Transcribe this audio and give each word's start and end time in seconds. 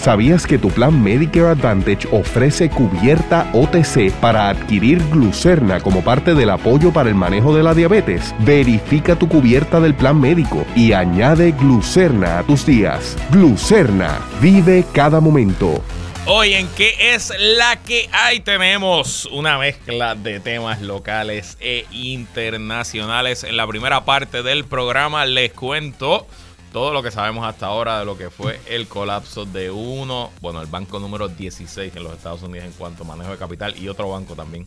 ¿Sabías 0.00 0.46
que 0.46 0.56
tu 0.56 0.70
plan 0.70 1.02
Medicare 1.02 1.48
Advantage 1.48 2.08
ofrece 2.10 2.70
cubierta 2.70 3.50
OTC 3.52 4.10
para 4.12 4.48
adquirir 4.48 4.98
glucerna 5.10 5.78
como 5.80 6.02
parte 6.02 6.34
del 6.34 6.48
apoyo 6.48 6.90
para 6.90 7.10
el 7.10 7.14
manejo 7.14 7.54
de 7.54 7.62
la 7.62 7.74
diabetes? 7.74 8.34
Verifica 8.38 9.14
tu 9.14 9.28
cubierta 9.28 9.78
del 9.78 9.94
plan 9.94 10.18
médico 10.18 10.64
y 10.74 10.94
añade 10.94 11.52
glucerna 11.52 12.38
a 12.38 12.42
tus 12.44 12.64
días. 12.64 13.14
Glucerna, 13.30 14.18
vive 14.40 14.86
cada 14.94 15.20
momento. 15.20 15.84
Hoy 16.24 16.54
en 16.54 16.68
qué 16.68 16.94
es 17.14 17.30
la 17.38 17.76
que 17.76 18.08
hay 18.10 18.40
tenemos 18.40 19.26
una 19.26 19.58
mezcla 19.58 20.14
de 20.14 20.40
temas 20.40 20.80
locales 20.80 21.58
e 21.60 21.84
internacionales. 21.90 23.44
En 23.44 23.58
la 23.58 23.66
primera 23.66 24.06
parte 24.06 24.42
del 24.42 24.64
programa 24.64 25.26
les 25.26 25.52
cuento 25.52 26.26
todo 26.72 26.92
lo 26.92 27.02
que 27.02 27.10
sabemos 27.10 27.44
hasta 27.44 27.66
ahora 27.66 27.98
de 27.98 28.04
lo 28.04 28.16
que 28.16 28.30
fue 28.30 28.60
el 28.68 28.86
colapso 28.86 29.44
de 29.44 29.70
uno, 29.70 30.30
bueno, 30.40 30.60
el 30.60 30.68
banco 30.68 30.98
número 31.00 31.28
16 31.28 31.96
en 31.96 32.04
los 32.04 32.12
Estados 32.12 32.42
Unidos 32.42 32.66
en 32.66 32.72
cuanto 32.72 33.02
a 33.02 33.06
manejo 33.06 33.32
de 33.32 33.38
capital 33.38 33.76
y 33.76 33.88
otro 33.88 34.10
banco 34.10 34.34
también 34.34 34.66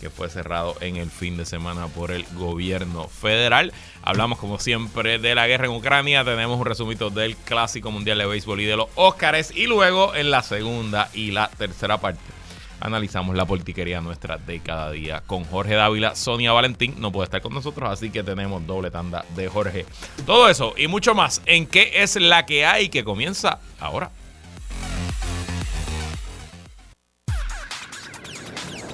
que 0.00 0.10
fue 0.10 0.28
cerrado 0.28 0.74
en 0.80 0.96
el 0.96 1.10
fin 1.10 1.36
de 1.36 1.46
semana 1.46 1.86
por 1.86 2.10
el 2.10 2.26
gobierno 2.34 3.08
federal. 3.08 3.72
Hablamos 4.02 4.38
como 4.38 4.58
siempre 4.58 5.18
de 5.18 5.34
la 5.34 5.46
guerra 5.46 5.66
en 5.66 5.72
Ucrania, 5.72 6.24
tenemos 6.24 6.58
un 6.58 6.66
resumito 6.66 7.10
del 7.10 7.36
Clásico 7.36 7.90
Mundial 7.90 8.18
de 8.18 8.26
Béisbol 8.26 8.60
y 8.60 8.64
de 8.64 8.76
los 8.76 8.88
Óscares 8.96 9.52
y 9.54 9.66
luego 9.66 10.14
en 10.14 10.30
la 10.30 10.42
segunda 10.42 11.08
y 11.14 11.30
la 11.30 11.48
tercera 11.56 11.98
parte 11.98 12.33
analizamos 12.84 13.34
la 13.34 13.46
politiquería 13.46 14.00
nuestra 14.00 14.36
de 14.36 14.60
cada 14.60 14.92
día 14.92 15.22
con 15.26 15.44
Jorge 15.44 15.74
Dávila. 15.74 16.14
Sonia 16.14 16.52
Valentín 16.52 16.94
no 16.98 17.10
puede 17.10 17.24
estar 17.24 17.40
con 17.40 17.54
nosotros, 17.54 17.90
así 17.90 18.10
que 18.10 18.22
tenemos 18.22 18.64
doble 18.66 18.90
tanda 18.90 19.24
de 19.34 19.48
Jorge. 19.48 19.86
Todo 20.26 20.48
eso 20.48 20.74
y 20.76 20.86
mucho 20.86 21.14
más 21.14 21.40
en 21.46 21.66
qué 21.66 22.02
es 22.02 22.16
la 22.16 22.44
que 22.46 22.66
hay 22.66 22.90
que 22.90 23.02
comienza 23.02 23.58
ahora. 23.80 24.10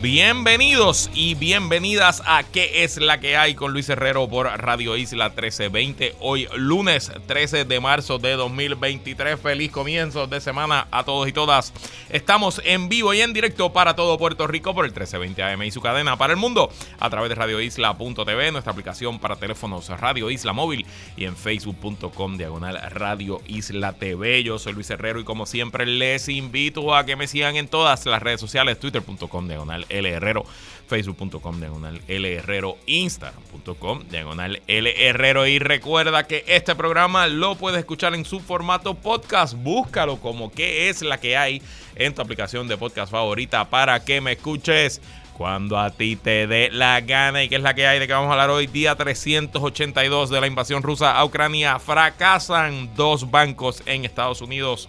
Bienvenidos 0.00 1.10
y 1.12 1.34
bienvenidas 1.34 2.22
a 2.24 2.44
¿Qué 2.44 2.84
es 2.84 2.98
la 2.98 3.18
que 3.18 3.36
hay 3.36 3.56
con 3.56 3.72
Luis 3.72 3.88
Herrero 3.88 4.28
por 4.28 4.46
Radio 4.46 4.96
Isla 4.96 5.30
1320? 5.30 6.14
Hoy 6.20 6.46
lunes 6.54 7.10
13 7.26 7.64
de 7.64 7.80
marzo 7.80 8.20
de 8.20 8.34
2023. 8.34 9.40
Feliz 9.40 9.72
comienzo 9.72 10.28
de 10.28 10.40
semana 10.40 10.86
a 10.92 11.02
todos 11.02 11.26
y 11.26 11.32
todas. 11.32 11.72
Estamos 12.10 12.62
en 12.64 12.88
vivo 12.88 13.12
y 13.12 13.22
en 13.22 13.32
directo 13.32 13.72
para 13.72 13.96
todo 13.96 14.18
Puerto 14.18 14.46
Rico 14.46 14.72
por 14.72 14.84
el 14.84 14.92
1320 14.92 15.42
AM 15.42 15.64
y 15.64 15.72
su 15.72 15.80
cadena 15.80 16.16
para 16.16 16.32
el 16.32 16.38
mundo 16.38 16.70
a 17.00 17.10
través 17.10 17.28
de 17.30 17.34
radioisla.tv, 17.34 18.52
nuestra 18.52 18.70
aplicación 18.70 19.18
para 19.18 19.34
teléfonos 19.34 19.88
Radio 19.88 20.30
Isla 20.30 20.52
Móvil 20.52 20.86
y 21.16 21.24
en 21.24 21.34
facebook.com 21.34 22.36
diagonal 22.36 22.80
Radio 22.92 23.42
Isla 23.48 23.94
TV. 23.94 24.44
Yo 24.44 24.60
soy 24.60 24.74
Luis 24.74 24.90
Herrero 24.90 25.18
y 25.18 25.24
como 25.24 25.44
siempre 25.44 25.86
les 25.86 26.28
invito 26.28 26.94
a 26.94 27.04
que 27.04 27.16
me 27.16 27.26
sigan 27.26 27.56
en 27.56 27.66
todas 27.66 28.06
las 28.06 28.22
redes 28.22 28.40
sociales, 28.40 28.78
twitter.com 28.78 29.48
diagonal 29.48 29.87
L 29.88 30.08
Herrero, 30.08 30.44
facebook.com 30.86 31.60
diagonal 31.60 32.00
L 32.08 32.34
Herrero, 32.34 32.76
instagram.com 32.86 34.04
diagonal 34.08 34.62
L 34.66 35.08
Herrero. 35.08 35.46
Y 35.46 35.58
recuerda 35.58 36.26
que 36.26 36.44
este 36.46 36.74
programa 36.74 37.26
lo 37.26 37.56
puedes 37.56 37.80
escuchar 37.80 38.14
en 38.14 38.24
su 38.24 38.40
formato 38.40 38.94
podcast. 38.94 39.54
Búscalo 39.54 40.18
como 40.18 40.50
que 40.50 40.88
es 40.88 41.02
la 41.02 41.18
que 41.18 41.36
hay 41.36 41.62
en 41.96 42.14
tu 42.14 42.22
aplicación 42.22 42.68
de 42.68 42.76
podcast 42.76 43.10
favorita 43.10 43.68
para 43.68 44.04
que 44.04 44.20
me 44.20 44.32
escuches 44.32 45.00
cuando 45.38 45.78
a 45.78 45.90
ti 45.90 46.16
te 46.16 46.48
dé 46.48 46.68
la 46.72 47.00
gana 47.00 47.44
y 47.44 47.48
que 47.48 47.54
es 47.54 47.62
la 47.62 47.72
que 47.72 47.86
hay 47.86 48.00
de 48.00 48.08
que 48.08 48.12
vamos 48.12 48.28
a 48.28 48.32
hablar 48.32 48.50
hoy, 48.50 48.66
día 48.66 48.96
382 48.96 50.30
de 50.30 50.40
la 50.40 50.48
invasión 50.48 50.82
rusa 50.82 51.16
a 51.16 51.24
Ucrania, 51.24 51.78
fracasan 51.78 52.90
dos 52.96 53.30
bancos 53.30 53.80
en 53.86 54.04
Estados 54.04 54.42
Unidos 54.42 54.88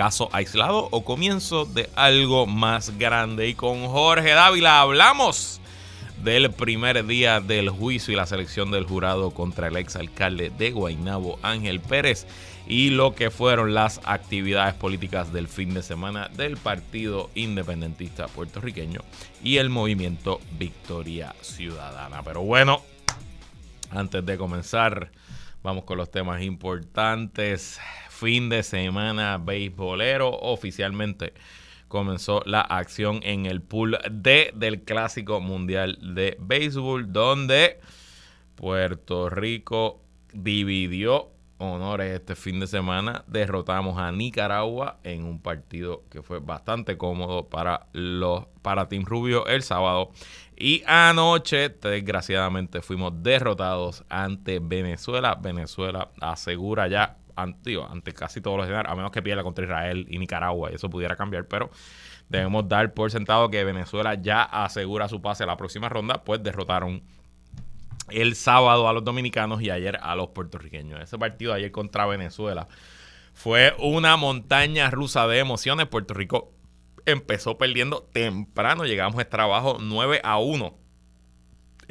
caso 0.00 0.30
aislado 0.32 0.88
o 0.92 1.04
comienzo 1.04 1.66
de 1.66 1.90
algo 1.94 2.46
más 2.46 2.96
grande. 2.96 3.48
Y 3.48 3.54
con 3.54 3.86
Jorge 3.86 4.30
Dávila 4.30 4.80
hablamos 4.80 5.60
del 6.24 6.50
primer 6.50 7.04
día 7.04 7.40
del 7.40 7.68
juicio 7.68 8.14
y 8.14 8.16
la 8.16 8.24
selección 8.24 8.70
del 8.70 8.86
jurado 8.86 9.32
contra 9.32 9.68
el 9.68 9.76
exalcalde 9.76 10.48
de 10.48 10.70
Guaynabo, 10.70 11.38
Ángel 11.42 11.80
Pérez, 11.80 12.26
y 12.66 12.88
lo 12.88 13.14
que 13.14 13.30
fueron 13.30 13.74
las 13.74 14.00
actividades 14.04 14.72
políticas 14.72 15.34
del 15.34 15.48
fin 15.48 15.74
de 15.74 15.82
semana 15.82 16.30
del 16.34 16.56
Partido 16.56 17.28
Independentista 17.34 18.26
Puertorriqueño 18.26 19.02
y 19.44 19.58
el 19.58 19.68
movimiento 19.68 20.40
Victoria 20.58 21.34
Ciudadana. 21.42 22.22
Pero 22.22 22.40
bueno, 22.40 22.80
antes 23.90 24.24
de 24.24 24.38
comenzar, 24.38 25.10
vamos 25.62 25.84
con 25.84 25.98
los 25.98 26.10
temas 26.10 26.40
importantes 26.40 27.78
fin 28.20 28.50
de 28.50 28.62
semana 28.62 29.38
beisbolero. 29.38 30.28
Oficialmente 30.28 31.32
comenzó 31.88 32.42
la 32.44 32.60
acción 32.60 33.20
en 33.22 33.46
el 33.46 33.62
pool 33.62 33.98
D 34.10 34.52
del 34.54 34.82
Clásico 34.82 35.40
Mundial 35.40 35.98
de 36.14 36.36
Béisbol, 36.38 37.14
donde 37.14 37.80
Puerto 38.56 39.30
Rico 39.30 40.02
dividió 40.34 41.30
honores 41.56 42.12
este 42.12 42.36
fin 42.36 42.60
de 42.60 42.66
semana. 42.66 43.24
Derrotamos 43.26 43.98
a 43.98 44.12
Nicaragua 44.12 44.98
en 45.02 45.24
un 45.24 45.40
partido 45.40 46.04
que 46.10 46.22
fue 46.22 46.40
bastante 46.40 46.98
cómodo 46.98 47.48
para 47.48 47.86
los 47.92 48.44
para 48.60 48.88
Team 48.88 49.06
Rubio 49.06 49.46
el 49.46 49.62
sábado. 49.62 50.10
Y 50.58 50.82
anoche, 50.86 51.70
desgraciadamente, 51.70 52.82
fuimos 52.82 53.22
derrotados 53.22 54.04
ante 54.10 54.58
Venezuela. 54.58 55.36
Venezuela 55.36 56.10
asegura 56.20 56.86
ya 56.86 57.16
ante, 57.36 58.12
casi 58.12 58.40
todos 58.40 58.56
los 58.56 58.66
escenarios, 58.66 58.92
a 58.92 58.96
menos 58.96 59.10
que 59.10 59.22
pierda 59.22 59.42
contra 59.42 59.64
Israel 59.64 60.06
y 60.08 60.18
Nicaragua, 60.18 60.70
y 60.70 60.74
eso 60.74 60.90
pudiera 60.90 61.16
cambiar, 61.16 61.46
pero 61.46 61.70
debemos 62.28 62.68
dar 62.68 62.94
por 62.94 63.10
sentado 63.10 63.50
que 63.50 63.64
Venezuela 63.64 64.14
ya 64.14 64.42
asegura 64.42 65.08
su 65.08 65.20
pase 65.20 65.44
a 65.44 65.46
la 65.46 65.56
próxima 65.56 65.88
ronda, 65.88 66.24
pues 66.24 66.42
derrotaron 66.42 67.02
el 68.08 68.34
sábado 68.34 68.88
a 68.88 68.92
los 68.92 69.04
dominicanos 69.04 69.62
y 69.62 69.70
ayer 69.70 69.98
a 70.02 70.14
los 70.14 70.28
puertorriqueños. 70.28 71.00
Ese 71.00 71.18
partido 71.18 71.52
ayer 71.52 71.70
contra 71.70 72.06
Venezuela 72.06 72.68
fue 73.32 73.74
una 73.78 74.16
montaña 74.16 74.90
rusa 74.90 75.26
de 75.26 75.38
emociones. 75.38 75.86
Puerto 75.86 76.14
Rico 76.14 76.52
empezó 77.06 77.56
perdiendo 77.56 78.02
temprano, 78.02 78.84
llegamos 78.84 79.18
a 79.20 79.28
trabajo 79.28 79.78
9 79.80 80.20
a 80.24 80.38
1 80.38 80.79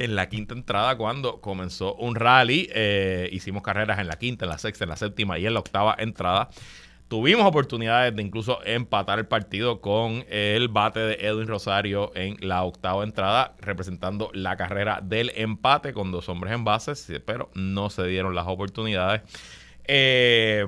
en 0.00 0.16
la 0.16 0.28
quinta 0.28 0.54
entrada 0.54 0.96
cuando 0.96 1.40
comenzó 1.40 1.94
un 1.94 2.14
rally. 2.16 2.68
Eh, 2.72 3.28
hicimos 3.32 3.62
carreras 3.62 3.98
en 4.00 4.08
la 4.08 4.18
quinta, 4.18 4.46
en 4.46 4.50
la 4.50 4.58
sexta, 4.58 4.84
en 4.84 4.90
la 4.90 4.96
séptima 4.96 5.38
y 5.38 5.46
en 5.46 5.54
la 5.54 5.60
octava 5.60 5.94
entrada. 5.98 6.48
Tuvimos 7.08 7.44
oportunidades 7.44 8.14
de 8.14 8.22
incluso 8.22 8.64
empatar 8.64 9.18
el 9.18 9.26
partido 9.26 9.80
con 9.80 10.24
el 10.28 10.68
bate 10.68 11.00
de 11.00 11.14
Edwin 11.20 11.48
Rosario 11.48 12.12
en 12.14 12.36
la 12.40 12.62
octava 12.62 13.02
entrada, 13.04 13.54
representando 13.60 14.30
la 14.32 14.56
carrera 14.56 15.00
del 15.02 15.32
empate 15.34 15.92
con 15.92 16.12
dos 16.12 16.28
hombres 16.28 16.54
en 16.54 16.64
bases, 16.64 17.12
pero 17.26 17.50
no 17.54 17.90
se 17.90 18.06
dieron 18.06 18.34
las 18.34 18.46
oportunidades. 18.46 19.22
Eh, 19.84 20.64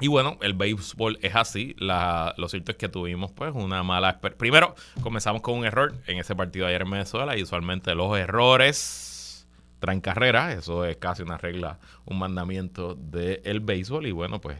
y 0.00 0.08
bueno, 0.08 0.38
el 0.42 0.54
béisbol 0.54 1.18
es 1.22 1.34
así. 1.36 1.74
lo 1.78 2.48
cierto 2.48 2.72
es 2.72 2.78
que 2.78 2.88
tuvimos 2.88 3.30
pues 3.32 3.52
una 3.54 3.82
mala... 3.82 4.20
Primero, 4.20 4.74
comenzamos 5.02 5.42
con 5.42 5.58
un 5.58 5.64
error 5.64 5.94
en 6.06 6.18
ese 6.18 6.34
partido 6.34 6.66
ayer 6.66 6.82
en 6.82 6.90
Venezuela 6.90 7.36
y 7.36 7.42
usualmente 7.42 7.94
los 7.94 8.16
errores 8.18 9.46
traen 9.78 10.00
carrera. 10.00 10.52
Eso 10.52 10.84
es 10.84 10.96
casi 10.96 11.22
una 11.22 11.38
regla, 11.38 11.78
un 12.04 12.18
mandamiento 12.18 12.94
del 12.94 13.60
béisbol. 13.60 14.06
Y 14.06 14.12
bueno, 14.12 14.40
pues 14.40 14.58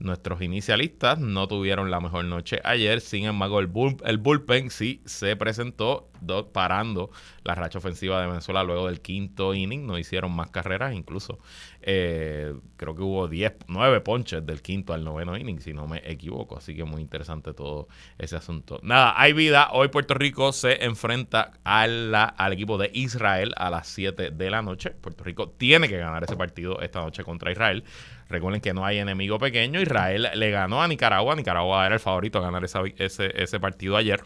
Nuestros 0.00 0.42
inicialistas 0.42 1.18
no 1.18 1.48
tuvieron 1.48 1.90
la 1.90 2.00
mejor 2.00 2.24
noche 2.24 2.60
ayer, 2.62 3.00
sin 3.00 3.24
embargo 3.24 3.58
el, 3.58 3.68
el 4.04 4.18
bullpen 4.18 4.70
sí 4.70 5.02
se 5.04 5.34
presentó 5.34 6.08
parando 6.52 7.10
la 7.42 7.54
racha 7.54 7.78
ofensiva 7.78 8.20
de 8.20 8.28
Venezuela 8.28 8.62
luego 8.62 8.86
del 8.86 9.00
quinto 9.00 9.54
inning, 9.54 9.86
no 9.86 9.98
hicieron 9.98 10.32
más 10.32 10.50
carreras, 10.50 10.94
incluso 10.94 11.38
eh, 11.80 12.54
creo 12.76 12.94
que 12.94 13.02
hubo 13.02 13.28
10, 13.28 13.56
9 13.68 14.00
ponches 14.00 14.44
del 14.44 14.62
quinto 14.62 14.92
al 14.92 15.04
noveno 15.04 15.36
inning, 15.36 15.60
si 15.60 15.72
no 15.72 15.86
me 15.86 15.98
equivoco, 16.04 16.58
así 16.58 16.76
que 16.76 16.84
muy 16.84 17.02
interesante 17.02 17.52
todo 17.52 17.88
ese 18.18 18.36
asunto. 18.36 18.80
Nada, 18.82 19.14
hay 19.16 19.32
vida, 19.32 19.70
hoy 19.72 19.88
Puerto 19.88 20.14
Rico 20.14 20.52
se 20.52 20.84
enfrenta 20.84 21.52
al 21.64 22.52
equipo 22.52 22.78
de 22.78 22.90
Israel 22.92 23.52
a 23.56 23.70
las 23.70 23.88
7 23.88 24.30
de 24.30 24.50
la 24.50 24.62
noche, 24.62 24.90
Puerto 24.90 25.24
Rico 25.24 25.48
tiene 25.50 25.88
que 25.88 25.98
ganar 25.98 26.22
ese 26.24 26.36
partido 26.36 26.80
esta 26.80 27.00
noche 27.00 27.24
contra 27.24 27.50
Israel. 27.50 27.84
Recuerden 28.28 28.60
que 28.60 28.74
no 28.74 28.84
hay 28.84 28.98
enemigo 28.98 29.38
pequeño. 29.38 29.80
Israel 29.80 30.28
le 30.34 30.50
ganó 30.50 30.82
a 30.82 30.88
Nicaragua. 30.88 31.34
Nicaragua 31.34 31.86
era 31.86 31.94
el 31.94 32.00
favorito 32.00 32.38
a 32.38 32.42
ganar 32.42 32.64
ese, 32.64 32.94
ese 32.98 33.60
partido 33.60 33.96
ayer. 33.96 34.22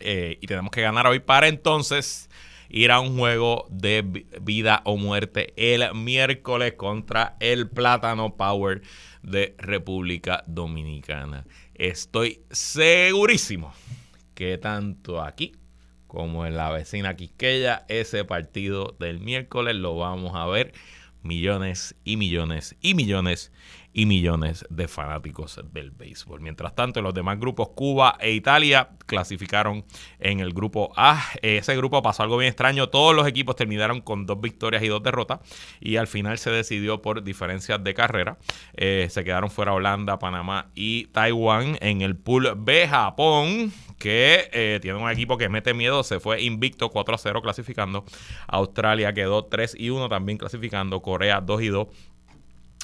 Eh, 0.00 0.38
y 0.40 0.46
tenemos 0.46 0.70
que 0.70 0.80
ganar 0.80 1.06
hoy 1.06 1.20
para 1.20 1.48
entonces 1.48 2.30
ir 2.70 2.90
a 2.92 3.00
un 3.00 3.18
juego 3.18 3.66
de 3.68 4.24
vida 4.40 4.80
o 4.84 4.96
muerte 4.96 5.52
el 5.56 5.94
miércoles 5.94 6.74
contra 6.74 7.36
el 7.40 7.68
Plátano 7.68 8.36
Power 8.36 8.80
de 9.22 9.54
República 9.58 10.44
Dominicana. 10.46 11.44
Estoy 11.74 12.42
segurísimo 12.50 13.74
que 14.34 14.56
tanto 14.56 15.20
aquí 15.20 15.52
como 16.06 16.44
en 16.44 16.56
la 16.56 16.70
vecina 16.70 17.14
Quisqueya, 17.14 17.84
ese 17.88 18.24
partido 18.24 18.96
del 18.98 19.20
miércoles 19.20 19.76
lo 19.76 19.96
vamos 19.96 20.32
a 20.34 20.44
ver 20.46 20.72
millones 21.22 21.94
y 22.04 22.16
millones 22.16 22.76
y 22.80 22.94
millones 22.94 23.52
y 23.92 24.06
millones 24.06 24.64
de 24.70 24.88
fanáticos 24.88 25.60
del 25.72 25.90
béisbol. 25.90 26.40
Mientras 26.40 26.74
tanto, 26.74 27.02
los 27.02 27.14
demás 27.14 27.38
grupos, 27.38 27.70
Cuba 27.70 28.16
e 28.20 28.32
Italia, 28.32 28.90
clasificaron 29.06 29.84
en 30.20 30.40
el 30.40 30.52
grupo 30.52 30.92
A. 30.96 31.22
Ese 31.42 31.76
grupo 31.76 32.00
pasó 32.02 32.22
algo 32.22 32.36
bien 32.36 32.50
extraño. 32.50 32.88
Todos 32.88 33.14
los 33.14 33.26
equipos 33.26 33.56
terminaron 33.56 34.00
con 34.00 34.26
dos 34.26 34.40
victorias 34.40 34.82
y 34.82 34.88
dos 34.88 35.02
derrotas. 35.02 35.40
Y 35.80 35.96
al 35.96 36.06
final 36.06 36.38
se 36.38 36.50
decidió 36.50 37.02
por 37.02 37.24
diferencias 37.24 37.82
de 37.82 37.94
carrera. 37.94 38.38
Eh, 38.76 39.08
se 39.10 39.24
quedaron 39.24 39.50
fuera 39.50 39.72
Holanda, 39.72 40.18
Panamá 40.18 40.70
y 40.74 41.06
Taiwán. 41.06 41.76
En 41.80 42.02
el 42.02 42.16
pool 42.16 42.52
B, 42.56 42.86
Japón, 42.86 43.72
que 43.98 44.48
eh, 44.52 44.78
tiene 44.80 44.98
un 44.98 45.10
equipo 45.10 45.36
que 45.36 45.48
mete 45.48 45.74
miedo, 45.74 46.02
se 46.02 46.20
fue 46.20 46.42
invicto 46.42 46.88
4 46.88 47.14
a 47.14 47.18
0 47.18 47.42
clasificando. 47.42 48.04
Australia 48.46 49.12
quedó 49.12 49.44
3 49.44 49.76
y 49.78 49.90
1 49.90 50.08
también 50.08 50.38
clasificando. 50.38 51.02
Corea 51.02 51.40
2 51.40 51.62
y 51.62 51.68
2. 51.68 51.88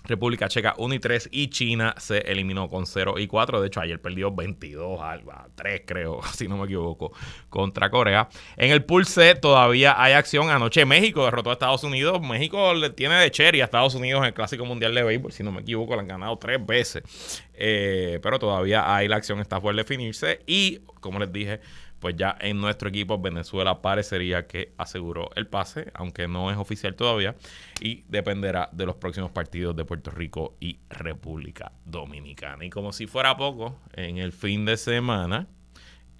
República 0.06 0.48
Checa 0.48 0.74
1 0.78 0.94
y 0.94 0.98
3 0.98 1.28
y 1.32 1.48
China 1.48 1.94
se 1.98 2.18
eliminó 2.18 2.68
con 2.68 2.86
0 2.86 3.18
y 3.18 3.26
4. 3.26 3.60
De 3.60 3.66
hecho, 3.66 3.80
ayer 3.80 4.00
perdió 4.00 4.32
22 4.32 5.00
a 5.00 5.48
3, 5.54 5.82
creo, 5.86 6.20
si 6.34 6.48
no 6.48 6.56
me 6.56 6.64
equivoco, 6.64 7.12
contra 7.48 7.90
Corea. 7.90 8.28
En 8.56 8.70
el 8.70 8.84
Pool 8.84 9.06
todavía 9.40 10.00
hay 10.00 10.12
acción. 10.12 10.50
Anoche 10.50 10.84
México 10.84 11.24
derrotó 11.24 11.50
a 11.50 11.54
Estados 11.54 11.84
Unidos. 11.84 12.20
México 12.20 12.74
le 12.74 12.90
tiene 12.90 13.16
de 13.16 13.30
cherry 13.30 13.60
a 13.60 13.64
Estados 13.64 13.94
Unidos 13.94 14.20
en 14.20 14.26
el 14.26 14.34
Clásico 14.34 14.64
Mundial 14.64 14.94
de 14.94 15.02
Béisbol. 15.02 15.32
Si 15.32 15.42
no 15.42 15.52
me 15.52 15.62
equivoco, 15.62 15.94
le 15.94 16.00
han 16.00 16.08
ganado 16.08 16.36
tres 16.38 16.64
veces. 16.64 17.42
Eh, 17.54 18.20
pero 18.22 18.38
todavía 18.38 18.94
hay 18.94 19.08
la 19.08 19.16
acción, 19.16 19.40
está 19.40 19.60
por 19.60 19.74
definirse. 19.74 20.40
Y, 20.46 20.80
como 21.00 21.18
les 21.18 21.32
dije, 21.32 21.60
pues 22.06 22.14
ya 22.14 22.36
en 22.38 22.60
nuestro 22.60 22.88
equipo 22.88 23.18
Venezuela 23.20 23.82
parecería 23.82 24.46
que 24.46 24.72
aseguró 24.78 25.28
el 25.34 25.48
pase, 25.48 25.90
aunque 25.92 26.28
no 26.28 26.52
es 26.52 26.56
oficial 26.56 26.94
todavía, 26.94 27.34
y 27.80 28.04
dependerá 28.06 28.68
de 28.70 28.86
los 28.86 28.94
próximos 28.94 29.32
partidos 29.32 29.74
de 29.74 29.84
Puerto 29.84 30.12
Rico 30.12 30.56
y 30.60 30.78
República 30.88 31.72
Dominicana. 31.84 32.64
Y 32.64 32.70
como 32.70 32.92
si 32.92 33.08
fuera 33.08 33.36
poco, 33.36 33.80
en 33.92 34.18
el 34.18 34.30
fin 34.30 34.64
de 34.64 34.76
semana, 34.76 35.48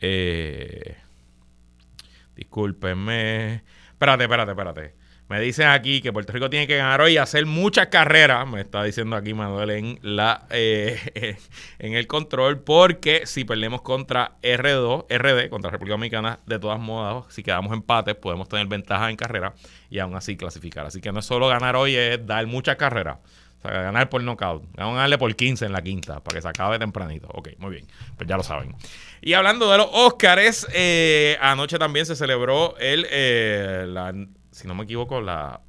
eh, 0.00 0.96
discúlpenme, 2.34 3.62
espérate, 3.92 4.24
espérate, 4.24 4.50
espérate. 4.50 5.05
Me 5.28 5.40
dicen 5.40 5.66
aquí 5.66 6.00
que 6.00 6.12
Puerto 6.12 6.32
Rico 6.32 6.48
tiene 6.48 6.68
que 6.68 6.76
ganar 6.76 7.00
hoy 7.00 7.14
y 7.14 7.16
hacer 7.16 7.46
muchas 7.46 7.88
carreras. 7.88 8.46
Me 8.46 8.60
está 8.60 8.84
diciendo 8.84 9.16
aquí 9.16 9.34
Manuel 9.34 9.70
en, 9.70 9.98
la, 10.02 10.46
eh, 10.50 11.36
en 11.80 11.94
el 11.94 12.06
control. 12.06 12.60
Porque 12.60 13.26
si 13.26 13.44
perdemos 13.44 13.82
contra 13.82 14.36
R2, 14.42 15.06
RD, 15.08 15.50
contra 15.50 15.70
República 15.70 15.94
Dominicana, 15.94 16.38
de 16.46 16.60
todas 16.60 16.78
modas, 16.78 17.24
si 17.28 17.42
quedamos 17.42 17.72
empates, 17.72 18.14
podemos 18.14 18.48
tener 18.48 18.68
ventaja 18.68 19.10
en 19.10 19.16
carrera 19.16 19.54
y 19.90 19.98
aún 19.98 20.14
así 20.14 20.36
clasificar. 20.36 20.86
Así 20.86 21.00
que 21.00 21.10
no 21.10 21.18
es 21.18 21.26
solo 21.26 21.48
ganar 21.48 21.74
hoy, 21.74 21.96
es 21.96 22.24
dar 22.24 22.46
muchas 22.46 22.76
carreras. 22.76 23.18
O 23.58 23.62
sea, 23.62 23.72
ganar 23.82 24.08
por 24.08 24.22
knockout. 24.22 24.62
Vamos 24.76 24.92
a 24.92 24.96
ganarle 24.96 25.18
por 25.18 25.34
15 25.34 25.66
en 25.66 25.72
la 25.72 25.82
quinta 25.82 26.20
para 26.20 26.36
que 26.36 26.42
se 26.42 26.48
acabe 26.48 26.78
tempranito. 26.78 27.26
Ok, 27.32 27.48
muy 27.58 27.70
bien. 27.70 27.86
Pues 28.16 28.28
ya 28.28 28.36
lo 28.36 28.44
saben. 28.44 28.76
Y 29.22 29.32
hablando 29.32 29.68
de 29.72 29.78
los 29.78 29.88
Óscares, 29.90 30.68
eh, 30.72 31.36
anoche 31.40 31.80
también 31.80 32.06
se 32.06 32.14
celebró 32.14 32.76
el, 32.78 33.08
eh, 33.10 33.86
la 33.88 34.12
si 34.56 34.66
no 34.66 34.74
me 34.74 34.84
equivoco, 34.84 35.20
la 35.20 35.60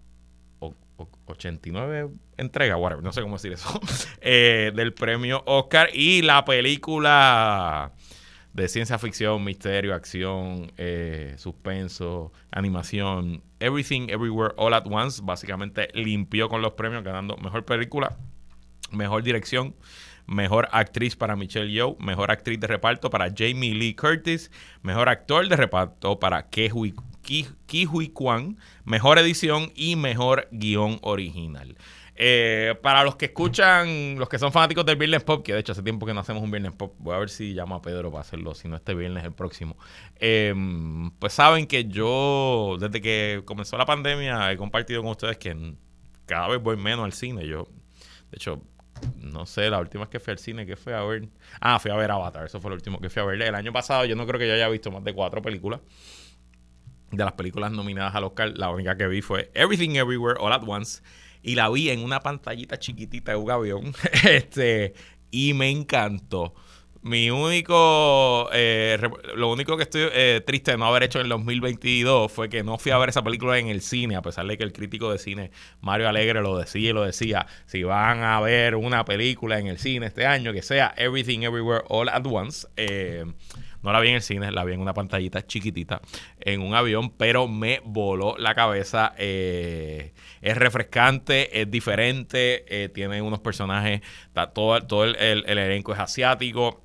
89 1.26 2.10
entrega, 2.38 2.78
whatever, 2.78 3.04
no 3.04 3.12
sé 3.12 3.22
cómo 3.22 3.36
decir 3.36 3.52
eso, 3.52 3.82
eh, 4.22 4.72
del 4.74 4.94
premio 4.94 5.44
Oscar 5.46 5.90
y 5.94 6.22
la 6.22 6.46
película 6.46 7.92
de 8.54 8.70
ciencia 8.70 8.98
ficción, 8.98 9.44
misterio, 9.44 9.94
acción, 9.94 10.72
eh, 10.78 11.36
suspenso, 11.38 12.32
animación, 12.50 13.44
Everything 13.60 14.08
Everywhere 14.10 14.54
All 14.58 14.74
at 14.74 14.88
Once, 14.90 15.22
básicamente 15.22 15.90
limpió 15.94 16.48
con 16.48 16.62
los 16.62 16.72
premios, 16.72 17.04
ganando 17.04 17.36
mejor 17.38 17.66
película, 17.66 18.16
mejor 18.92 19.22
dirección, 19.22 19.76
mejor 20.28 20.70
actriz 20.72 21.18
para 21.18 21.36
Michelle 21.36 21.70
Yeoh, 21.70 21.98
mejor 22.00 22.32
actriz 22.32 22.58
de 22.58 22.68
reparto 22.68 23.10
para 23.10 23.28
Jamie 23.36 23.76
Lee 23.76 23.96
Curtis, 23.96 24.50
mejor 24.82 25.10
actor 25.10 25.48
de 25.50 25.58
reparto 25.58 26.20
para 26.20 26.48
Kehui 26.48 26.96
Kihui 27.28 28.10
Kwan, 28.10 28.58
mejor 28.86 29.20
edición 29.20 29.72
y 29.76 29.96
mejor 29.96 30.48
guion 30.52 31.00
original. 31.02 31.76
Eh, 32.20 32.74
para 32.82 33.04
los 33.04 33.16
que 33.16 33.26
escuchan, 33.26 34.18
los 34.18 34.28
que 34.28 34.40
son 34.40 34.52
fanáticos 34.52 34.84
del 34.86 34.96
Viernes 34.96 35.24
Pop, 35.24 35.44
que 35.46 35.54
de 35.54 35.60
hecho 35.60 35.74
hace 35.74 35.84
tiempo 35.84 36.06
que 36.06 36.16
no 36.16 36.22
hacemos 36.22 36.42
un 36.42 36.50
Viernes 36.50 36.72
Pop, 36.72 36.96
voy 36.98 37.14
a 37.14 37.20
ver 37.20 37.30
si 37.30 37.54
llamo 37.54 37.76
a 37.76 37.82
Pedro 37.82 38.10
para 38.10 38.22
hacerlo, 38.22 38.56
si 38.56 38.68
no 38.68 38.78
este 38.78 38.96
viernes, 38.96 39.24
el 39.24 39.34
próximo. 39.34 39.78
Em, 40.16 41.12
pues 41.12 41.34
saben 41.34 41.68
que 41.68 41.86
yo, 41.86 42.78
desde 42.80 43.02
que 43.02 43.44
comenzó 43.46 43.78
la 43.78 43.86
pandemia, 43.86 44.52
he 44.52 44.58
compartido 44.58 45.02
con 45.04 45.12
ustedes 45.12 45.38
que 45.38 45.76
cada 46.26 46.48
vez 46.48 46.62
voy 46.62 46.78
menos 46.78 47.06
al 47.06 47.14
cine. 47.14 47.46
Yo, 47.46 47.68
de 48.32 48.38
hecho, 48.38 48.64
no 49.18 49.46
sé, 49.46 49.70
la 49.70 49.80
última 49.80 50.06
vez 50.06 50.10
que 50.10 50.20
fui 50.20 50.32
al 50.32 50.40
cine, 50.40 50.66
que 50.66 50.76
fue 50.76 50.96
a 50.96 51.04
ver? 51.04 51.28
Ah, 51.62 51.78
fui 51.78 51.92
a 51.92 51.96
ver 51.96 52.10
Avatar, 52.10 52.46
eso 52.46 52.60
fue 52.60 52.72
lo 52.72 52.76
último 52.76 53.00
que 53.00 53.10
fui 53.10 53.22
a 53.22 53.26
ver. 53.26 53.42
El 53.42 53.54
año 53.54 53.72
pasado 53.72 54.06
yo 54.06 54.16
no 54.16 54.26
creo 54.26 54.40
que 54.40 54.48
yo 54.48 54.54
haya 54.56 54.70
visto 54.70 54.92
más 54.92 55.04
de 55.04 55.14
cuatro 55.14 55.42
películas 55.42 55.82
de 57.12 57.24
las 57.24 57.34
películas 57.34 57.72
nominadas 57.72 58.16
al 58.16 58.26
Oscar, 58.26 58.54
la 58.58 58.70
única 58.70 58.98
que 58.98 59.08
vi 59.08 59.22
fue 59.22 59.52
Everything 59.54 59.92
Everywhere 59.96 60.38
All 60.40 60.54
at 60.54 60.64
Once. 60.66 61.02
Y 61.42 61.56
la 61.56 61.70
vi 61.70 61.90
en 61.90 62.04
una 62.04 62.20
pantallita 62.20 62.78
chiquitita 62.78 63.32
de 63.32 63.38
un 63.38 63.52
avión. 63.52 63.94
este, 64.24 64.94
y 65.32 65.54
me 65.54 65.70
encantó. 65.70 66.54
Mi 67.04 67.30
único, 67.30 68.50
eh, 68.52 69.00
lo 69.36 69.52
único 69.52 69.78
que 69.78 69.84
estoy 69.84 70.10
eh, 70.12 70.42
triste 70.46 70.72
de 70.72 70.78
no 70.78 70.88
haber 70.88 71.04
hecho 71.04 71.20
en 71.20 71.26
el 71.26 71.30
2022 71.30 72.30
fue 72.30 72.50
que 72.50 72.64
no 72.64 72.78
fui 72.78 72.92
a 72.92 72.98
ver 72.98 73.10
esa 73.10 73.24
película 73.24 73.58
en 73.58 73.68
el 73.68 73.82
cine, 73.82 74.18
a 74.18 74.22
pesar 74.22 74.46
de 74.46 74.58
que 74.58 74.64
el 74.64 74.74
crítico 74.74 75.10
de 75.10 75.18
cine 75.18 75.52
Mario 75.80 76.10
Alegre 76.10 76.42
lo 76.42 76.58
decía 76.58 76.90
y 76.90 76.94
lo 76.94 77.04
decía. 77.04 77.48
Si 77.66 77.84
van 77.84 78.24
a 78.24 78.42
ver 78.42 78.76
una 78.76 79.06
película 79.06 79.58
en 79.58 79.68
el 79.68 79.78
cine 79.78 80.08
este 80.08 80.26
año, 80.26 80.52
que 80.52 80.62
sea 80.62 80.94
Everything 80.98 81.42
Everywhere 81.44 81.86
All 81.88 82.10
at 82.10 82.26
Once. 82.26 82.68
Eh, 82.76 83.24
no 83.88 83.94
la 83.94 84.02
vi 84.02 84.10
en 84.10 84.16
el 84.16 84.22
cine, 84.22 84.52
la 84.52 84.66
vi 84.66 84.74
en 84.74 84.82
una 84.82 84.94
pantallita 84.94 85.48
chiquitita 85.48 86.02
en 86.42 86.62
un 86.62 86.76
avión, 86.76 87.12
pero 87.12 87.48
me 87.48 87.82
voló 87.86 88.36
la 88.38 88.54
cabeza. 88.54 89.14
Eh, 89.18 90.14
es 90.42 90.58
refrescante, 90.58 91.62
es 91.62 91.72
diferente, 91.72 92.66
eh, 92.68 92.90
tiene 92.90 93.22
unos 93.22 93.40
personajes, 93.40 94.02
todo, 94.54 94.82
todo 94.82 95.06
el, 95.06 95.16
elenco 95.48 95.94
es 95.94 96.00
asiático 96.00 96.84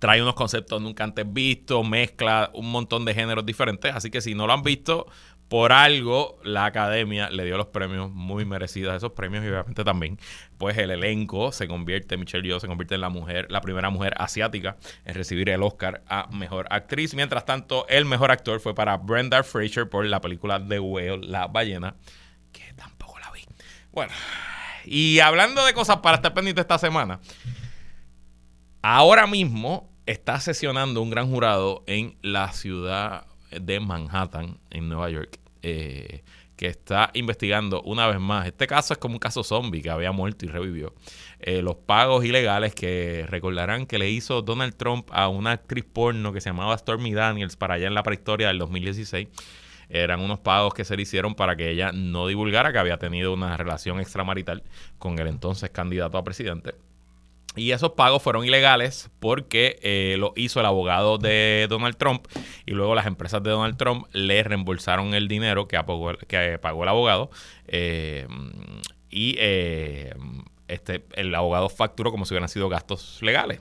trae 0.00 0.22
unos 0.22 0.34
conceptos 0.34 0.80
nunca 0.80 1.04
antes 1.04 1.30
vistos, 1.30 1.86
mezcla 1.86 2.50
un 2.54 2.72
montón 2.72 3.04
de 3.04 3.12
géneros 3.12 3.44
diferentes. 3.44 3.94
Así 3.94 4.10
que 4.10 4.22
si 4.22 4.34
no 4.34 4.46
lo 4.46 4.54
han 4.54 4.62
visto, 4.62 5.06
por 5.50 5.72
algo 5.72 6.38
la 6.44 6.64
academia 6.64 7.28
le 7.28 7.44
dio 7.44 7.56
los 7.56 7.66
premios 7.66 8.08
muy 8.08 8.44
merecidos 8.44 8.94
esos 8.94 9.12
premios 9.12 9.44
y 9.44 9.48
obviamente 9.48 9.82
también 9.82 10.16
pues 10.58 10.78
el 10.78 10.92
elenco 10.92 11.50
se 11.50 11.66
convierte, 11.66 12.16
Michelle 12.16 12.46
Yeoh 12.46 12.60
se 12.60 12.68
convierte 12.68 12.94
en 12.94 13.00
la 13.00 13.08
mujer, 13.08 13.50
la 13.50 13.60
primera 13.60 13.90
mujer 13.90 14.14
asiática 14.16 14.76
en 15.04 15.14
recibir 15.14 15.48
el 15.48 15.62
Oscar 15.64 16.04
a 16.06 16.28
Mejor 16.30 16.66
Actriz. 16.70 17.14
Mientras 17.14 17.46
tanto, 17.46 17.84
el 17.88 18.04
mejor 18.04 18.30
actor 18.30 18.60
fue 18.60 18.74
para 18.74 18.96
Brenda 18.98 19.42
Fraser 19.42 19.88
por 19.88 20.04
la 20.04 20.20
película 20.20 20.62
The 20.64 20.78
Whale, 20.78 21.26
La 21.26 21.46
Ballena, 21.46 21.96
que 22.52 22.72
tampoco 22.74 23.18
la 23.18 23.30
vi. 23.32 23.40
Bueno, 23.90 24.12
y 24.84 25.18
hablando 25.20 25.64
de 25.64 25.72
cosas 25.72 25.96
para 25.96 26.16
estar 26.16 26.34
pendiente 26.34 26.60
esta 26.60 26.78
semana, 26.78 27.20
ahora 28.82 29.26
mismo 29.26 29.90
está 30.04 30.38
sesionando 30.40 31.00
un 31.00 31.10
gran 31.10 31.30
jurado 31.30 31.82
en 31.86 32.18
la 32.22 32.52
ciudad 32.52 33.26
de 33.50 33.80
Manhattan, 33.80 34.58
en 34.70 34.88
Nueva 34.88 35.10
York, 35.10 35.39
eh, 35.62 36.22
que 36.56 36.66
está 36.66 37.10
investigando 37.14 37.80
una 37.82 38.06
vez 38.06 38.20
más. 38.20 38.46
Este 38.46 38.66
caso 38.66 38.92
es 38.92 38.98
como 38.98 39.14
un 39.14 39.18
caso 39.18 39.42
zombie 39.42 39.80
que 39.80 39.90
había 39.90 40.12
muerto 40.12 40.44
y 40.44 40.48
revivió. 40.48 40.94
Eh, 41.38 41.62
los 41.62 41.76
pagos 41.76 42.24
ilegales 42.24 42.74
que 42.74 43.24
recordarán 43.28 43.86
que 43.86 43.98
le 43.98 44.10
hizo 44.10 44.42
Donald 44.42 44.74
Trump 44.76 45.08
a 45.12 45.28
una 45.28 45.52
actriz 45.52 45.84
porno 45.84 46.32
que 46.32 46.40
se 46.40 46.50
llamaba 46.50 46.76
Stormy 46.76 47.14
Daniels 47.14 47.56
para 47.56 47.74
allá 47.74 47.86
en 47.86 47.94
la 47.94 48.02
prehistoria 48.02 48.48
del 48.48 48.58
2016 48.58 49.28
eran 49.90 50.20
unos 50.20 50.38
pagos 50.38 50.72
que 50.72 50.84
se 50.84 50.96
le 50.96 51.02
hicieron 51.02 51.34
para 51.34 51.56
que 51.56 51.70
ella 51.70 51.90
no 51.92 52.28
divulgara 52.28 52.72
que 52.72 52.78
había 52.78 52.98
tenido 52.98 53.34
una 53.34 53.56
relación 53.56 54.00
extramarital 54.00 54.62
con 54.98 55.18
el 55.18 55.26
entonces 55.26 55.70
candidato 55.70 56.16
a 56.16 56.24
presidente. 56.24 56.74
Y 57.56 57.72
esos 57.72 57.90
pagos 57.92 58.22
fueron 58.22 58.44
ilegales 58.44 59.10
porque 59.18 59.78
eh, 59.82 60.16
lo 60.18 60.32
hizo 60.36 60.60
el 60.60 60.66
abogado 60.66 61.18
de 61.18 61.66
Donald 61.68 61.96
Trump 61.96 62.26
y 62.64 62.72
luego 62.72 62.94
las 62.94 63.06
empresas 63.06 63.42
de 63.42 63.50
Donald 63.50 63.76
Trump 63.76 64.06
le 64.12 64.42
reembolsaron 64.44 65.14
el 65.14 65.26
dinero 65.26 65.66
que, 65.66 65.76
que 66.28 66.58
pagó 66.58 66.82
el 66.84 66.88
abogado 66.88 67.30
eh, 67.66 68.28
y 69.10 69.34
eh, 69.38 70.14
este, 70.68 71.04
el 71.14 71.34
abogado 71.34 71.68
facturó 71.68 72.12
como 72.12 72.24
si 72.24 72.34
hubieran 72.34 72.48
sido 72.48 72.68
gastos 72.68 73.18
legales. 73.20 73.60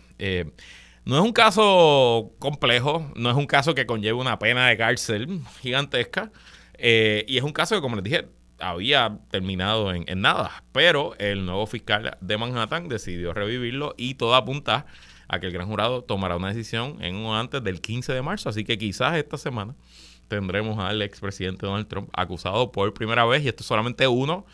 no 1.06 1.18
es 1.18 1.24
un 1.24 1.34
caso 1.34 2.32
complejo, 2.38 3.12
no 3.16 3.32
es 3.32 3.36
un 3.36 3.48
caso 3.48 3.74
que 3.74 3.88
conlleve 3.88 4.20
una 4.20 4.38
pena 4.38 4.68
de 4.68 4.78
cárcel 4.78 5.42
gigantesca, 5.62 6.32
Eh, 6.80 7.26
y 7.28 7.38
es 7.38 7.44
un 7.44 7.52
caso 7.52 7.76
que, 7.76 7.82
como 7.82 7.96
les 7.98 8.04
dije, 8.04 8.28
había 8.60 9.20
terminado 9.30 9.94
en, 9.94 10.06
en, 10.08 10.22
nada, 10.22 10.64
pero 10.72 11.16
el 11.18 11.46
nuevo 11.46 11.66
fiscal 11.68 12.18
de 12.22 12.38
Manhattan 12.38 12.90
decidió 12.90 13.34
revivirlo 13.34 13.96
y 13.98 14.16
todo 14.16 14.36
apunta 14.36 14.86
a 15.28 15.40
que 15.40 15.48
el 15.48 15.54
gran 15.54 15.68
jurado 15.68 16.04
tomará 16.04 16.36
una 16.36 16.50
decisión 16.50 17.02
en 17.02 17.16
o 17.18 17.36
antes 17.36 17.64
del 17.64 17.82
15 17.82 18.14
de 18.14 18.22
marzo, 18.22 18.50
así 18.50 18.64
que 18.64 18.78
quizás 18.78 19.16
esta 19.16 19.38
semana 19.38 19.76
tendremos 20.28 20.80
al 20.80 21.02
expresidente 21.02 21.66
Donald 21.66 21.88
Trump 21.88 22.10
acusado 22.14 22.72
por 22.72 22.94
primera 22.94 23.26
vez, 23.26 23.44
y 23.44 23.48
esto 23.48 23.64
es 23.64 23.68
solamente 23.68 24.08
uno 24.08 24.46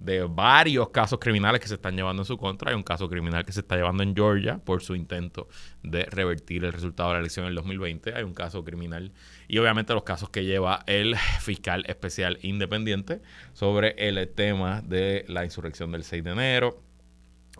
de 0.00 0.22
varios 0.22 0.88
casos 0.88 1.18
criminales 1.20 1.60
que 1.60 1.68
se 1.68 1.74
están 1.74 1.94
llevando 1.94 2.22
en 2.22 2.26
su 2.26 2.36
contra. 2.38 2.70
Hay 2.70 2.76
un 2.76 2.82
caso 2.82 3.08
criminal 3.08 3.44
que 3.44 3.52
se 3.52 3.60
está 3.60 3.76
llevando 3.76 4.02
en 4.02 4.14
Georgia 4.14 4.58
por 4.58 4.82
su 4.82 4.96
intento 4.96 5.46
de 5.82 6.04
revertir 6.04 6.64
el 6.64 6.72
resultado 6.72 7.10
de 7.10 7.14
la 7.16 7.20
elección 7.20 7.44
en 7.44 7.50
el 7.50 7.54
2020. 7.56 8.14
Hay 8.14 8.24
un 8.24 8.34
caso 8.34 8.64
criminal 8.64 9.12
y 9.46 9.58
obviamente 9.58 9.92
los 9.94 10.02
casos 10.02 10.30
que 10.30 10.44
lleva 10.44 10.82
el 10.86 11.16
fiscal 11.40 11.84
especial 11.86 12.38
independiente 12.42 13.20
sobre 13.52 13.94
el 13.98 14.26
tema 14.28 14.80
de 14.80 15.24
la 15.28 15.44
insurrección 15.44 15.92
del 15.92 16.02
6 16.02 16.24
de 16.24 16.30
enero 16.30 16.89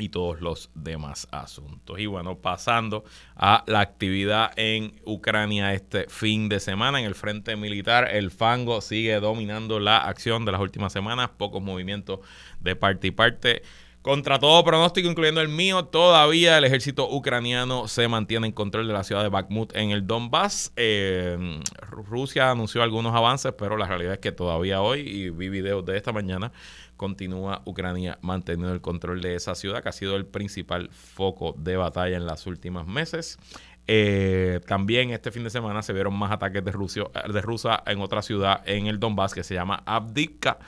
y 0.02 0.08
todos 0.08 0.40
los 0.40 0.70
demás 0.74 1.28
asuntos. 1.30 1.98
Y 1.98 2.06
bueno, 2.06 2.38
pasando 2.38 3.04
a 3.36 3.64
la 3.66 3.80
actividad 3.80 4.52
en 4.56 5.00
Ucrania 5.04 5.74
este 5.74 6.06
fin 6.08 6.48
de 6.48 6.60
semana 6.60 7.00
en 7.00 7.06
el 7.06 7.14
frente 7.14 7.56
militar, 7.56 8.08
el 8.10 8.30
fango 8.30 8.80
sigue 8.80 9.18
dominando 9.20 9.80
la 9.80 9.98
acción 9.98 10.44
de 10.44 10.52
las 10.52 10.60
últimas 10.60 10.92
semanas, 10.92 11.30
pocos 11.36 11.62
movimientos 11.62 12.20
de 12.60 12.76
parte 12.76 13.08
y 13.08 13.10
parte. 13.10 13.62
Contra 14.02 14.38
todo 14.38 14.64
pronóstico, 14.64 15.10
incluyendo 15.10 15.42
el 15.42 15.48
mío, 15.48 15.84
todavía 15.84 16.56
el 16.56 16.64
ejército 16.64 17.06
ucraniano 17.10 17.86
se 17.86 18.08
mantiene 18.08 18.46
en 18.46 18.54
control 18.54 18.86
de 18.86 18.94
la 18.94 19.04
ciudad 19.04 19.22
de 19.22 19.28
Bakhmut 19.28 19.76
en 19.76 19.90
el 19.90 20.06
Donbass. 20.06 20.72
Eh, 20.76 21.60
Rusia 21.82 22.50
anunció 22.50 22.82
algunos 22.82 23.14
avances, 23.14 23.52
pero 23.58 23.76
la 23.76 23.86
realidad 23.86 24.14
es 24.14 24.18
que 24.20 24.32
todavía 24.32 24.80
hoy, 24.80 25.00
y 25.00 25.28
vi 25.28 25.50
videos 25.50 25.84
de 25.84 25.98
esta 25.98 26.12
mañana, 26.12 26.50
continúa 26.96 27.60
Ucrania 27.66 28.18
manteniendo 28.22 28.72
el 28.72 28.80
control 28.80 29.20
de 29.20 29.34
esa 29.34 29.54
ciudad, 29.54 29.82
que 29.82 29.90
ha 29.90 29.92
sido 29.92 30.16
el 30.16 30.24
principal 30.24 30.88
foco 30.92 31.54
de 31.58 31.76
batalla 31.76 32.16
en 32.16 32.24
los 32.24 32.46
últimos 32.46 32.86
meses. 32.86 33.38
Eh, 33.86 34.60
también 34.66 35.10
este 35.10 35.30
fin 35.32 35.42
de 35.42 35.50
semana 35.50 35.82
se 35.82 35.92
vieron 35.92 36.14
más 36.14 36.30
ataques 36.30 36.64
de, 36.64 36.70
Rusia, 36.70 37.04
de 37.30 37.40
Rusia 37.42 37.82
en 37.86 38.00
otra 38.00 38.22
ciudad 38.22 38.62
en 38.64 38.86
el 38.86 39.00
Donbass 39.00 39.34
que 39.34 39.42
se 39.42 39.54
llama 39.54 39.82
Abdivka, 39.84 40.58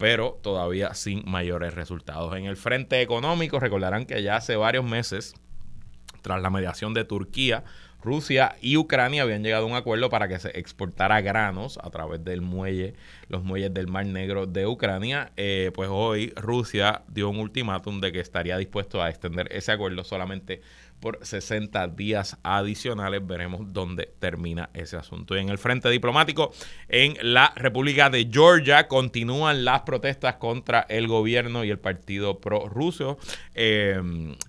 pero 0.00 0.38
todavía 0.42 0.94
sin 0.94 1.22
mayores 1.26 1.74
resultados. 1.74 2.34
En 2.34 2.46
el 2.46 2.56
frente 2.56 3.02
económico, 3.02 3.60
recordarán 3.60 4.06
que 4.06 4.22
ya 4.22 4.36
hace 4.36 4.56
varios 4.56 4.82
meses, 4.82 5.34
tras 6.22 6.40
la 6.40 6.48
mediación 6.48 6.94
de 6.94 7.04
Turquía, 7.04 7.64
Rusia 8.02 8.56
y 8.60 8.76
Ucrania 8.76 9.22
habían 9.22 9.42
llegado 9.42 9.64
a 9.64 9.68
un 9.68 9.74
acuerdo 9.74 10.08
para 10.10 10.28
que 10.28 10.38
se 10.38 10.58
exportara 10.58 11.20
granos 11.20 11.78
a 11.82 11.90
través 11.90 12.24
del 12.24 12.40
muelle, 12.40 12.94
los 13.28 13.42
muelles 13.42 13.72
del 13.74 13.86
Mar 13.86 14.06
Negro 14.06 14.46
de 14.46 14.66
Ucrania. 14.66 15.32
Eh, 15.36 15.70
pues 15.74 15.88
hoy 15.92 16.32
Rusia 16.36 17.02
dio 17.08 17.28
un 17.28 17.38
ultimátum 17.38 18.00
de 18.00 18.12
que 18.12 18.20
estaría 18.20 18.56
dispuesto 18.56 19.02
a 19.02 19.10
extender 19.10 19.48
ese 19.52 19.72
acuerdo 19.72 20.04
solamente 20.04 20.60
por 21.00 21.18
60 21.22 21.88
días 21.88 22.38
adicionales. 22.42 23.26
Veremos 23.26 23.72
dónde 23.72 24.12
termina 24.18 24.70
ese 24.74 24.96
asunto. 24.96 25.36
Y 25.36 25.40
en 25.40 25.48
el 25.48 25.58
frente 25.58 25.90
diplomático, 25.90 26.52
en 26.88 27.16
la 27.22 27.52
República 27.56 28.10
de 28.10 28.28
Georgia, 28.30 28.86
continúan 28.86 29.64
las 29.64 29.82
protestas 29.82 30.36
contra 30.36 30.86
el 30.88 31.08
gobierno 31.08 31.64
y 31.64 31.70
el 31.70 31.78
partido 31.78 32.40
pro-ruso. 32.40 33.18
Eh, 33.54 34.00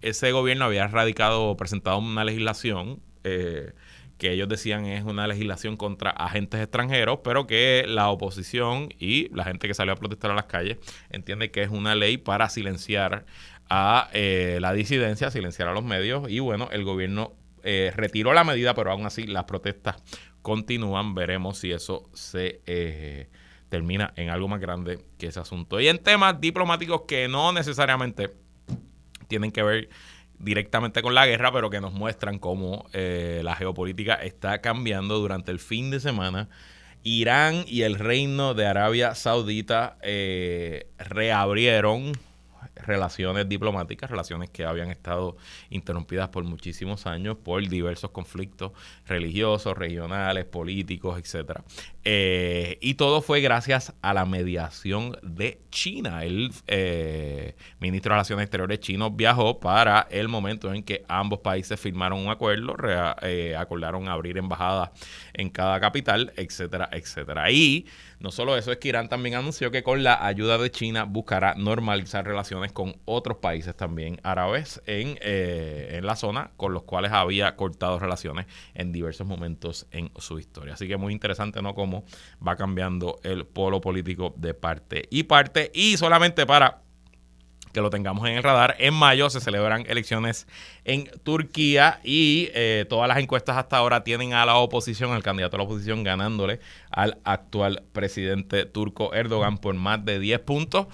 ese 0.01 0.31
gobierno 0.31 0.65
había 0.65 0.87
radicado, 0.87 1.55
presentado 1.57 1.97
una 1.97 2.25
legislación 2.25 2.99
eh, 3.23 3.73
que 4.17 4.31
ellos 4.31 4.47
decían 4.47 4.85
es 4.85 5.03
una 5.03 5.27
legislación 5.27 5.77
contra 5.77 6.11
agentes 6.11 6.61
extranjeros, 6.61 7.19
pero 7.23 7.47
que 7.47 7.85
la 7.87 8.09
oposición 8.09 8.89
y 8.99 9.29
la 9.35 9.45
gente 9.45 9.67
que 9.67 9.73
salió 9.73 9.93
a 9.93 9.95
protestar 9.95 10.31
a 10.31 10.35
las 10.35 10.45
calles 10.45 10.77
entiende 11.09 11.51
que 11.51 11.63
es 11.63 11.69
una 11.69 11.95
ley 11.95 12.17
para 12.17 12.49
silenciar 12.49 13.25
a 13.69 14.09
eh, 14.13 14.59
la 14.61 14.73
disidencia, 14.73 15.31
silenciar 15.31 15.69
a 15.69 15.73
los 15.73 15.83
medios 15.83 16.29
y 16.29 16.39
bueno, 16.39 16.69
el 16.71 16.83
gobierno 16.83 17.33
eh, 17.63 17.91
retiró 17.95 18.33
la 18.33 18.43
medida, 18.43 18.73
pero 18.73 18.91
aún 18.91 19.05
así 19.05 19.25
las 19.25 19.45
protestas 19.45 19.95
continúan. 20.41 21.15
Veremos 21.15 21.57
si 21.57 21.71
eso 21.71 22.09
se 22.13 22.61
termina 23.69 24.13
en 24.17 24.29
algo 24.29 24.47
más 24.49 24.59
grande 24.59 24.99
que 25.17 25.27
ese 25.27 25.39
asunto. 25.39 25.79
Y 25.79 25.87
en 25.87 25.97
temas 25.97 26.39
diplomáticos 26.41 27.03
que 27.07 27.27
no 27.27 27.53
necesariamente 27.53 28.29
tienen 29.29 29.51
que 29.51 29.63
ver 29.63 29.89
directamente 30.43 31.01
con 31.01 31.15
la 31.15 31.25
guerra, 31.25 31.51
pero 31.51 31.69
que 31.69 31.81
nos 31.81 31.93
muestran 31.93 32.39
cómo 32.39 32.85
eh, 32.93 33.41
la 33.43 33.55
geopolítica 33.55 34.15
está 34.15 34.61
cambiando 34.61 35.19
durante 35.19 35.51
el 35.51 35.59
fin 35.59 35.91
de 35.91 35.99
semana. 35.99 36.49
Irán 37.03 37.63
y 37.67 37.81
el 37.81 37.95
reino 37.95 38.53
de 38.53 38.67
Arabia 38.67 39.15
Saudita 39.15 39.97
eh, 40.01 40.87
reabrieron 40.99 42.13
relaciones 42.75 43.47
diplomáticas, 43.47 44.09
relaciones 44.09 44.49
que 44.49 44.65
habían 44.65 44.89
estado 44.89 45.37
interrumpidas 45.69 46.29
por 46.29 46.43
muchísimos 46.43 47.05
años 47.05 47.37
por 47.37 47.67
diversos 47.67 48.11
conflictos 48.11 48.71
religiosos, 49.07 49.77
regionales, 49.77 50.45
políticos, 50.45 51.19
etcétera. 51.19 51.63
Eh, 52.03 52.77
y 52.81 52.95
todo 52.95 53.21
fue 53.21 53.41
gracias 53.41 53.93
a 54.01 54.13
la 54.13 54.25
mediación 54.25 55.17
de 55.21 55.61
China. 55.69 56.23
El 56.23 56.51
eh, 56.67 57.55
ministro 57.79 58.09
de 58.09 58.15
Relaciones 58.15 58.43
Exteriores 58.45 58.79
chino 58.79 59.11
viajó 59.11 59.59
para 59.59 60.07
el 60.09 60.27
momento 60.27 60.73
en 60.73 60.83
que 60.83 61.05
ambos 61.07 61.39
países 61.39 61.79
firmaron 61.79 62.19
un 62.19 62.29
acuerdo, 62.29 62.75
eh, 63.21 63.55
acordaron 63.57 64.07
abrir 64.07 64.37
embajadas 64.37 64.89
en 65.33 65.49
cada 65.49 65.79
capital, 65.79 66.33
etcétera, 66.35 66.89
etcétera. 66.91 67.51
Y 67.51 67.85
no 68.21 68.31
solo 68.31 68.55
eso, 68.55 68.71
es 68.71 68.77
que 68.77 68.89
Irán 68.89 69.09
también 69.09 69.35
anunció 69.35 69.71
que 69.71 69.83
con 69.83 70.03
la 70.03 70.25
ayuda 70.25 70.57
de 70.57 70.69
China 70.69 71.05
buscará 71.05 71.55
normalizar 71.55 72.25
relaciones 72.25 72.71
con 72.71 72.95
otros 73.05 73.37
países 73.37 73.75
también 73.75 74.19
árabes 74.23 74.81
en, 74.85 75.17
en 75.21 76.05
la 76.05 76.15
zona, 76.15 76.51
con 76.55 76.73
los 76.73 76.83
cuales 76.83 77.11
había 77.11 77.55
cortado 77.55 77.99
relaciones 77.99 78.45
en 78.73 78.91
diversos 78.91 79.25
momentos 79.25 79.87
en 79.91 80.11
su 80.17 80.39
historia. 80.39 80.75
Así 80.75 80.87
que 80.87 80.97
muy 80.97 81.13
interesante, 81.13 81.61
¿no? 81.61 81.73
Cómo 81.73 82.03
va 82.45 82.55
cambiando 82.55 83.19
el 83.23 83.45
polo 83.45 83.81
político 83.81 84.33
de 84.37 84.53
parte 84.53 85.07
y 85.09 85.23
parte. 85.23 85.71
Y 85.73 85.97
solamente 85.97 86.45
para 86.45 86.81
que 87.71 87.81
lo 87.81 87.89
tengamos 87.89 88.27
en 88.27 88.35
el 88.35 88.43
radar. 88.43 88.75
En 88.79 88.93
mayo 88.93 89.29
se 89.29 89.39
celebran 89.39 89.85
elecciones 89.87 90.47
en 90.85 91.09
Turquía 91.23 91.99
y 92.03 92.49
eh, 92.53 92.85
todas 92.89 93.07
las 93.07 93.17
encuestas 93.17 93.57
hasta 93.57 93.77
ahora 93.77 94.03
tienen 94.03 94.33
a 94.33 94.45
la 94.45 94.55
oposición, 94.55 95.11
al 95.11 95.23
candidato 95.23 95.55
a 95.55 95.59
la 95.59 95.63
oposición, 95.65 96.03
ganándole 96.03 96.59
al 96.89 97.17
actual 97.23 97.83
presidente 97.91 98.65
turco 98.65 99.13
Erdogan 99.13 99.57
por 99.57 99.75
más 99.75 100.03
de 100.05 100.19
10 100.19 100.39
puntos. 100.39 100.87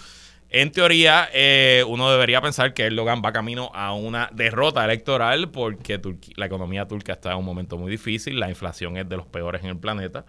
En 0.50 0.72
teoría, 0.72 1.28
eh, 1.34 1.84
uno 1.88 2.10
debería 2.10 2.42
pensar 2.42 2.74
que 2.74 2.84
Erdogan 2.84 3.22
va 3.24 3.34
camino 3.34 3.70
a 3.74 3.94
una 3.94 4.30
derrota 4.32 4.86
electoral 4.86 5.52
porque 5.52 6.00
la 6.36 6.46
economía 6.46 6.88
turca 6.88 7.12
está 7.14 7.32
en 7.32 7.40
un 7.40 7.46
momento 7.46 7.78
muy 7.78 7.92
difícil, 7.92 8.40
la 8.40 8.48
inflación 8.48 8.96
es 8.96 9.10
de 9.10 9.18
los 9.18 9.26
peores 9.26 9.62
en 9.64 9.72
el 9.72 9.78
planeta 9.78 10.26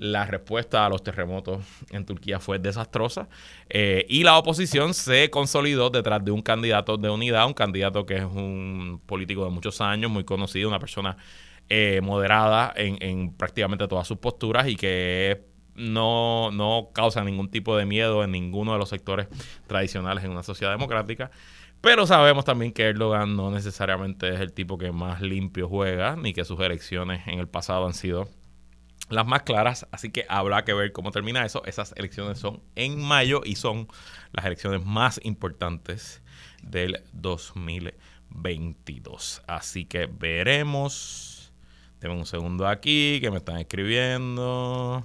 la 0.00 0.24
respuesta 0.24 0.86
a 0.86 0.88
los 0.88 1.02
terremotos 1.02 1.64
en 1.90 2.04
Turquía 2.04 2.40
fue 2.40 2.58
desastrosa 2.58 3.28
eh, 3.68 4.06
y 4.08 4.22
la 4.22 4.38
oposición 4.38 4.94
se 4.94 5.30
consolidó 5.30 5.90
detrás 5.90 6.24
de 6.24 6.30
un 6.30 6.42
candidato 6.42 6.96
de 6.96 7.10
unidad, 7.10 7.46
un 7.46 7.54
candidato 7.54 8.06
que 8.06 8.16
es 8.16 8.24
un 8.24 9.00
político 9.06 9.44
de 9.44 9.50
muchos 9.50 9.80
años, 9.80 10.10
muy 10.10 10.24
conocido, 10.24 10.68
una 10.68 10.78
persona 10.78 11.16
eh, 11.68 12.00
moderada 12.02 12.72
en, 12.76 13.32
prácticamente 13.34 13.88
todas 13.88 14.06
sus 14.06 14.18
posturas 14.18 14.68
y 14.68 14.76
que 14.76 15.44
no, 15.74 16.50
no 16.50 16.90
causa 16.94 17.22
ningún 17.22 17.50
tipo 17.50 17.76
de 17.76 17.84
miedo 17.84 18.24
en 18.24 18.32
ninguno 18.32 18.72
de 18.72 18.78
los 18.78 18.88
sectores 18.88 19.28
tradicionales 19.66 20.24
en 20.24 20.30
una 20.30 20.42
sociedad 20.42 20.72
democrática. 20.72 21.30
Pero 21.80 22.06
sabemos 22.06 22.44
también 22.44 22.72
que 22.72 22.84
Erdogan 22.84 23.36
no 23.36 23.50
necesariamente 23.50 24.34
es 24.34 24.40
el 24.40 24.52
tipo 24.52 24.78
que 24.78 24.90
más 24.90 25.20
limpio 25.20 25.68
juega, 25.68 26.16
ni 26.16 26.32
que 26.32 26.44
sus 26.44 26.58
elecciones 26.60 27.26
en 27.26 27.38
el 27.38 27.48
pasado 27.48 27.86
han 27.86 27.94
sido 27.94 28.28
las 29.08 29.26
más 29.26 29.42
claras, 29.42 29.86
así 29.90 30.10
que 30.10 30.26
habrá 30.28 30.64
que 30.64 30.74
ver 30.74 30.92
cómo 30.92 31.10
termina 31.10 31.44
eso. 31.44 31.64
Esas 31.64 31.92
elecciones 31.96 32.38
son 32.38 32.62
en 32.74 33.00
mayo 33.00 33.40
y 33.44 33.56
son 33.56 33.88
las 34.32 34.44
elecciones 34.44 34.84
más 34.84 35.20
importantes 35.24 36.22
del 36.62 37.02
2022. 37.12 39.42
Así 39.46 39.84
que 39.84 40.06
veremos. 40.06 41.52
Tengo 41.98 42.14
un 42.14 42.26
segundo 42.26 42.68
aquí 42.68 43.18
que 43.20 43.30
me 43.30 43.38
están 43.38 43.58
escribiendo. 43.58 45.04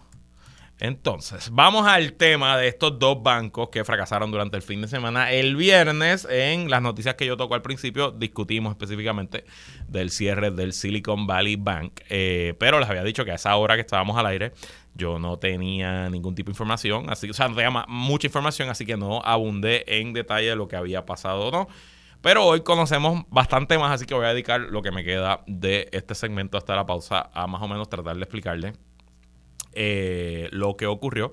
Entonces, 0.84 1.50
vamos 1.54 1.88
al 1.88 2.12
tema 2.12 2.58
de 2.58 2.68
estos 2.68 3.00
dos 3.00 3.24
bancos 3.24 3.70
que 3.70 3.86
fracasaron 3.86 4.32
durante 4.32 4.58
el 4.58 4.64
fin 4.64 4.82
de 4.82 4.90
semana. 4.90 5.32
El 5.32 5.56
viernes, 5.56 6.28
en 6.30 6.70
las 6.70 6.82
noticias 6.82 7.16
que 7.16 7.26
yo 7.26 7.38
toco 7.38 7.56
al 7.56 7.62
principio, 7.62 8.12
discutimos 8.12 8.72
específicamente 8.72 9.46
del 9.88 10.10
cierre 10.10 10.52
del 10.52 10.74
Silicon 10.74 11.26
Valley 11.26 11.56
Bank. 11.56 12.02
Eh, 12.10 12.56
pero 12.60 12.82
les 12.82 12.90
había 12.90 13.02
dicho 13.06 13.24
que 13.24 13.32
a 13.32 13.36
esa 13.36 13.56
hora 13.56 13.76
que 13.76 13.80
estábamos 13.80 14.18
al 14.18 14.26
aire, 14.26 14.52
yo 14.94 15.20
no 15.20 15.40
tenía 15.40 16.10
ningún 16.10 16.36
tipo 16.36 16.48
de 16.48 16.52
información, 16.52 17.10
así, 17.10 17.30
o 17.30 17.34
sea, 17.34 17.48
no 17.48 17.56
tenía 17.56 17.86
mucha 17.88 18.28
información, 18.28 18.68
así 18.70 18.86
que 18.86 18.98
no 18.98 19.22
abundé 19.24 19.86
en 19.88 20.12
detalle 20.12 20.50
de 20.50 20.58
lo 20.58 20.68
que 20.68 20.76
había 20.76 21.06
pasado 21.06 21.48
o 21.48 21.52
no. 21.52 21.70
Pero 22.20 22.44
hoy 22.44 22.60
conocemos 22.60 23.24
bastante 23.30 23.78
más, 23.78 23.94
así 23.94 24.06
que 24.06 24.16
voy 24.16 24.26
a 24.26 24.34
dedicar 24.34 24.60
lo 24.60 24.82
que 24.82 24.92
me 24.92 25.06
queda 25.06 25.46
de 25.48 25.88
este 25.94 26.14
segmento 26.14 26.58
hasta 26.58 26.76
la 26.76 26.86
pausa 26.86 27.30
a 27.34 27.48
más 27.48 27.62
o 27.62 27.70
menos 27.70 27.88
tratar 27.88 28.18
de 28.18 28.24
explicarle 28.24 28.74
eh, 29.76 30.50
lo 30.52 30.76
que 30.78 30.88
ocurrió. 30.88 31.32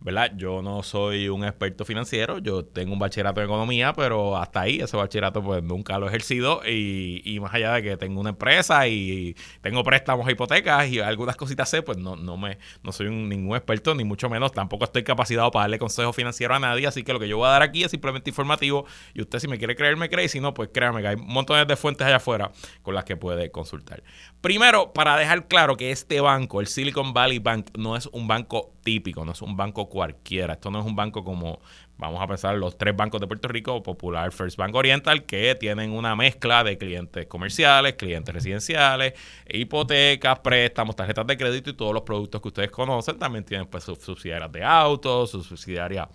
¿verdad? 0.00 0.32
Yo 0.36 0.62
no 0.62 0.82
soy 0.82 1.28
un 1.28 1.44
experto 1.44 1.84
financiero, 1.84 2.38
yo 2.38 2.64
tengo 2.64 2.92
un 2.92 2.98
bachillerato 2.98 3.40
en 3.40 3.46
economía, 3.46 3.92
pero 3.92 4.36
hasta 4.36 4.60
ahí 4.60 4.78
ese 4.78 4.96
bachillerato 4.96 5.42
pues 5.42 5.62
nunca 5.62 5.98
lo 5.98 6.06
he 6.06 6.08
ejercido 6.08 6.62
y, 6.64 7.20
y 7.24 7.40
más 7.40 7.52
allá 7.54 7.72
de 7.74 7.82
que 7.82 7.96
tengo 7.96 8.20
una 8.20 8.30
empresa 8.30 8.86
y 8.86 9.34
tengo 9.60 9.82
préstamos 9.82 10.28
e 10.28 10.32
hipotecas 10.32 10.88
y 10.88 11.00
algunas 11.00 11.36
cositas 11.36 11.68
sé, 11.68 11.82
pues 11.82 11.98
no, 11.98 12.14
no 12.14 12.36
me 12.36 12.58
no 12.82 12.92
soy 12.92 13.10
ningún 13.10 13.56
experto 13.56 13.94
ni 13.94 14.04
mucho 14.04 14.28
menos, 14.28 14.52
tampoco 14.52 14.84
estoy 14.84 15.02
capacitado 15.02 15.50
para 15.50 15.64
darle 15.64 15.78
consejo 15.78 16.12
financiero 16.12 16.54
a 16.54 16.60
nadie, 16.60 16.86
así 16.86 17.02
que 17.02 17.12
lo 17.12 17.18
que 17.18 17.28
yo 17.28 17.38
voy 17.38 17.48
a 17.48 17.50
dar 17.50 17.62
aquí 17.62 17.82
es 17.82 17.90
simplemente 17.90 18.30
informativo 18.30 18.86
y 19.14 19.22
usted 19.22 19.40
si 19.40 19.48
me 19.48 19.58
quiere 19.58 19.74
creer 19.74 19.96
me 19.96 20.08
cree 20.08 20.26
y 20.26 20.28
si 20.28 20.38
no, 20.38 20.54
pues 20.54 20.70
créame 20.72 21.02
que 21.02 21.08
hay 21.08 21.16
montones 21.16 21.66
de 21.66 21.76
fuentes 21.76 22.06
allá 22.06 22.16
afuera 22.16 22.52
con 22.82 22.94
las 22.94 23.04
que 23.04 23.16
puede 23.16 23.50
consultar. 23.50 24.02
Primero, 24.40 24.92
para 24.92 25.16
dejar 25.16 25.48
claro 25.48 25.76
que 25.76 25.90
este 25.90 26.20
banco, 26.20 26.60
el 26.60 26.68
Silicon 26.68 27.12
Valley 27.12 27.40
Bank, 27.40 27.70
no 27.76 27.96
es 27.96 28.06
un 28.06 28.28
banco 28.28 28.72
típico, 28.84 29.24
no 29.24 29.32
es 29.32 29.42
un 29.42 29.56
banco 29.56 29.88
cualquiera. 29.88 30.52
Esto 30.54 30.70
no 30.70 30.78
es 30.78 30.86
un 30.86 30.94
banco 30.94 31.24
como, 31.24 31.60
vamos 31.96 32.22
a 32.22 32.26
pensar, 32.28 32.54
los 32.54 32.78
tres 32.78 32.94
bancos 32.94 33.20
de 33.20 33.26
Puerto 33.26 33.48
Rico, 33.48 33.82
Popular, 33.82 34.30
First 34.30 34.56
Bank 34.56 34.76
Oriental, 34.76 35.26
que 35.26 35.56
tienen 35.56 35.90
una 35.90 36.14
mezcla 36.14 36.62
de 36.62 36.78
clientes 36.78 37.26
comerciales, 37.26 37.94
clientes 37.94 38.32
residenciales, 38.32 39.14
hipotecas, 39.48 40.38
préstamos, 40.38 40.94
tarjetas 40.94 41.26
de 41.26 41.36
crédito 41.36 41.70
y 41.70 41.74
todos 41.74 41.92
los 41.92 42.02
productos 42.02 42.40
que 42.40 42.48
ustedes 42.48 42.70
conocen. 42.70 43.18
También 43.18 43.44
tienen 43.44 43.66
pues 43.66 43.82
subsidiarias 43.82 44.52
de 44.52 44.62
autos, 44.62 45.32
sus 45.32 45.46
subsidiarias 45.46 46.06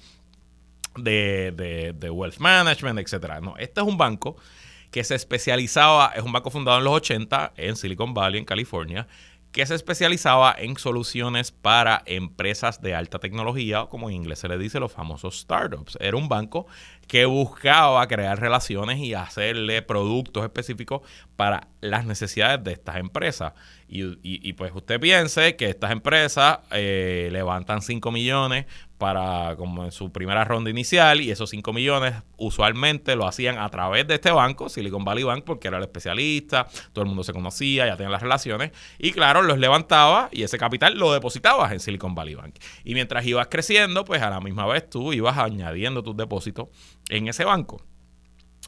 de, 0.96 1.94
de 1.94 2.10
wealth 2.10 2.38
management, 2.38 3.00
etcétera. 3.00 3.42
No, 3.42 3.58
este 3.58 3.82
es 3.82 3.86
un 3.86 3.98
banco 3.98 4.38
que 4.94 5.04
se 5.04 5.16
especializaba, 5.16 6.14
es 6.16 6.22
un 6.22 6.32
banco 6.32 6.52
fundado 6.52 6.78
en 6.78 6.84
los 6.84 6.94
80 6.94 7.54
en 7.58 7.76
Silicon 7.76 8.14
Valley, 8.14 8.38
en 8.38 8.46
California, 8.46 9.08
que 9.52 9.66
se 9.66 9.74
especializaba 9.74 10.56
en 10.56 10.78
soluciones 10.78 11.52
para 11.52 12.04
empresas 12.06 12.80
de 12.80 12.94
alta 12.94 13.18
tecnología, 13.18 13.88
como 13.90 14.10
en 14.10 14.18
inglés 14.18 14.38
se 14.40 14.48
le 14.48 14.60
dice, 14.60 14.80
los 14.80 14.92
famosos 14.92 15.40
startups. 15.40 15.98
Era 16.00 16.16
un 16.16 16.30
banco 16.30 16.68
que 17.08 17.26
buscaba 17.26 18.08
crear 18.08 18.40
relaciones 18.40 19.00
y 19.00 19.16
hacerle 19.16 19.82
productos 19.82 20.44
específicos 20.44 21.02
para 21.36 21.70
las 21.82 22.06
necesidades 22.06 22.64
de 22.64 22.74
estas 22.74 22.98
empresas. 22.98 23.54
Y, 23.88 24.54
pues 24.54 24.72
usted 24.76 25.00
piense 25.00 25.56
que 25.56 25.70
estas 25.70 25.92
empresas 25.92 26.60
eh, 26.72 27.30
levantan 27.32 27.82
5 27.82 28.12
millones 28.12 28.66
para 29.04 29.58
como 29.58 29.84
en 29.84 29.92
su 29.92 30.14
primera 30.14 30.46
ronda 30.46 30.70
inicial 30.70 31.20
y 31.20 31.30
esos 31.30 31.50
5 31.50 31.74
millones 31.74 32.14
usualmente 32.38 33.18
lo 33.18 33.28
hacían 33.28 33.58
a 33.58 33.68
través 33.68 34.08
de 34.08 34.14
este 34.14 34.32
banco, 34.32 34.70
Silicon 34.70 35.04
Valley 35.04 35.26
Bank, 35.26 35.44
porque 35.44 35.68
era 35.68 35.76
el 35.76 35.84
especialista, 35.84 36.68
todo 36.94 37.04
el 37.04 37.10
mundo 37.10 37.22
se 37.26 37.34
conocía, 37.34 37.86
ya 37.86 37.98
tenía 37.98 38.10
las 38.10 38.22
relaciones 38.22 38.72
y 38.98 39.12
claro, 39.12 39.42
los 39.42 39.58
levantaba 39.58 40.30
y 40.32 40.44
ese 40.44 40.58
capital 40.58 40.98
lo 40.98 41.12
depositabas 41.12 41.74
en 41.74 41.82
Silicon 41.82 42.16
Valley 42.16 42.36
Bank. 42.36 42.56
Y 42.86 42.94
mientras 42.94 43.26
ibas 43.26 43.48
creciendo, 43.48 44.06
pues 44.06 44.22
a 44.22 44.30
la 44.30 44.40
misma 44.40 44.66
vez 44.68 44.90
tú 44.90 45.12
ibas 45.12 45.38
añadiendo 45.38 46.02
tus 46.02 46.16
depósitos 46.16 46.70
en 47.10 47.28
ese 47.28 47.44
banco. 47.44 47.82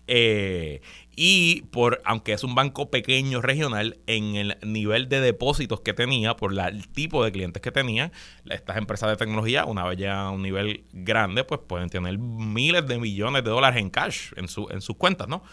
Eh, 0.07 0.81
y 1.15 1.61
por, 1.71 2.01
aunque 2.03 2.33
es 2.33 2.43
un 2.43 2.55
banco 2.55 2.89
pequeño 2.89 3.41
regional, 3.41 3.97
en 4.05 4.35
el 4.35 4.57
nivel 4.61 5.07
de 5.07 5.21
depósitos 5.21 5.81
que 5.81 5.93
tenía, 5.93 6.35
por 6.35 6.57
el 6.57 6.87
tipo 6.89 7.23
de 7.23 7.31
clientes 7.31 7.61
que 7.61 7.71
tenía, 7.71 8.11
estas 8.49 8.77
empresas 8.77 9.09
de 9.09 9.15
tecnología, 9.15 9.65
una 9.65 9.85
vez 9.85 9.97
ya 9.97 10.23
a 10.23 10.31
un 10.31 10.41
nivel 10.41 10.83
grande, 10.91 11.43
pues 11.43 11.61
pueden 11.65 11.89
tener 11.89 12.17
miles 12.17 12.85
de 12.87 12.99
millones 12.99 13.43
de 13.43 13.49
dólares 13.49 13.79
en 13.79 13.89
cash 13.89 14.31
en, 14.35 14.47
su, 14.47 14.67
en 14.69 14.81
sus 14.81 14.97
cuentas, 14.97 15.27
¿no? 15.27 15.43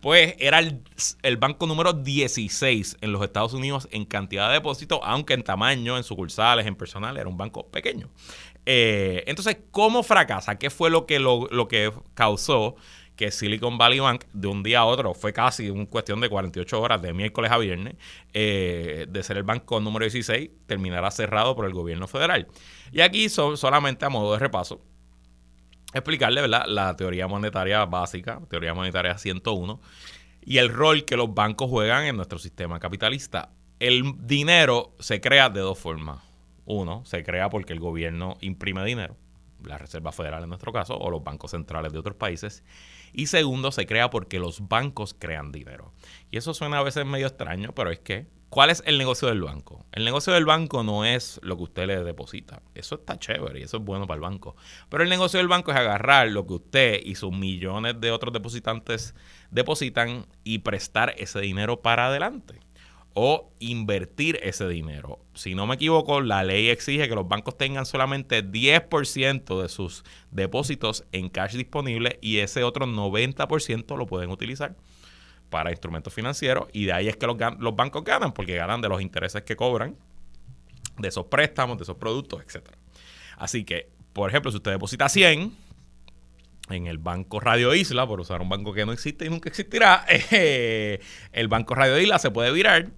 Pues 0.00 0.34
era 0.40 0.58
el, 0.58 1.36
banco 1.36 1.68
número 1.68 1.92
16 1.92 2.96
en 3.00 3.12
los 3.12 3.22
Estados 3.22 3.52
Unidos 3.52 3.86
en 3.92 4.04
cantidad 4.04 4.48
de 4.48 4.54
depósitos, 4.54 4.98
aunque 5.04 5.34
en 5.34 5.44
tamaño, 5.44 5.96
en 5.96 6.02
sucursales, 6.02 6.66
en 6.66 6.74
personal, 6.74 7.16
era 7.16 7.28
un 7.28 7.36
banco 7.36 7.68
pequeño. 7.68 8.10
Eh, 8.66 9.22
entonces, 9.28 9.58
¿cómo 9.70 10.02
fracasa? 10.02 10.58
¿Qué 10.58 10.70
fue 10.70 10.90
lo 10.90 11.06
que, 11.06 11.20
lo, 11.20 11.46
lo 11.52 11.68
que 11.68 11.92
causó 12.14 12.74
que 13.16 13.30
Silicon 13.30 13.78
Valley 13.78 14.00
Bank 14.00 14.24
de 14.32 14.48
un 14.48 14.62
día 14.62 14.80
a 14.80 14.84
otro 14.84 15.14
fue 15.14 15.32
casi 15.32 15.70
una 15.70 15.86
cuestión 15.86 16.20
de 16.20 16.28
48 16.28 16.80
horas 16.80 17.02
de 17.02 17.12
miércoles 17.12 17.50
a 17.50 17.58
viernes 17.58 17.94
eh, 18.32 19.06
de 19.08 19.22
ser 19.22 19.36
el 19.36 19.42
banco 19.42 19.80
número 19.80 20.04
16 20.04 20.50
terminará 20.66 21.10
cerrado 21.10 21.54
por 21.54 21.66
el 21.66 21.72
gobierno 21.72 22.08
federal. 22.08 22.48
Y 22.90 23.00
aquí 23.00 23.28
solamente 23.28 24.04
a 24.04 24.08
modo 24.08 24.32
de 24.32 24.38
repaso 24.38 24.80
explicarle 25.92 26.40
¿verdad? 26.40 26.64
la 26.66 26.96
teoría 26.96 27.28
monetaria 27.28 27.84
básica, 27.84 28.40
teoría 28.48 28.74
monetaria 28.74 29.18
101 29.18 29.80
y 30.44 30.58
el 30.58 30.68
rol 30.70 31.04
que 31.04 31.16
los 31.16 31.32
bancos 31.32 31.70
juegan 31.70 32.04
en 32.04 32.16
nuestro 32.16 32.38
sistema 32.38 32.80
capitalista. 32.80 33.50
El 33.78 34.14
dinero 34.26 34.94
se 34.98 35.20
crea 35.20 35.50
de 35.50 35.60
dos 35.60 35.78
formas. 35.78 36.20
Uno, 36.64 37.04
se 37.04 37.24
crea 37.24 37.50
porque 37.50 37.72
el 37.72 37.80
gobierno 37.80 38.36
imprime 38.40 38.84
dinero, 38.84 39.16
la 39.64 39.78
Reserva 39.78 40.12
Federal 40.12 40.44
en 40.44 40.48
nuestro 40.48 40.72
caso, 40.72 40.96
o 40.96 41.10
los 41.10 41.22
bancos 41.24 41.50
centrales 41.50 41.92
de 41.92 41.98
otros 41.98 42.16
países. 42.16 42.64
Y 43.12 43.26
segundo, 43.26 43.72
se 43.72 43.86
crea 43.86 44.10
porque 44.10 44.38
los 44.38 44.68
bancos 44.68 45.14
crean 45.18 45.52
dinero. 45.52 45.92
Y 46.30 46.38
eso 46.38 46.54
suena 46.54 46.78
a 46.78 46.82
veces 46.82 47.04
medio 47.04 47.26
extraño, 47.26 47.74
pero 47.74 47.90
es 47.90 47.98
que, 47.98 48.26
¿cuál 48.48 48.70
es 48.70 48.82
el 48.86 48.98
negocio 48.98 49.28
del 49.28 49.42
banco? 49.42 49.84
El 49.92 50.04
negocio 50.04 50.32
del 50.32 50.46
banco 50.46 50.82
no 50.82 51.04
es 51.04 51.38
lo 51.42 51.56
que 51.56 51.62
usted 51.64 51.86
le 51.86 52.02
deposita. 52.02 52.62
Eso 52.74 52.96
está 52.96 53.18
chévere 53.18 53.60
y 53.60 53.62
eso 53.64 53.78
es 53.78 53.84
bueno 53.84 54.06
para 54.06 54.16
el 54.16 54.22
banco. 54.22 54.56
Pero 54.88 55.02
el 55.02 55.10
negocio 55.10 55.38
del 55.38 55.48
banco 55.48 55.70
es 55.70 55.76
agarrar 55.76 56.28
lo 56.28 56.46
que 56.46 56.54
usted 56.54 57.00
y 57.04 57.14
sus 57.14 57.32
millones 57.32 58.00
de 58.00 58.10
otros 58.10 58.32
depositantes 58.32 59.14
depositan 59.50 60.26
y 60.44 60.58
prestar 60.58 61.14
ese 61.18 61.40
dinero 61.40 61.82
para 61.82 62.06
adelante 62.06 62.60
o 63.14 63.52
invertir 63.58 64.38
ese 64.42 64.68
dinero. 64.68 65.20
Si 65.34 65.54
no 65.54 65.66
me 65.66 65.74
equivoco, 65.74 66.20
la 66.20 66.44
ley 66.44 66.68
exige 66.68 67.08
que 67.08 67.14
los 67.14 67.28
bancos 67.28 67.56
tengan 67.56 67.86
solamente 67.86 68.44
10% 68.44 69.60
de 69.60 69.68
sus 69.68 70.04
depósitos 70.30 71.04
en 71.12 71.28
cash 71.28 71.54
disponible 71.54 72.18
y 72.22 72.38
ese 72.38 72.64
otro 72.64 72.86
90% 72.86 73.96
lo 73.96 74.06
pueden 74.06 74.30
utilizar 74.30 74.76
para 75.50 75.70
instrumentos 75.70 76.14
financieros 76.14 76.68
y 76.72 76.86
de 76.86 76.94
ahí 76.94 77.08
es 77.08 77.16
que 77.16 77.26
los, 77.26 77.36
bancos 77.76 78.04
ganan 78.04 78.32
porque 78.32 78.56
ganan 78.56 78.80
de 78.80 78.88
los 78.88 79.02
intereses 79.02 79.42
que 79.42 79.54
cobran 79.54 79.96
de 80.98 81.08
esos 81.08 81.26
préstamos, 81.26 81.76
de 81.76 81.82
esos 81.82 81.96
productos, 81.96 82.40
etc. 82.42 82.70
Así 83.36 83.64
que, 83.64 83.90
por 84.12 84.30
ejemplo, 84.30 84.50
si 84.50 84.56
usted 84.56 84.72
deposita 84.72 85.08
100 85.08 85.54
en 86.70 86.86
el 86.86 86.98
Banco 86.98 87.40
Radio 87.40 87.74
Isla, 87.74 88.06
por 88.06 88.20
usar 88.20 88.40
un 88.40 88.48
banco 88.48 88.72
que 88.72 88.86
no 88.86 88.92
existe 88.92 89.26
y 89.26 89.30
nunca 89.30 89.50
existirá, 89.50 90.06
eh, 90.08 91.00
el 91.32 91.48
Banco 91.48 91.74
Radio 91.74 91.98
Isla 91.98 92.18
se 92.18 92.30
puede 92.30 92.50
virar 92.52 92.88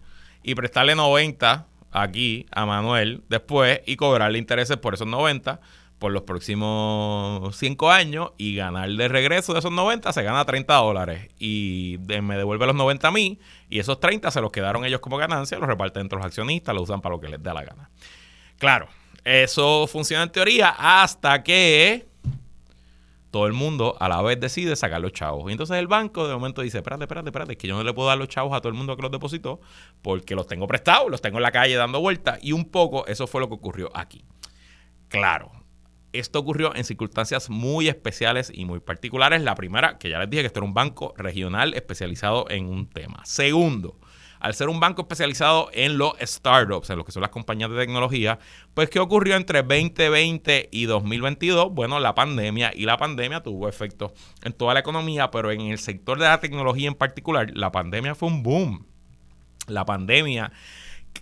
y 0.44 0.54
prestarle 0.54 0.94
90 0.94 1.66
aquí 1.90 2.46
a 2.52 2.66
Manuel 2.66 3.24
después 3.28 3.80
y 3.86 3.96
cobrarle 3.96 4.38
intereses 4.38 4.76
por 4.76 4.94
esos 4.94 5.06
90 5.06 5.60
por 5.98 6.12
los 6.12 6.22
próximos 6.22 7.56
5 7.56 7.90
años 7.90 8.32
y 8.36 8.56
ganar 8.56 8.90
de 8.90 9.08
regreso 9.08 9.54
de 9.54 9.60
esos 9.60 9.72
90 9.72 10.12
se 10.12 10.22
gana 10.22 10.44
30 10.44 10.74
dólares 10.74 11.30
y 11.38 11.96
me 12.22 12.36
devuelve 12.36 12.66
los 12.66 12.74
90 12.74 13.08
a 13.08 13.10
mí 13.10 13.38
y 13.70 13.78
esos 13.78 14.00
30 14.00 14.30
se 14.30 14.40
los 14.40 14.52
quedaron 14.52 14.84
ellos 14.84 15.00
como 15.00 15.16
ganancia, 15.16 15.58
los 15.58 15.68
reparten 15.68 16.02
entre 16.02 16.18
los 16.18 16.26
accionistas, 16.26 16.74
los 16.74 16.84
usan 16.84 17.00
para 17.00 17.14
lo 17.14 17.20
que 17.20 17.28
les 17.28 17.42
dé 17.42 17.54
la 17.54 17.64
gana. 17.64 17.90
Claro, 18.58 18.88
eso 19.24 19.86
funciona 19.86 20.24
en 20.24 20.30
teoría 20.30 20.74
hasta 20.76 21.42
que 21.42 22.06
todo 23.34 23.48
el 23.48 23.52
mundo 23.52 23.96
a 23.98 24.08
la 24.08 24.22
vez 24.22 24.38
decide 24.38 24.76
sacar 24.76 25.00
los 25.00 25.12
chavos. 25.12 25.48
Y 25.48 25.52
entonces 25.52 25.76
el 25.76 25.88
banco 25.88 26.28
de 26.28 26.34
momento 26.34 26.62
dice, 26.62 26.78
espérate, 26.78 27.02
espérate, 27.02 27.30
espérate, 27.30 27.56
que 27.56 27.66
yo 27.66 27.74
no 27.74 27.82
le 27.82 27.92
puedo 27.92 28.06
dar 28.06 28.16
los 28.16 28.28
chavos 28.28 28.56
a 28.56 28.60
todo 28.60 28.68
el 28.68 28.76
mundo 28.76 28.94
que 28.94 29.02
los 29.02 29.10
depositó 29.10 29.60
porque 30.02 30.36
los 30.36 30.46
tengo 30.46 30.68
prestados, 30.68 31.10
los 31.10 31.20
tengo 31.20 31.38
en 31.38 31.42
la 31.42 31.50
calle 31.50 31.74
dando 31.74 31.98
vueltas. 31.98 32.38
Y 32.42 32.52
un 32.52 32.66
poco 32.66 33.08
eso 33.08 33.26
fue 33.26 33.40
lo 33.40 33.48
que 33.48 33.54
ocurrió 33.54 33.90
aquí. 33.92 34.24
Claro, 35.08 35.50
esto 36.12 36.38
ocurrió 36.38 36.76
en 36.76 36.84
circunstancias 36.84 37.50
muy 37.50 37.88
especiales 37.88 38.52
y 38.54 38.66
muy 38.66 38.78
particulares. 38.78 39.42
La 39.42 39.56
primera, 39.56 39.98
que 39.98 40.10
ya 40.10 40.20
les 40.20 40.30
dije 40.30 40.44
que 40.44 40.46
esto 40.46 40.60
era 40.60 40.68
un 40.68 40.74
banco 40.74 41.12
regional 41.16 41.74
especializado 41.74 42.48
en 42.50 42.66
un 42.66 42.88
tema. 42.88 43.24
Segundo, 43.24 43.98
al 44.44 44.52
ser 44.52 44.68
un 44.68 44.78
banco 44.78 45.00
especializado 45.00 45.70
en 45.72 45.96
los 45.96 46.12
startups, 46.20 46.90
en 46.90 46.98
lo 46.98 47.04
que 47.06 47.12
son 47.12 47.22
las 47.22 47.30
compañías 47.30 47.70
de 47.70 47.78
tecnología, 47.78 48.38
pues 48.74 48.90
¿qué 48.90 49.00
ocurrió 49.00 49.36
entre 49.36 49.62
2020 49.62 50.68
y 50.70 50.84
2022? 50.84 51.72
Bueno, 51.72 51.98
la 51.98 52.14
pandemia 52.14 52.70
y 52.74 52.84
la 52.84 52.98
pandemia 52.98 53.42
tuvo 53.42 53.70
efectos 53.70 54.12
en 54.42 54.52
toda 54.52 54.74
la 54.74 54.80
economía, 54.80 55.30
pero 55.30 55.50
en 55.50 55.62
el 55.62 55.78
sector 55.78 56.18
de 56.18 56.26
la 56.26 56.40
tecnología 56.40 56.88
en 56.88 56.94
particular, 56.94 57.52
la 57.54 57.72
pandemia 57.72 58.14
fue 58.14 58.28
un 58.28 58.42
boom. 58.42 58.86
La 59.66 59.86
pandemia 59.86 60.52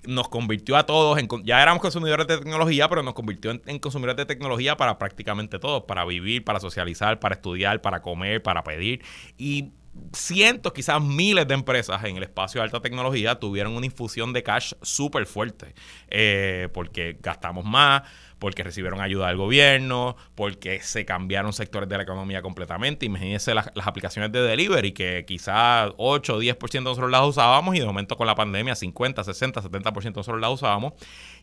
nos 0.05 0.29
convirtió 0.29 0.77
a 0.77 0.85
todos 0.85 1.17
en, 1.17 1.29
ya 1.45 1.63
éramos 1.63 1.81
consumidores 1.81 2.27
de 2.27 2.39
tecnología, 2.39 2.89
pero 2.89 3.05
nos 3.05 3.15
convirtió 3.15 3.53
en, 3.53 3.79
consumidores 3.79 4.17
de 4.17 4.27
tecnología 4.27 4.77
para 4.77 4.99
prácticamente 4.99 5.61
todos, 5.61 5.85
para 5.85 6.05
vivir, 6.05 6.43
para 6.43 6.59
socializar, 6.59 7.21
para 7.21 7.37
estudiar, 7.37 7.83
para 7.83 8.03
comer, 8.03 8.43
para 8.43 8.65
pedir. 8.65 9.05
Y 9.39 9.71
cientos, 10.15 10.73
quizás 10.73 11.03
miles 11.03 11.47
de 11.47 11.55
empresas 11.55 12.03
en 12.05 12.17
el 12.17 12.23
espacio 12.23 12.61
de 12.61 12.65
alta 12.65 12.81
tecnología 12.81 13.39
tuvieron 13.39 13.77
una 13.77 13.87
infusión 13.87 14.33
de 14.33 14.43
cash 14.43 14.73
súper 14.83 15.27
fuerte, 15.27 15.75
eh, 16.09 16.69
porque 16.73 17.19
gastamos 17.21 17.65
más, 17.65 18.03
porque 18.39 18.63
recibieron 18.63 19.01
ayuda 19.01 19.29
del 19.29 19.37
gobierno, 19.37 20.17
porque 20.35 20.81
se 20.81 21.05
cambiaron 21.05 21.53
sectores 21.53 21.89
de 21.89 21.97
la 21.97 22.03
economía 22.03 22.43
completamente. 22.43 23.07
Imagínense 23.07 23.55
las, 23.55 23.71
aplicaciones 23.85 24.33
de 24.33 24.43
delivery, 24.43 24.93
que 24.93 25.25
quizás 25.27 25.93
8 25.97 26.37
o 26.37 26.43
10% 26.43 26.83
nosotros 26.83 27.11
las 27.11 27.23
usábamos 27.23 27.77
y 27.77 27.81
de 27.81 27.87
momento 27.87 28.17
con 28.17 28.27
la 28.27 28.35
pandemia 28.35 28.75
50, 28.75 29.23
60, 29.25 29.63
70% 29.63 30.17
nosotros 30.17 30.41
las 30.41 30.51
usábamos. 30.51 30.95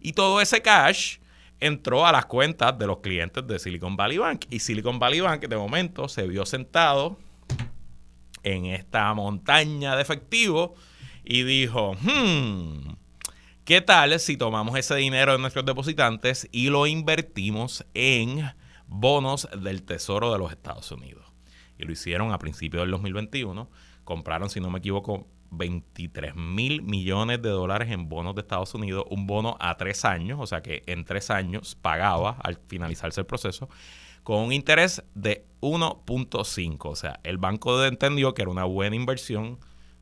Y 0.02 0.14
todo 0.14 0.42
ese 0.42 0.62
cash 0.62 1.20
entró 1.60 2.06
a 2.06 2.12
las 2.12 2.26
cuentas 2.26 2.78
de 2.78 2.88
los 2.88 2.98
clientes 3.00 3.46
de 3.46 3.60
Silicon 3.60 3.96
Valley 3.96 4.18
Bank. 4.18 4.46
Y 4.50 4.60
Silicon 4.60 5.00
Valley 5.00 5.22
Bank 5.22 5.48
de 5.48 5.56
momento 5.56 6.10
se 6.10 6.28
vio 6.28 6.46
sentado 6.46 7.18
en 8.43 8.65
esta 8.65 9.13
montaña 9.13 9.95
de 9.95 10.02
efectivo 10.02 10.75
y 11.23 11.43
dijo, 11.43 11.95
hmm, 12.02 12.93
¿qué 13.65 13.82
tal 13.82 14.19
si 14.19 14.38
tomamos 14.38 14.78
ese 14.78 14.95
dinero 14.95 15.34
de 15.34 15.39
nuestros 15.39 15.65
depositantes 15.65 16.47
y 16.52 16.69
lo 16.69 16.88
invertimos 16.88 17.86
en 17.93 18.52
bonos 18.88 19.47
del 19.62 19.84
Tesoro 19.84 20.32
de 20.32 20.39
los 20.39 20.52
Estados 20.52 20.91
Unidos? 20.91 21.25
Y 21.78 21.84
lo 21.84 21.91
hicieron 21.91 22.32
a 22.32 22.39
principios 22.39 22.84
del 22.84 22.91
2021. 22.91 23.69
Compraron, 24.04 24.49
si 24.49 24.60
no 24.60 24.69
me 24.69 24.80
equivoco, 24.80 25.28
23 25.52 26.36
mil 26.36 26.82
millones 26.82 27.41
de 27.41 27.49
dólares 27.49 27.91
en 27.91 28.10
bonos 28.10 28.36
de 28.36 28.41
Estados 28.41 28.73
Unidos, 28.73 29.06
un 29.10 29.28
bono 29.28 29.58
a 29.60 29.78
tres 29.78 30.06
años, 30.06 30.39
o 30.41 30.47
sea 30.47 30.62
que 30.62 30.84
en 30.86 31.06
tres 31.06 31.30
años 31.30 31.75
pagaba 31.75 32.38
al 32.43 32.60
finalizarse 32.67 33.21
el 33.21 33.28
proceso, 33.28 33.69
con 34.30 34.46
un 34.46 34.54
interés 34.54 35.02
de 35.15 35.44
1.5. 35.62 36.78
O 36.82 36.96
sea, 36.96 37.20
el 37.24 37.39
banco 37.39 37.84
entendió 37.84 38.36
que 38.36 38.44
era 38.44 38.52
una 38.52 38.63
buena 38.63 38.96
inversión 38.96 39.58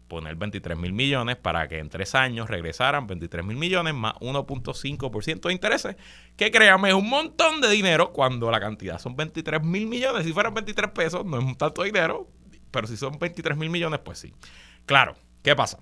poner 0.10 0.36
23 0.36 0.78
mil 0.78 0.92
millones 0.92 1.38
para 1.38 1.70
que 1.70 1.80
en 1.80 1.88
tres 1.88 2.14
años 2.14 2.50
regresaran 2.50 3.08
23 3.08 3.46
mil 3.46 3.56
millones 3.56 3.94
más 3.94 4.16
1.5% 4.16 5.48
de 5.48 5.54
intereses, 5.54 5.96
que 6.36 6.52
créame 6.52 6.90
es 6.90 6.96
un 6.96 7.08
montón 7.10 7.62
de 7.62 7.70
dinero 7.70 8.12
cuando 8.12 8.52
la 8.52 8.60
cantidad 8.60 9.00
son 9.00 9.16
23 9.16 9.64
mil 9.64 9.88
millones. 9.88 10.26
Si 10.26 10.34
fueran 10.34 10.54
23 10.54 10.92
pesos, 10.92 11.26
no 11.26 11.40
es 11.40 11.46
un 11.46 11.56
tanto 11.56 11.84
dinero, 11.84 12.28
pero 12.70 12.86
si 12.86 12.98
son 12.98 13.18
23 13.18 13.58
mil 13.58 13.70
millones, 13.70 14.02
pues 14.04 14.20
sí. 14.20 14.34
Claro, 14.86 15.16
¿Qué 15.42 15.56
pasa? 15.56 15.80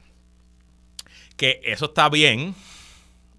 Que 1.35 1.61
eso 1.63 1.85
está 1.85 2.07
bien 2.09 2.53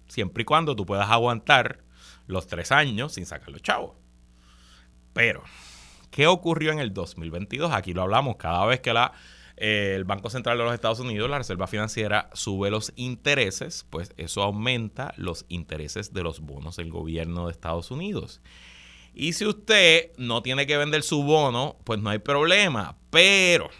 siempre 0.09 0.41
y 0.41 0.45
cuando 0.45 0.75
tú 0.75 0.85
puedas 0.85 1.09
aguantar 1.09 1.79
los 2.25 2.47
tres 2.47 2.73
años 2.73 3.13
sin 3.13 3.25
sacar 3.25 3.49
los 3.49 3.61
chavos. 3.61 3.95
Pero, 5.17 5.41
¿qué 6.11 6.27
ocurrió 6.27 6.71
en 6.71 6.77
el 6.77 6.93
2022? 6.93 7.71
Aquí 7.73 7.91
lo 7.91 8.03
hablamos 8.03 8.35
cada 8.35 8.63
vez 8.67 8.81
que 8.81 8.93
la, 8.93 9.13
eh, 9.55 9.93
el 9.95 10.03
Banco 10.03 10.29
Central 10.29 10.59
de 10.59 10.63
los 10.63 10.75
Estados 10.75 10.99
Unidos, 10.99 11.27
la 11.27 11.39
Reserva 11.39 11.65
Financiera, 11.65 12.29
sube 12.33 12.69
los 12.69 12.93
intereses, 12.97 13.83
pues 13.89 14.13
eso 14.17 14.43
aumenta 14.43 15.15
los 15.17 15.47
intereses 15.49 16.13
de 16.13 16.21
los 16.21 16.41
bonos 16.41 16.75
del 16.75 16.91
gobierno 16.91 17.47
de 17.47 17.51
Estados 17.51 17.89
Unidos. 17.89 18.41
Y 19.15 19.33
si 19.33 19.47
usted 19.47 20.11
no 20.17 20.43
tiene 20.43 20.67
que 20.67 20.77
vender 20.77 21.01
su 21.01 21.23
bono, 21.23 21.77
pues 21.83 21.99
no 21.99 22.11
hay 22.11 22.19
problema. 22.19 22.95
Pero 23.09 23.71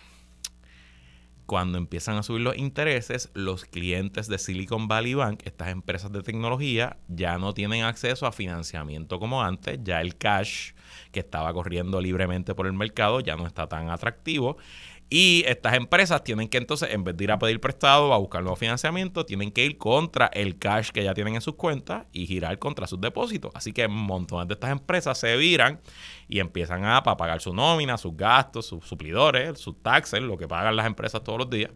cuando 1.47 1.77
empiezan 1.77 2.17
a 2.17 2.23
subir 2.23 2.41
los 2.41 2.57
intereses, 2.57 3.31
los 3.33 3.63
clientes 3.65 4.27
de 4.27 4.37
Silicon 4.37 4.89
Valley 4.89 5.13
Bank, 5.13 5.41
estas 5.45 5.69
empresas 5.69 6.11
de 6.11 6.21
tecnología, 6.21 6.97
ya 7.07 7.37
no 7.37 7.53
tienen 7.53 7.83
acceso 7.83 8.27
a 8.27 8.33
financiamiento 8.33 9.17
como 9.17 9.41
antes, 9.41 9.79
ya 9.81 10.01
el 10.01 10.17
cash 10.17 10.73
que 11.11 11.21
estaba 11.21 11.53
corriendo 11.53 12.01
libremente 12.01 12.53
por 12.53 12.67
el 12.67 12.73
mercado 12.73 13.21
ya 13.21 13.35
no 13.37 13.47
está 13.47 13.67
tan 13.67 13.89
atractivo 13.89 14.57
y 15.09 15.45
estas 15.47 15.75
empresas 15.75 16.21
tienen 16.23 16.49
que 16.49 16.57
entonces, 16.57 16.89
en 16.91 17.05
vez 17.05 17.15
de 17.15 17.23
ir 17.23 17.31
a 17.31 17.39
pedir 17.39 17.61
prestado 17.61 18.13
a 18.13 18.17
buscar 18.17 18.41
nuevo 18.41 18.57
financiamiento, 18.57 19.25
tienen 19.25 19.51
que 19.51 19.63
ir 19.63 19.77
contra 19.77 20.27
el 20.27 20.59
cash 20.59 20.89
que 20.89 21.01
ya 21.01 21.13
tienen 21.13 21.35
en 21.35 21.41
sus 21.41 21.55
cuentas 21.55 22.05
y 22.11 22.27
girar 22.27 22.59
contra 22.59 22.87
sus 22.87 22.99
depósitos. 22.99 23.51
Así 23.55 23.71
que 23.71 23.87
montones 23.87 24.49
de 24.49 24.55
estas 24.55 24.71
empresas 24.71 25.17
se 25.17 25.37
viran 25.37 25.79
y 26.27 26.39
empiezan 26.39 26.83
a, 26.83 27.03
pagar 27.03 27.39
su 27.39 27.53
nómina, 27.53 27.97
sus 27.97 28.17
gastos, 28.17 28.65
sus 28.65 28.85
suplidores, 28.85 29.57
sus 29.59 29.81
taxes, 29.81 30.21
lo 30.21 30.37
que 30.37 30.47
pagan 30.47 30.75
las 30.75 30.85
empresas 30.85 31.23
todos 31.23 31.39
los 31.39 31.49
días, 31.49 31.71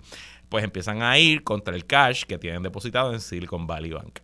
pues 0.49 0.65
empiezan 0.65 1.01
a 1.01 1.17
ir 1.17 1.45
contra 1.45 1.73
el 1.73 1.85
cash 1.85 2.23
que 2.23 2.37
tienen 2.37 2.63
depositado 2.63 3.13
en 3.13 3.21
Silicon 3.21 3.65
Valley 3.65 3.91
Bank. 3.91 4.19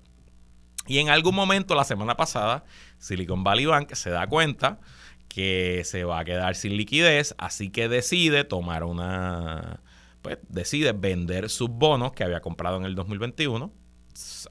Y 0.86 1.00
en 1.00 1.10
algún 1.10 1.36
momento 1.36 1.76
la 1.76 1.86
semana 1.86 2.18
pasada, 2.18 2.66
Silicon 2.98 3.42
Valley 3.42 3.66
Bank 3.68 3.94
se 3.94 4.10
da 4.10 4.28
cuenta 4.28 4.80
que 5.38 5.84
se 5.86 6.04
va 6.04 6.18
a 6.18 6.26
quedar 6.26 6.56
sin 6.56 6.76
liquidez, 6.76 7.36
así 7.38 7.70
que 7.70 7.88
decide 7.88 8.44
tomar 8.44 8.84
una, 8.84 9.82
pues 10.24 10.40
decide 10.50 10.94
vender 10.94 11.52
sus 11.52 11.70
bonos 11.70 12.14
que 12.14 12.24
había 12.24 12.42
comprado 12.42 12.78
en 12.78 12.86
el 12.86 12.96
2021 12.96 13.72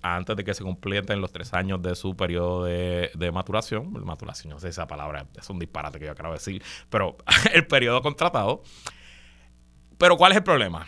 antes 0.00 0.36
de 0.36 0.44
que 0.44 0.54
se 0.54 0.62
completen 0.62 1.20
los 1.20 1.32
tres 1.32 1.52
años 1.54 1.82
de 1.82 1.96
su 1.96 2.14
periodo 2.14 2.62
de, 2.62 3.10
de 3.14 3.32
maturación, 3.32 3.94
maturación, 4.04 4.52
no 4.52 4.60
sé 4.60 4.68
esa 4.68 4.86
palabra, 4.86 5.26
es 5.36 5.50
un 5.50 5.58
disparate 5.58 5.98
que 5.98 6.04
yo 6.04 6.12
acabo 6.12 6.34
de 6.34 6.38
decir, 6.38 6.62
pero 6.88 7.16
el 7.52 7.66
periodo 7.66 8.00
contratado. 8.00 8.62
Pero 9.98 10.16
¿cuál 10.16 10.30
es 10.30 10.38
el 10.38 10.44
problema? 10.44 10.86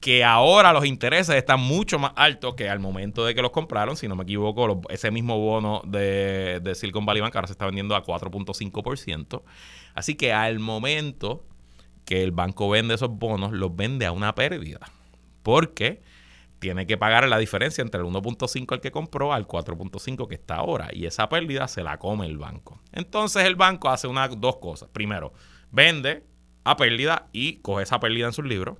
Que 0.00 0.22
ahora 0.24 0.72
los 0.72 0.84
intereses 0.84 1.34
están 1.34 1.60
mucho 1.60 1.98
más 1.98 2.12
altos 2.14 2.54
que 2.54 2.68
al 2.68 2.78
momento 2.78 3.24
de 3.24 3.34
que 3.34 3.42
los 3.42 3.50
compraron. 3.50 3.96
Si 3.96 4.06
no 4.06 4.14
me 4.14 4.22
equivoco, 4.22 4.80
ese 4.90 5.10
mismo 5.10 5.38
bono 5.38 5.82
de, 5.84 6.60
Silicon 6.74 7.04
Valley 7.04 7.20
Bank 7.20 7.34
ahora 7.34 7.48
se 7.48 7.52
está 7.52 7.66
vendiendo 7.66 7.96
a 7.96 8.04
4.5%. 8.04 9.42
Así 9.94 10.14
que 10.14 10.32
al 10.32 10.60
momento 10.60 11.44
que 12.04 12.22
el 12.22 12.30
banco 12.30 12.70
vende 12.70 12.94
esos 12.94 13.10
bonos, 13.10 13.52
los 13.52 13.74
vende 13.74 14.06
a 14.06 14.12
una 14.12 14.34
pérdida. 14.34 14.80
Porque 15.42 16.00
tiene 16.60 16.86
que 16.86 16.96
pagar 16.96 17.28
la 17.28 17.38
diferencia 17.38 17.82
entre 17.82 18.00
el 18.00 18.06
1.5 18.06 18.72
al 18.72 18.80
que 18.80 18.92
compró 18.92 19.32
al 19.32 19.48
4.5 19.48 20.28
que 20.28 20.34
está 20.36 20.56
ahora. 20.56 20.90
Y 20.92 21.06
esa 21.06 21.28
pérdida 21.28 21.66
se 21.66 21.82
la 21.82 21.98
come 21.98 22.26
el 22.26 22.38
banco. 22.38 22.80
Entonces 22.92 23.44
el 23.44 23.56
banco 23.56 23.88
hace 23.88 24.06
una, 24.06 24.28
dos 24.28 24.58
cosas. 24.58 24.88
Primero, 24.92 25.32
vende 25.72 26.24
a 26.62 26.76
pérdida 26.76 27.28
y 27.32 27.56
coge 27.56 27.82
esa 27.82 27.98
pérdida 27.98 28.26
en 28.26 28.32
sus 28.32 28.44
libros 28.44 28.78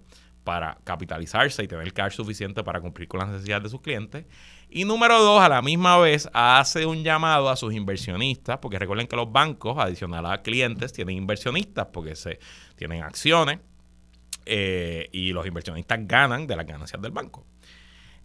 para 0.49 0.79
capitalizarse 0.83 1.63
y 1.63 1.69
tener 1.69 1.93
cash 1.93 2.15
suficiente 2.15 2.65
para 2.65 2.81
cumplir 2.81 3.07
con 3.07 3.21
las 3.21 3.29
necesidades 3.29 3.65
de 3.65 3.69
sus 3.69 3.83
clientes. 3.83 4.25
Y 4.71 4.87
número 4.87 5.23
dos, 5.23 5.43
a 5.43 5.49
la 5.51 5.61
misma 5.61 5.99
vez 5.99 6.27
hace 6.33 6.87
un 6.87 7.05
llamado 7.05 7.51
a 7.51 7.57
sus 7.57 7.75
inversionistas, 7.75 8.57
porque 8.57 8.79
recuerden 8.79 9.07
que 9.07 9.15
los 9.15 9.31
bancos, 9.31 9.77
adicional 9.77 10.25
a 10.25 10.41
clientes, 10.41 10.95
tienen 10.95 11.19
inversionistas 11.19 11.89
porque 11.93 12.17
se 12.17 12.39
tienen 12.77 13.03
acciones 13.03 13.59
eh, 14.47 15.11
y 15.13 15.35
los 15.35 15.47
inversionistas 15.47 15.99
ganan 16.05 16.47
de 16.47 16.57
las 16.57 16.65
ganancias 16.65 17.03
del 17.03 17.13
banco. 17.13 17.45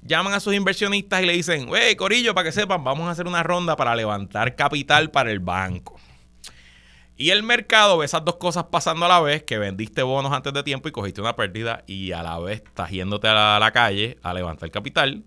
Llaman 0.02 0.32
a 0.32 0.40
sus 0.40 0.54
inversionistas 0.54 1.24
y 1.24 1.26
le 1.26 1.34
dicen, 1.34 1.68
hey, 1.76 1.98
Corillo, 1.98 2.34
para 2.34 2.46
que 2.46 2.52
sepan, 2.54 2.86
vamos 2.86 3.06
a 3.10 3.12
hacer 3.12 3.28
una 3.28 3.44
ronda 3.44 3.76
para 3.76 3.98
levantar 3.98 4.56
capital 4.56 5.12
para 5.12 5.30
el 5.30 5.42
banco. 5.42 6.00
Y 7.16 7.30
el 7.30 7.44
mercado 7.44 8.00
ve 8.00 8.06
esas 8.06 8.26
dos 8.26 8.38
cosas 8.38 8.66
pasando 8.66 9.06
a 9.06 9.10
la 9.10 9.22
vez, 9.22 9.44
que 9.44 9.60
vendiste 9.60 10.02
bonos 10.02 10.32
antes 10.34 10.52
de 10.52 10.64
tiempo 10.64 10.90
y 10.90 10.92
cogiste 10.92 11.22
una 11.22 11.36
pérdida 11.36 11.84
y 11.86 12.12
a 12.12 12.24
la 12.24 12.40
vez 12.40 12.64
estás 12.66 12.90
yéndote 12.90 13.28
a 13.28 13.60
la, 13.60 13.72
calle 13.72 14.18
a 14.24 14.34
levantar 14.34 14.72
capital 14.72 15.24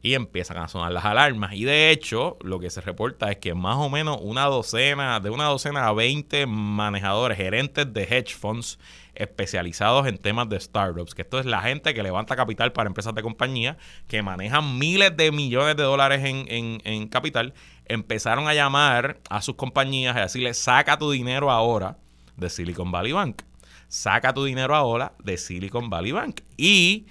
y 0.00 0.14
empiezan 0.14 0.58
a 0.58 0.68
sonar 0.68 0.92
las 0.92 1.04
alarmas. 1.04 1.54
Y 1.54 1.64
de 1.64 1.90
hecho, 1.90 2.36
lo 2.42 2.60
que 2.60 2.70
se 2.70 2.80
reporta 2.82 3.32
es 3.32 3.38
que 3.38 3.52
más 3.54 3.78
o 3.78 3.88
menos 3.88 4.18
una 4.22 4.44
docena, 4.44 5.18
de 5.18 5.30
una 5.30 5.46
docena 5.46 5.88
a 5.88 5.92
20 5.92 6.46
manejadores, 6.46 7.36
gerentes 7.36 7.92
de 7.92 8.04
hedge 8.04 8.36
funds 8.36 8.78
especializados 9.16 10.06
en 10.06 10.18
temas 10.18 10.48
de 10.48 10.60
startups, 10.60 11.16
que 11.16 11.22
esto 11.22 11.40
es 11.40 11.46
la 11.46 11.60
gente 11.62 11.92
que 11.94 12.04
levanta 12.04 12.36
capital 12.36 12.72
para 12.72 12.86
empresas 12.86 13.16
de 13.16 13.22
compañía, 13.22 13.76
que 14.06 14.22
manejan 14.22 14.78
miles 14.78 15.16
de 15.16 15.32
millones 15.32 15.76
de 15.76 15.82
dólares 15.82 16.24
en, 16.24 16.44
en, 16.46 16.80
en 16.84 17.08
capital, 17.08 17.52
empezaron 17.88 18.48
a 18.48 18.54
llamar 18.54 19.20
a 19.28 19.42
sus 19.42 19.56
compañías 19.56 20.16
y 20.16 20.20
decirle, 20.20 20.54
saca 20.54 20.98
tu 20.98 21.10
dinero 21.10 21.50
ahora 21.50 21.98
de 22.36 22.50
Silicon 22.50 22.90
Valley 22.90 23.12
Bank. 23.12 23.42
Saca 23.88 24.34
tu 24.34 24.44
dinero 24.44 24.74
ahora 24.74 25.12
de 25.22 25.36
Silicon 25.38 25.88
Valley 25.90 26.12
Bank. 26.12 26.42
Y, 26.56 27.06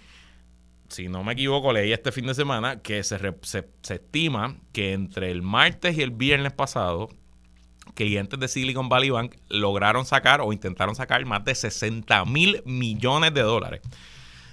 si 0.90 1.10
no 1.10 1.24
me 1.24 1.34
equivoco, 1.34 1.74
leí 1.74 1.92
este 1.92 2.12
fin 2.12 2.28
de 2.28 2.36
semana 2.36 2.82
que 2.82 3.04
se, 3.04 3.18
se 3.42 3.66
estima 3.94 4.58
que 4.72 4.94
entre 4.94 5.32
el 5.32 5.42
martes 5.42 5.98
y 5.98 6.02
el 6.02 6.12
viernes 6.12 6.54
pasado, 6.54 7.10
clientes 7.96 8.40
de 8.40 8.48
Silicon 8.48 8.90
Valley 8.90 9.10
Bank 9.10 9.36
lograron 9.50 10.06
sacar 10.06 10.42
o 10.42 10.54
intentaron 10.54 10.96
sacar 10.96 11.26
más 11.26 11.44
de 11.44 11.56
60 11.56 12.26
mil 12.26 12.62
millones 12.66 13.34
de 13.34 13.42
dólares 13.42 13.82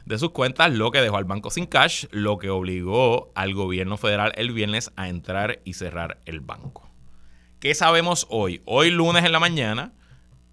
de 0.05 0.19
sus 0.19 0.31
cuentas, 0.31 0.73
lo 0.73 0.91
que 0.91 1.01
dejó 1.01 1.17
al 1.17 1.25
banco 1.25 1.51
sin 1.51 1.67
cash, 1.67 2.07
lo 2.11 2.39
que 2.39 2.51
obligó 2.51 3.33
al 3.35 3.55
gobierno 3.55 3.97
federal 3.97 4.33
el 4.37 4.53
viernes 4.53 4.93
a 4.97 5.09
entrar 5.09 5.61
y 5.65 5.75
cerrar 5.75 6.21
el 6.27 6.41
banco. 6.41 6.89
¿Qué 7.59 7.75
sabemos 7.75 8.27
hoy? 8.29 8.61
Hoy 8.67 8.91
lunes 8.91 9.25
en 9.25 9.33
la 9.33 9.41
mañana, 9.41 9.93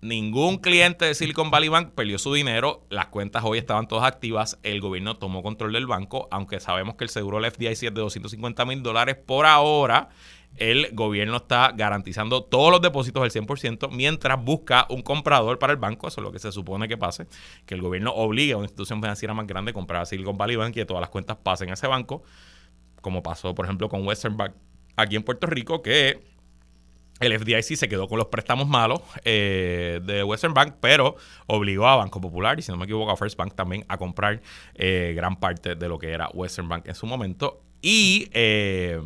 ningún 0.02 0.58
cliente 0.58 1.06
de 1.06 1.14
Silicon 1.14 1.52
Valley 1.52 1.68
Bank 1.68 1.90
perdió 1.90 2.18
su 2.18 2.34
dinero, 2.34 2.86
las 2.90 3.08
cuentas 3.08 3.44
hoy 3.46 3.58
estaban 3.58 3.88
todas 3.88 4.06
activas, 4.06 4.58
el 4.64 4.80
gobierno 4.80 5.18
tomó 5.18 5.44
control 5.44 5.74
del 5.74 5.88
banco, 5.88 6.30
aunque 6.32 6.62
sabemos 6.62 6.96
que 6.96 7.04
el 7.04 7.10
seguro 7.10 7.42
del 7.42 7.52
FDIC 7.52 7.72
es 7.72 7.80
de 7.82 7.92
250 7.92 8.66
mil 8.66 8.82
dólares 8.82 9.18
por 9.18 9.46
ahora 9.46 10.10
el 10.58 10.90
gobierno 10.94 11.38
está 11.38 11.72
garantizando 11.76 12.44
todos 12.44 12.72
los 12.72 12.82
depósitos 12.82 13.22
del 13.22 13.46
100% 13.46 13.90
mientras 13.92 14.44
busca 14.44 14.86
un 14.90 15.02
comprador 15.02 15.60
para 15.60 15.74
el 15.74 15.80
banco. 15.80 16.08
Eso 16.08 16.22
es 16.22 16.24
lo 16.24 16.32
que 16.32 16.40
se 16.40 16.52
supone 16.52 16.88
que 16.88 16.98
pase, 16.98 17.28
que 17.66 17.76
el 17.76 17.82
gobierno 17.82 18.12
obligue 18.12 18.54
a 18.54 18.58
una 18.58 18.66
institución 18.66 19.02
financiera 19.02 19.34
más 19.34 19.48
grande 19.48 19.72
a 19.72 19.74
comprar 19.74 20.02
a 20.02 20.06
Silicon 20.06 20.38
Valley 20.38 20.56
Bank 20.56 20.72
y 20.72 20.74
que 20.74 20.86
todas 20.86 21.02
las 21.02 21.10
cuentas 21.10 21.38
pasen 21.42 21.70
a 21.70 21.74
ese 21.74 21.88
banco, 21.88 22.24
como 23.02 23.24
pasó, 23.24 23.56
por 23.56 23.66
ejemplo, 23.66 23.90
con 23.90 24.06
Western 24.06 24.38
Bank 24.38 24.54
aquí 24.96 25.16
en 25.16 25.24
Puerto 25.24 25.48
Rico, 25.48 25.82
que 25.82 26.22
el 27.20 27.40
FDIC 27.40 27.76
se 27.78 27.88
quedó 27.88 28.08
con 28.08 28.18
los 28.18 28.28
préstamos 28.28 28.68
malos 28.68 29.02
eh, 29.24 30.02
de 30.04 30.24
Western 30.24 30.54
Bank, 30.54 30.76
pero 30.82 31.16
obligó 31.48 31.88
a 31.88 31.96
Banco 31.96 32.20
Popular 32.20 32.58
y, 32.60 32.64
si 32.64 32.72
no 32.72 32.78
me 32.78 32.86
equivoco, 32.86 33.12
a 33.12 33.18
First 33.18 33.38
Bank 33.38 33.54
también 33.56 33.86
a 33.88 33.98
comprar 33.98 34.42
eh, 34.74 35.14
gran 35.16 35.40
parte 35.40 35.76
de 35.76 35.88
lo 35.88 36.00
que 36.00 36.12
era 36.12 36.30
Western 36.34 36.68
Bank 36.68 36.88
en 36.88 36.96
su 36.96 37.06
momento. 37.06 37.62
Y... 37.82 38.28
Eh, 38.34 39.00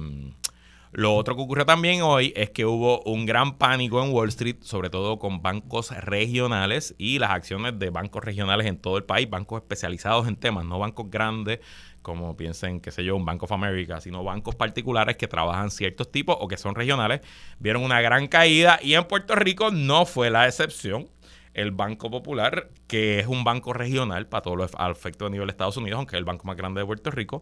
Lo 0.97 1.13
otro 1.13 1.35
que 1.35 1.41
ocurrió 1.41 1.65
también 1.65 2.03
hoy 2.03 2.31
es 2.37 2.51
que 2.51 2.65
hubo 2.65 3.01
un 3.01 3.25
gran 3.25 3.57
pánico 3.57 4.01
en 4.01 4.13
Wall 4.13 4.29
Street, 4.29 4.59
sobre 4.61 4.89
todo 4.89 5.19
con 5.19 5.41
bancos 5.41 5.91
regionales 5.91 6.95
y 6.97 7.19
las 7.19 7.31
acciones 7.31 7.77
de 7.77 7.89
bancos 7.89 8.23
regionales 8.23 8.65
en 8.65 8.77
todo 8.77 8.95
el 8.95 9.03
país, 9.03 9.29
bancos 9.29 9.61
especializados 9.61 10.25
en 10.29 10.37
temas, 10.37 10.63
no 10.63 10.79
bancos 10.79 11.11
grandes 11.11 11.59
como 12.01 12.37
piensen, 12.37 12.79
qué 12.79 12.91
sé 12.91 13.03
yo, 13.03 13.17
un 13.17 13.25
Bank 13.25 13.43
of 13.43 13.51
America, 13.51 13.99
sino 13.99 14.23
bancos 14.23 14.55
particulares 14.55 15.17
que 15.17 15.27
trabajan 15.27 15.69
ciertos 15.69 16.09
tipos 16.13 16.37
o 16.39 16.47
que 16.47 16.55
son 16.55 16.75
regionales, 16.75 17.19
vieron 17.59 17.83
una 17.83 17.99
gran 17.99 18.27
caída 18.27 18.79
y 18.81 18.93
en 18.93 19.03
Puerto 19.03 19.35
Rico 19.35 19.71
no 19.71 20.05
fue 20.05 20.29
la 20.29 20.47
excepción. 20.47 21.09
El 21.53 21.71
Banco 21.71 22.11
Popular, 22.11 22.69
que 22.85 23.19
es 23.19 23.27
un 23.27 23.45
banco 23.45 23.71
regional 23.71 24.27
para 24.27 24.41
todos 24.41 24.57
los 24.57 24.71
efectos 24.91 25.27
a 25.27 25.29
nivel 25.29 25.47
de 25.47 25.51
Estados 25.51 25.77
Unidos, 25.77 25.97
aunque 25.97 26.17
es 26.17 26.19
el 26.19 26.25
banco 26.25 26.45
más 26.45 26.57
grande 26.57 26.81
de 26.81 26.85
Puerto 26.85 27.11
Rico, 27.11 27.41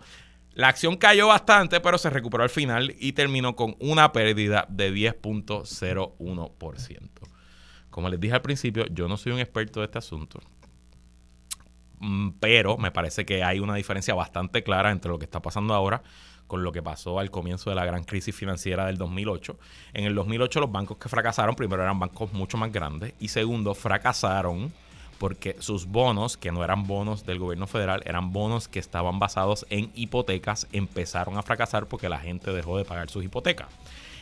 la 0.54 0.68
acción 0.68 0.98
cayó 0.98 1.28
bastante, 1.28 1.80
pero 1.80 1.98
se 1.98 2.12
recuperó 2.12 2.44
al 2.44 2.50
final 2.50 2.94
y 3.00 3.14
terminó 3.14 3.56
con 3.56 3.78
una 3.80 4.12
pérdida 4.12 4.66
de 4.70 4.94
10.01%. 4.94 7.10
Como 7.90 8.10
les 8.10 8.20
dije 8.20 8.36
al 8.36 8.42
principio, 8.42 8.86
yo 8.88 9.08
no 9.08 9.16
soy 9.18 9.32
un 9.32 9.40
experto 9.40 9.80
de 9.80 9.86
este 9.86 9.98
asunto, 9.98 10.40
mm, 12.00 12.32
pero 12.40 12.78
me 12.78 12.92
parece 12.92 13.26
que 13.26 13.44
hay 13.44 13.60
una 13.60 13.76
diferencia 13.76 14.14
bastante 14.14 14.64
clara 14.64 14.92
entre 14.92 15.10
lo 15.10 15.18
que 15.20 15.26
está 15.26 15.42
pasando 15.42 15.74
ahora 15.74 16.04
con 16.48 16.64
lo 16.64 16.72
que 16.72 16.84
pasó 16.84 17.20
al 17.20 17.32
comienzo 17.32 17.70
de 17.70 17.76
la 17.76 17.86
gran 17.86 18.04
crisis 18.04 18.36
financiera 18.36 18.86
del 18.86 18.98
2008. 18.98 19.58
En 19.94 20.06
el 20.06 20.14
2008 20.14 20.60
los 20.60 20.72
bancos 20.72 20.98
que 20.98 21.10
fracasaron, 21.10 21.56
primero 21.56 21.82
eran 21.82 22.00
bancos 22.00 22.34
mucho 22.34 22.58
más 22.58 22.72
grandes 22.72 23.14
y 23.20 23.30
segundo, 23.30 23.74
fracasaron 23.74 24.72
porque 25.24 25.56
sus 25.60 25.86
bonos, 25.86 26.36
que 26.36 26.52
no 26.52 26.66
eran 26.66 26.86
bonos 26.86 27.26
del 27.26 27.40
gobierno 27.40 27.66
federal, 27.66 28.04
eran 28.06 28.34
bonos 28.34 28.68
que 28.68 28.80
estaban 28.80 29.20
basados 29.20 29.66
en 29.70 29.90
hipotecas, 29.96 30.68
empezaron 30.74 31.38
a 31.38 31.44
fracasar 31.44 31.86
porque 31.86 32.10
la 32.10 32.20
gente 32.20 32.52
dejó 32.52 32.78
de 32.78 32.84
pagar 32.84 33.10
sus 33.10 33.24
hipotecas. 33.24 33.70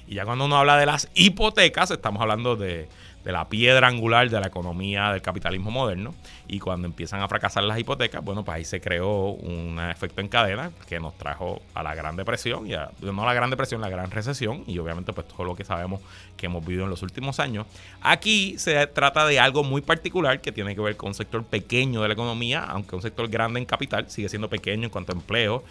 Y 0.06 0.14
ya 0.14 0.26
cuando 0.26 0.46
uno 0.46 0.58
habla 0.58 0.78
de 0.78 0.86
las 0.86 1.10
hipotecas, 1.16 1.90
estamos 1.90 2.22
hablando 2.22 2.56
de 2.56 2.88
de 3.24 3.32
la 3.32 3.48
piedra 3.48 3.88
angular 3.88 4.30
de 4.30 4.40
la 4.40 4.48
economía 4.48 5.12
del 5.12 5.22
capitalismo 5.22 5.72
moderno. 5.72 6.14
Y 6.48 6.60
cuando 6.60 6.88
empiezan 6.88 7.22
a 7.22 7.28
fracasar 7.28 7.64
las 7.64 7.80
hipotecas, 7.80 8.24
bueno, 8.24 8.44
pues 8.44 8.56
ahí 8.58 8.66
se 8.66 8.82
creó 8.82 9.32
un 9.32 9.80
efecto 9.80 10.22
en 10.22 10.28
cadena 10.28 10.72
que 10.88 11.00
nos 11.00 11.18
trajo 11.18 11.62
a 11.74 11.84
la 11.84 11.96
Gran 11.96 12.16
Depresión, 12.16 12.68
y 12.68 12.74
a, 12.74 12.92
no 13.02 13.26
la 13.26 13.34
Gran 13.34 13.50
Depresión, 13.50 13.82
la 13.82 13.90
Gran 13.90 14.12
Recesión, 14.12 14.64
y 14.68 14.78
obviamente 14.80 15.14
pues 15.14 15.28
todo 15.28 15.44
lo 15.44 15.56
que 15.56 15.64
sabemos 15.64 16.02
que 16.36 16.48
hemos 16.48 16.66
vivido 16.66 16.86
en 16.86 16.90
los 16.90 17.04
últimos 17.04 17.40
años. 17.40 17.66
Aquí 18.02 18.56
se 18.58 18.88
trata 18.88 19.26
de 19.26 19.40
algo 19.40 19.64
muy 19.64 19.82
particular 19.82 20.42
que 20.42 20.52
tiene 20.52 20.76
que 20.76 20.82
ver 20.82 20.98
con 20.98 21.10
un 21.10 21.14
sector 21.16 21.44
pequeño 21.44 22.02
de 22.02 22.08
la 22.08 22.14
economía, 22.14 22.64
aunque 22.64 22.96
un 22.96 23.02
sector 23.02 23.28
grande 23.30 23.60
en 23.60 23.66
capital, 23.66 24.10
sigue 24.10 24.30
siendo 24.30 24.50
pequeño 24.50 24.86
en 24.86 24.90
cuanto 24.90 25.12
a 25.12 25.16
empleo. 25.16 25.64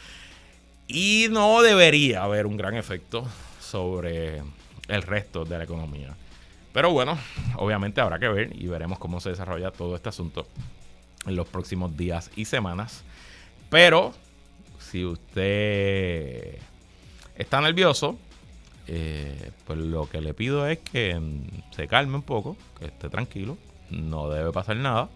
Y 0.87 1.29
no 1.31 1.63
debería 1.63 2.25
haber 2.25 2.47
un 2.47 2.57
gran 2.57 2.75
efecto 2.75 3.25
sobre 3.61 4.43
el 4.89 5.03
resto 5.03 5.45
de 5.45 5.59
la 5.59 5.65
economía. 5.65 6.15
Pero 6.73 6.91
bueno, 6.93 7.19
obviamente 7.57 8.01
habrá 8.01 8.19
que 8.19 8.29
ver 8.29 8.51
y 8.55 8.67
veremos 8.67 8.99
cómo 8.99 9.21
se 9.21 9.31
desarrolla 9.31 9.71
todo 9.71 9.97
este 9.97 10.09
asunto 10.09 10.47
en 11.27 11.37
los 11.37 11.49
próximos 11.49 11.97
días 11.97 12.31
y 12.37 12.45
semanas. 12.45 13.03
Pero 13.69 14.13
si 14.79 15.05
usted 15.05 16.59
está 17.37 17.61
nervioso, 17.61 18.19
eh, 18.87 19.51
pues 19.67 19.79
lo 19.79 20.09
que 20.09 20.21
le 20.21 20.35
pido 20.35 20.67
es 20.67 20.79
que 20.79 21.21
se 21.71 21.89
calme 21.89 22.17
un 22.17 22.23
poco, 22.23 22.57
que 22.79 22.87
esté 22.87 23.09
tranquilo, 23.09 23.57
no 23.91 24.29
debe 24.29 24.53
pasar 24.53 24.77
nada. 24.77 25.09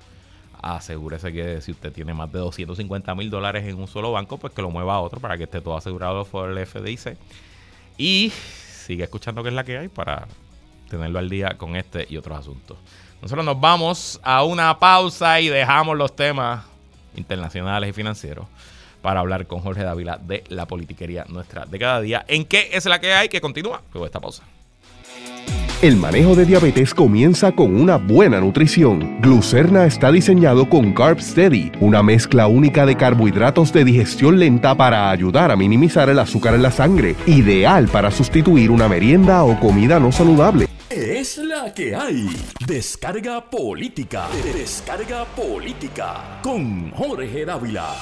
Asegúrese 0.62 1.32
que 1.32 1.60
si 1.60 1.72
usted 1.72 1.92
tiene 1.92 2.14
más 2.14 2.32
de 2.32 2.38
250 2.38 3.14
mil 3.14 3.30
dólares 3.30 3.64
en 3.64 3.76
un 3.76 3.86
solo 3.86 4.12
banco, 4.12 4.38
pues 4.38 4.52
que 4.52 4.62
lo 4.62 4.70
mueva 4.70 4.94
a 4.94 5.00
otro 5.00 5.20
para 5.20 5.36
que 5.36 5.44
esté 5.44 5.60
todo 5.60 5.76
asegurado 5.76 6.24
por 6.24 6.50
el 6.50 6.66
FDIC. 6.66 7.16
Y 7.98 8.32
sigue 8.86 9.04
escuchando 9.04 9.42
qué 9.42 9.50
es 9.50 9.54
la 9.54 9.64
que 9.64 9.76
hay 9.76 9.88
para 9.88 10.26
tenerlo 10.88 11.18
al 11.18 11.29
día 11.29 11.57
con 11.57 11.77
este 11.77 12.07
y 12.09 12.16
otros 12.16 12.38
asuntos. 12.38 12.79
Nosotros 13.23 13.44
nos 13.44 13.61
vamos 13.61 14.20
a 14.23 14.44
una 14.44 14.79
pausa 14.79 15.40
y 15.40 15.49
dejamos 15.49 15.97
los 15.97 16.14
temas 16.14 16.64
internacionales 17.16 17.90
y 17.90 17.92
financieros 17.92 18.47
para 19.01 19.20
hablar 19.20 19.47
con 19.47 19.61
Jorge 19.61 19.83
Dávila 19.83 20.18
de 20.18 20.44
la 20.49 20.66
politiquería 20.66 21.25
nuestra 21.29 21.66
de 21.66 21.79
cada 21.79 22.01
día. 22.01 22.25
¿En 22.29 22.44
qué 22.44 22.70
es 22.73 22.87
la 22.87 23.01
que 23.01 23.12
hay 23.12 23.29
que 23.29 23.40
continúa 23.40 23.83
luego 23.92 24.07
esta 24.07 24.20
pausa? 24.20 24.42
El 25.83 25.97
manejo 25.97 26.35
de 26.35 26.47
diabetes 26.47 26.94
comienza 26.94 27.53
con 27.53 27.79
una 27.79 27.97
buena 27.97 28.40
nutrición. 28.40 29.20
Glucerna 29.20 29.85
está 29.85 30.11
diseñado 30.11 30.70
con 30.70 30.94
Carb 30.94 31.20
Steady, 31.20 31.73
una 31.81 32.03
mezcla 32.03 32.47
única 32.47 32.87
de 32.87 32.97
carbohidratos 32.97 33.70
de 33.73 33.85
digestión 33.85 34.38
lenta 34.38 34.75
para 34.75 35.11
ayudar 35.11 35.51
a 35.51 35.57
minimizar 35.57 36.09
el 36.09 36.20
azúcar 36.20 36.55
en 36.55 36.62
la 36.62 36.70
sangre, 36.70 37.16
ideal 37.27 37.88
para 37.88 38.11
sustituir 38.11 38.70
una 38.70 38.88
merienda 38.88 39.44
o 39.44 39.61
comida 39.61 40.01
no 40.01 40.11
saludable. 40.11 40.68
Es 40.96 41.38
la 41.38 41.74
que 41.74 41.92
hay. 41.96 42.28
Descarga 42.64 43.40
política. 43.50 44.28
Descarga 44.44 45.24
política. 45.24 46.38
Con 46.40 46.92
Jorge 46.92 47.44
Dávila. 47.44 47.96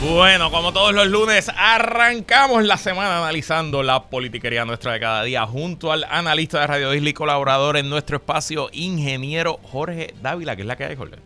Bueno, 0.00 0.52
como 0.52 0.72
todos 0.72 0.94
los 0.94 1.08
lunes, 1.08 1.50
arrancamos 1.56 2.64
la 2.64 2.76
semana 2.76 3.18
analizando 3.18 3.82
la 3.82 4.04
politiquería 4.04 4.64
nuestra 4.64 4.92
de 4.92 5.00
cada 5.00 5.24
día 5.24 5.44
junto 5.44 5.90
al 5.90 6.04
analista 6.04 6.60
de 6.60 6.68
Radio 6.68 6.92
Disney 6.92 7.14
colaborador 7.14 7.78
en 7.78 7.90
nuestro 7.90 8.18
espacio, 8.18 8.68
ingeniero 8.70 9.58
Jorge 9.64 10.14
Dávila, 10.22 10.54
que 10.54 10.62
es 10.62 10.68
la 10.68 10.76
que 10.76 10.84
hay, 10.84 10.94
Jorge. 10.94 11.16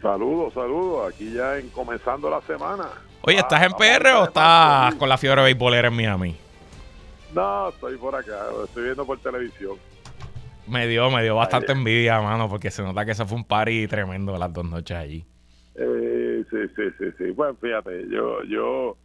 Saludos, 0.00 0.54
saludos. 0.54 1.12
Aquí 1.12 1.32
ya 1.32 1.56
en 1.56 1.70
comenzando 1.70 2.30
la 2.30 2.40
semana. 2.42 2.84
Oye, 3.22 3.38
¿estás 3.38 3.64
en 3.64 3.72
PR 3.72 4.12
o 4.12 4.24
estás 4.26 4.94
con 4.94 5.08
la 5.08 5.18
fiebre 5.18 5.42
beisbolera 5.42 5.88
en 5.88 5.94
Miami? 5.96 6.49
No, 7.34 7.68
estoy 7.68 7.96
por 7.96 8.14
acá, 8.14 8.46
lo 8.50 8.64
estoy 8.64 8.84
viendo 8.84 9.06
por 9.06 9.18
televisión. 9.18 9.76
Me 10.66 10.86
dio, 10.86 11.10
me 11.10 11.22
dio 11.22 11.36
bastante 11.36 11.72
envidia, 11.72 12.20
mano, 12.20 12.48
porque 12.48 12.70
se 12.70 12.82
nota 12.82 13.04
que 13.04 13.12
eso 13.12 13.26
fue 13.26 13.38
un 13.38 13.44
party 13.44 13.88
tremendo 13.88 14.36
las 14.36 14.52
dos 14.52 14.64
noches 14.64 14.96
allí. 14.96 15.24
Eh, 15.74 16.44
sí, 16.50 16.56
sí, 16.76 16.82
sí, 16.98 17.04
sí. 17.18 17.30
Bueno, 17.30 17.56
fíjate, 17.60 18.08
yo, 18.08 18.42
yo, 18.44 18.96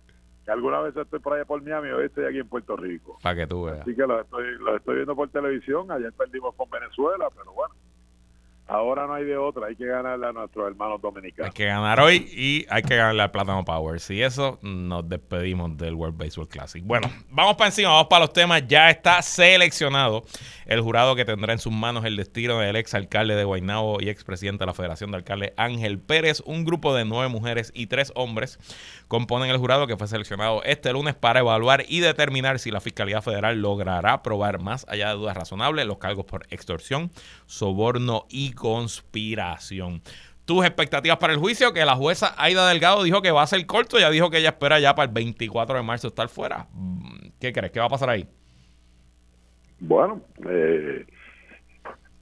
que 0.43 0.51
alguna 0.51 0.81
vez 0.81 0.95
estoy 0.95 1.19
por 1.19 1.33
allá 1.33 1.45
por 1.45 1.61
Miami, 1.61 1.89
hoy 1.89 2.05
estoy 2.05 2.25
aquí 2.25 2.39
en 2.39 2.47
Puerto 2.47 2.75
Rico. 2.75 3.17
Para 3.21 3.35
que 3.35 3.47
tú 3.47 3.63
veas. 3.63 3.81
Así 3.81 3.95
que 3.95 4.05
lo 4.05 4.21
estoy, 4.21 4.57
lo 4.59 4.75
estoy 4.75 4.95
viendo 4.95 5.15
por 5.15 5.29
televisión. 5.29 5.91
Ayer 5.91 6.13
perdimos 6.13 6.53
con 6.55 6.69
Venezuela, 6.69 7.29
pero 7.35 7.53
bueno, 7.53 7.73
Ahora 8.67 9.05
no 9.05 9.13
hay 9.13 9.25
de 9.25 9.37
otra, 9.37 9.67
hay 9.67 9.75
que 9.75 9.85
ganarle 9.85 10.25
a 10.25 10.31
nuestros 10.31 10.67
hermanos 10.67 10.99
dominicanos. 10.99 11.49
Hay 11.49 11.53
que 11.53 11.65
ganar 11.65 11.99
hoy 11.99 12.27
y 12.35 12.65
hay 12.67 12.81
que 12.81 12.95
ganarle 12.95 13.21
al 13.21 13.29
Plátano 13.29 13.63
Power. 13.63 13.99
Si 13.99 14.23
eso, 14.23 14.57
nos 14.63 15.07
despedimos 15.07 15.77
del 15.77 15.93
World 15.93 16.17
Baseball 16.17 16.47
Classic. 16.47 16.83
Bueno, 16.83 17.11
vamos 17.29 17.57
para 17.57 17.67
encima, 17.67 17.89
vamos 17.89 18.07
para 18.07 18.21
los 18.21 18.33
temas. 18.33 18.67
Ya 18.67 18.89
está 18.89 19.21
seleccionado 19.21 20.23
el 20.65 20.81
jurado 20.81 21.15
que 21.15 21.25
tendrá 21.25 21.53
en 21.53 21.59
sus 21.59 21.71
manos 21.71 22.05
el 22.05 22.15
destino 22.15 22.57
del 22.57 22.75
ex 22.75 22.95
alcalde 22.95 23.35
de 23.35 23.43
Guaynabo 23.43 24.01
y 24.01 24.09
expresidente 24.09 24.63
de 24.63 24.65
la 24.65 24.73
Federación 24.73 25.11
de 25.11 25.17
Alcaldes, 25.17 25.53
Ángel 25.57 25.99
Pérez. 25.99 26.41
Un 26.43 26.65
grupo 26.65 26.95
de 26.95 27.05
nueve 27.05 27.29
mujeres 27.29 27.71
y 27.75 27.85
tres 27.85 28.11
hombres 28.15 28.57
componen 29.07 29.51
el 29.51 29.57
jurado 29.57 29.85
que 29.85 29.95
fue 29.95 30.07
seleccionado 30.07 30.63
este 30.63 30.91
lunes 30.91 31.13
para 31.13 31.41
evaluar 31.41 31.85
y 31.87 31.99
determinar 31.99 32.57
si 32.57 32.71
la 32.71 32.81
Fiscalía 32.81 33.21
Federal 33.21 33.61
logrará 33.61 34.23
probar 34.23 34.59
más 34.59 34.87
allá 34.89 35.09
de 35.09 35.15
dudas 35.15 35.37
razonables 35.37 35.85
los 35.85 35.99
cargos 35.99 36.25
por 36.25 36.47
extorsión, 36.49 37.11
soborno 37.45 38.25
y 38.27 38.54
conspiración. 38.55 40.01
Tus 40.45 40.63
expectativas 40.63 41.17
para 41.17 41.33
el 41.33 41.39
juicio, 41.39 41.73
que 41.73 41.83
la 41.85 41.95
jueza 41.95 42.35
Aida 42.37 42.67
Delgado 42.69 43.03
dijo 43.03 43.21
que 43.21 43.31
va 43.31 43.41
a 43.41 43.47
ser 43.47 43.65
corto, 43.65 43.99
ya 43.99 44.09
dijo 44.09 44.29
que 44.29 44.37
ella 44.37 44.49
espera 44.49 44.79
ya 44.79 44.95
para 44.95 45.07
el 45.07 45.13
24 45.13 45.75
de 45.75 45.83
marzo 45.83 46.07
estar 46.07 46.29
fuera. 46.29 46.67
Mm, 46.71 47.29
¿Qué 47.39 47.51
crees? 47.51 47.71
¿Qué 47.71 47.79
va 47.79 47.87
a 47.87 47.89
pasar 47.89 48.09
ahí? 48.09 48.27
Bueno, 49.79 50.21
eh, 50.47 51.05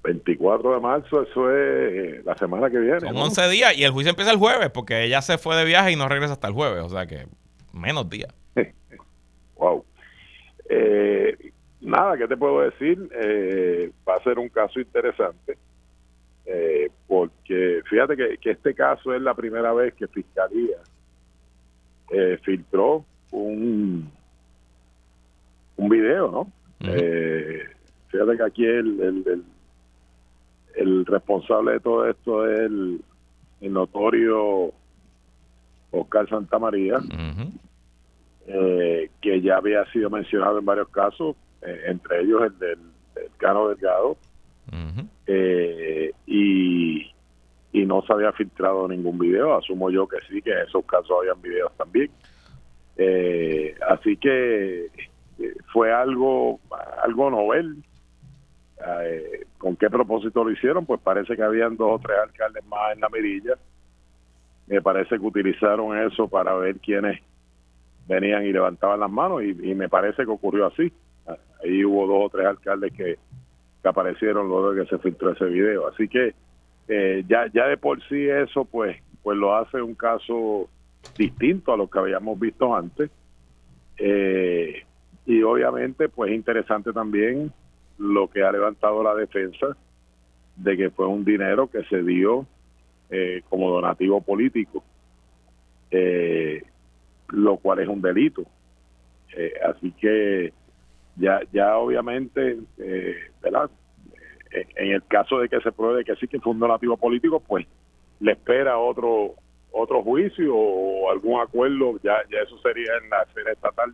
24 0.04 0.74
de 0.74 0.80
marzo, 0.80 1.24
eso 1.24 1.50
es 1.50 1.94
eh, 1.94 2.22
la 2.26 2.38
semana 2.38 2.70
que 2.70 2.78
viene. 2.78 3.00
Son 3.00 3.16
11 3.16 3.50
días 3.50 3.78
y 3.78 3.84
el 3.84 3.92
juicio 3.92 4.10
empieza 4.10 4.32
el 4.32 4.38
jueves 4.38 4.70
porque 4.70 5.04
ella 5.04 5.22
se 5.22 5.38
fue 5.38 5.56
de 5.56 5.66
viaje 5.66 5.92
y 5.92 5.96
no 5.96 6.08
regresa 6.08 6.34
hasta 6.34 6.48
el 6.48 6.54
jueves, 6.54 6.84
o 6.84 6.90
sea 6.90 7.06
que 7.06 7.26
menos 7.72 8.10
días. 8.10 8.34
wow. 9.56 9.84
Eh, 10.70 11.52
nada, 11.82 12.18
¿qué 12.18 12.28
te 12.28 12.38
puedo 12.38 12.62
decir? 12.62 13.10
Eh, 13.22 13.92
va 14.08 14.16
a 14.16 14.24
ser 14.24 14.40
un 14.40 14.50
caso 14.50 14.80
interesante 14.80 15.58
eh, 16.46 16.90
porque 17.08 17.82
fíjate 17.90 18.16
que, 18.18 18.52
este 18.52 18.74
caso 18.74 19.14
es 19.14 19.22
la 19.22 19.34
primera 19.34 19.74
vez 19.74 19.94
que 19.94 20.08
Fiscalía 20.08 20.78
eh, 22.12 22.38
filtró 22.44 23.06
un, 23.32 24.12
un 25.78 25.90
video, 25.90 26.32
¿no? 26.32 26.52
eh, 26.90 27.64
fíjate 28.10 28.38
que 28.38 28.44
aquí 28.44 28.66
el, 28.66 29.00
el, 29.00 29.44
el, 30.76 31.06
responsable 31.06 31.74
de 31.74 31.80
todo 31.80 32.10
esto 32.10 32.48
es 32.48 32.60
el, 32.60 33.02
el 33.62 33.74
notorio 33.74 34.74
Oscar 35.92 36.28
Santamaría, 36.28 37.00
eh, 38.48 39.10
que 39.22 39.42
ya 39.42 39.58
había 39.58 39.86
sido 39.92 40.10
mencionado 40.10 40.60
en 40.60 40.66
varios 40.66 40.90
casos, 40.90 41.36
eh, 41.62 41.84
entre 41.88 42.22
ellos 42.22 42.42
el 42.44 42.60
del, 42.60 42.80
Cano 43.38 43.70
Delgado, 43.70 44.18
eh, 45.28 46.12
y, 46.26 47.12
y 47.72 47.86
no 47.86 48.02
se 48.04 48.14
había 48.14 48.32
filtrado 48.32 48.88
ningún 48.88 49.18
video, 49.18 49.56
asumo 49.56 49.90
yo 49.90 50.08
que 50.08 50.18
sí, 50.30 50.42
que 50.42 50.52
en 50.52 50.60
esos 50.60 50.86
casos 50.86 51.12
habían 51.20 51.42
videos 51.42 51.76
también. 51.78 52.12
Eh, 52.98 53.76
así 53.90 54.18
que 54.18 54.90
fue 55.72 55.92
algo, 55.92 56.60
algo 57.04 57.30
novel. 57.30 57.84
Eh, 58.86 59.46
¿Con 59.58 59.76
qué 59.76 59.90
propósito 59.90 60.44
lo 60.44 60.52
hicieron? 60.52 60.86
Pues 60.86 61.02
parece 61.02 61.36
que 61.36 61.44
habían 61.44 61.78
dos 61.78 61.94
o 61.94 62.00
tres 62.00 62.18
alcaldes 62.22 62.66
más 62.66 62.94
en 62.94 63.02
la 63.02 63.10
mirilla. 63.10 63.54
Me 64.68 64.82
parece 64.82 65.18
que 65.18 65.26
utilizaron 65.26 65.98
eso 65.98 66.28
para 66.28 66.54
ver 66.56 66.78
quiénes 66.80 67.22
venían 68.08 68.46
y 68.46 68.52
levantaban 68.52 69.00
las 69.00 69.10
manos 69.10 69.44
y, 69.44 69.54
me 69.54 69.90
parece 69.90 70.26
que 70.26 70.32
ocurrió 70.32 70.68
así. 70.68 70.92
Ahí 71.64 71.84
hubo 71.86 72.06
dos 72.06 72.26
o 72.26 72.30
tres 72.30 72.46
alcaldes 72.46 72.94
que, 72.94 73.18
aparecieron 73.90 74.48
luego 74.48 74.72
de 74.72 74.84
que 74.84 74.90
se 74.90 74.98
filtró 75.00 75.32
ese 75.32 75.46
video. 75.46 75.88
Así 75.88 76.08
que 76.08 76.34
eh, 76.88 77.24
ya, 77.28 77.48
ya 77.54 77.68
de 77.68 77.78
por 77.78 78.02
sí 78.08 78.28
eso 78.28 78.66
pues, 78.66 78.98
pues 79.22 79.38
lo 79.38 79.56
hace 79.56 79.82
un 79.82 79.96
caso 79.96 80.70
distinto 81.18 81.74
a 81.74 81.78
lo 81.78 81.90
que 81.90 82.00
habíamos 82.00 82.40
visto 82.40 82.76
antes. 82.76 83.10
Eh, 83.98 84.84
y 85.26 85.42
obviamente 85.44 86.10
pues 86.10 86.32
interesante 86.32 86.92
también 86.92 87.54
lo 87.98 88.30
que 88.30 88.44
ha 88.44 88.52
levantado 88.52 89.04
la 89.04 89.16
defensa 89.16 89.78
de 90.56 90.78
que 90.78 90.90
fue 90.90 91.08
un 91.08 91.24
dinero 91.24 91.68
que 91.68 91.84
se 91.86 92.04
dio 92.04 92.46
eh, 93.10 93.44
como 93.50 93.70
donativo 93.70 94.22
político, 94.22 94.84
eh, 95.92 96.64
lo 97.30 97.58
cual 97.58 97.80
es 97.80 97.88
un 97.88 98.02
delito. 98.02 98.44
Eh, 99.36 99.54
así 99.66 99.92
que 99.94 100.54
ya, 101.16 101.42
ya 101.52 101.78
obviamente, 101.78 102.58
¿verdad? 103.42 103.70
En 104.52 104.92
el 104.92 105.04
caso 105.06 105.40
de 105.40 105.50
que 105.50 105.60
se 105.62 105.72
pruebe 105.72 106.06
que 106.06 106.16
sí 106.16 106.28
que 106.28 106.40
fue 106.40 106.54
un 106.54 106.60
donativo 106.60 106.98
político, 106.98 107.40
pues 107.40 107.66
le 108.20 108.34
espera 108.34 108.78
otro 108.78 109.36
otro 109.72 110.04
juicio 110.04 110.56
o 110.56 111.10
algún 111.10 111.42
acuerdo, 111.42 112.00
ya, 112.04 112.18
ya 112.32 112.40
eso 112.40 112.58
sería 112.60 112.92
en 113.02 113.10
la 113.10 113.24
esfera 113.24 113.52
estatal 113.52 113.94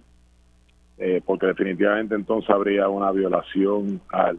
eh, 1.00 1.22
porque 1.26 1.48
definitivamente 1.48 2.14
entonces 2.14 2.50
habría 2.50 2.90
una 2.90 3.12
violación 3.12 4.02
al, 4.10 4.38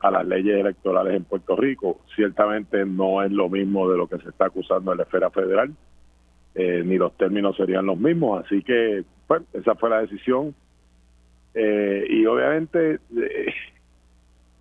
a 0.00 0.10
las 0.10 0.26
leyes 0.26 0.60
electorales 0.60 1.14
en 1.14 1.24
Puerto 1.24 1.56
Rico. 1.56 2.00
Ciertamente 2.14 2.84
no 2.84 3.22
es 3.22 3.32
lo 3.32 3.48
mismo 3.48 3.90
de 3.90 3.96
lo 3.96 4.06
que 4.06 4.18
se 4.18 4.28
está 4.28 4.46
acusando 4.46 4.92
en 4.92 4.98
la 4.98 5.04
esfera 5.04 5.30
federal, 5.30 5.74
eh, 6.54 6.82
ni 6.84 6.98
los 6.98 7.16
términos 7.16 7.56
serían 7.56 7.86
los 7.86 7.98
mismos, 7.98 8.44
así 8.44 8.62
que 8.62 9.02
bueno, 9.26 9.46
esa 9.54 9.74
fue 9.76 9.88
la 9.88 10.02
decisión. 10.02 10.54
Eh, 11.54 12.06
y 12.08 12.26
obviamente, 12.26 12.98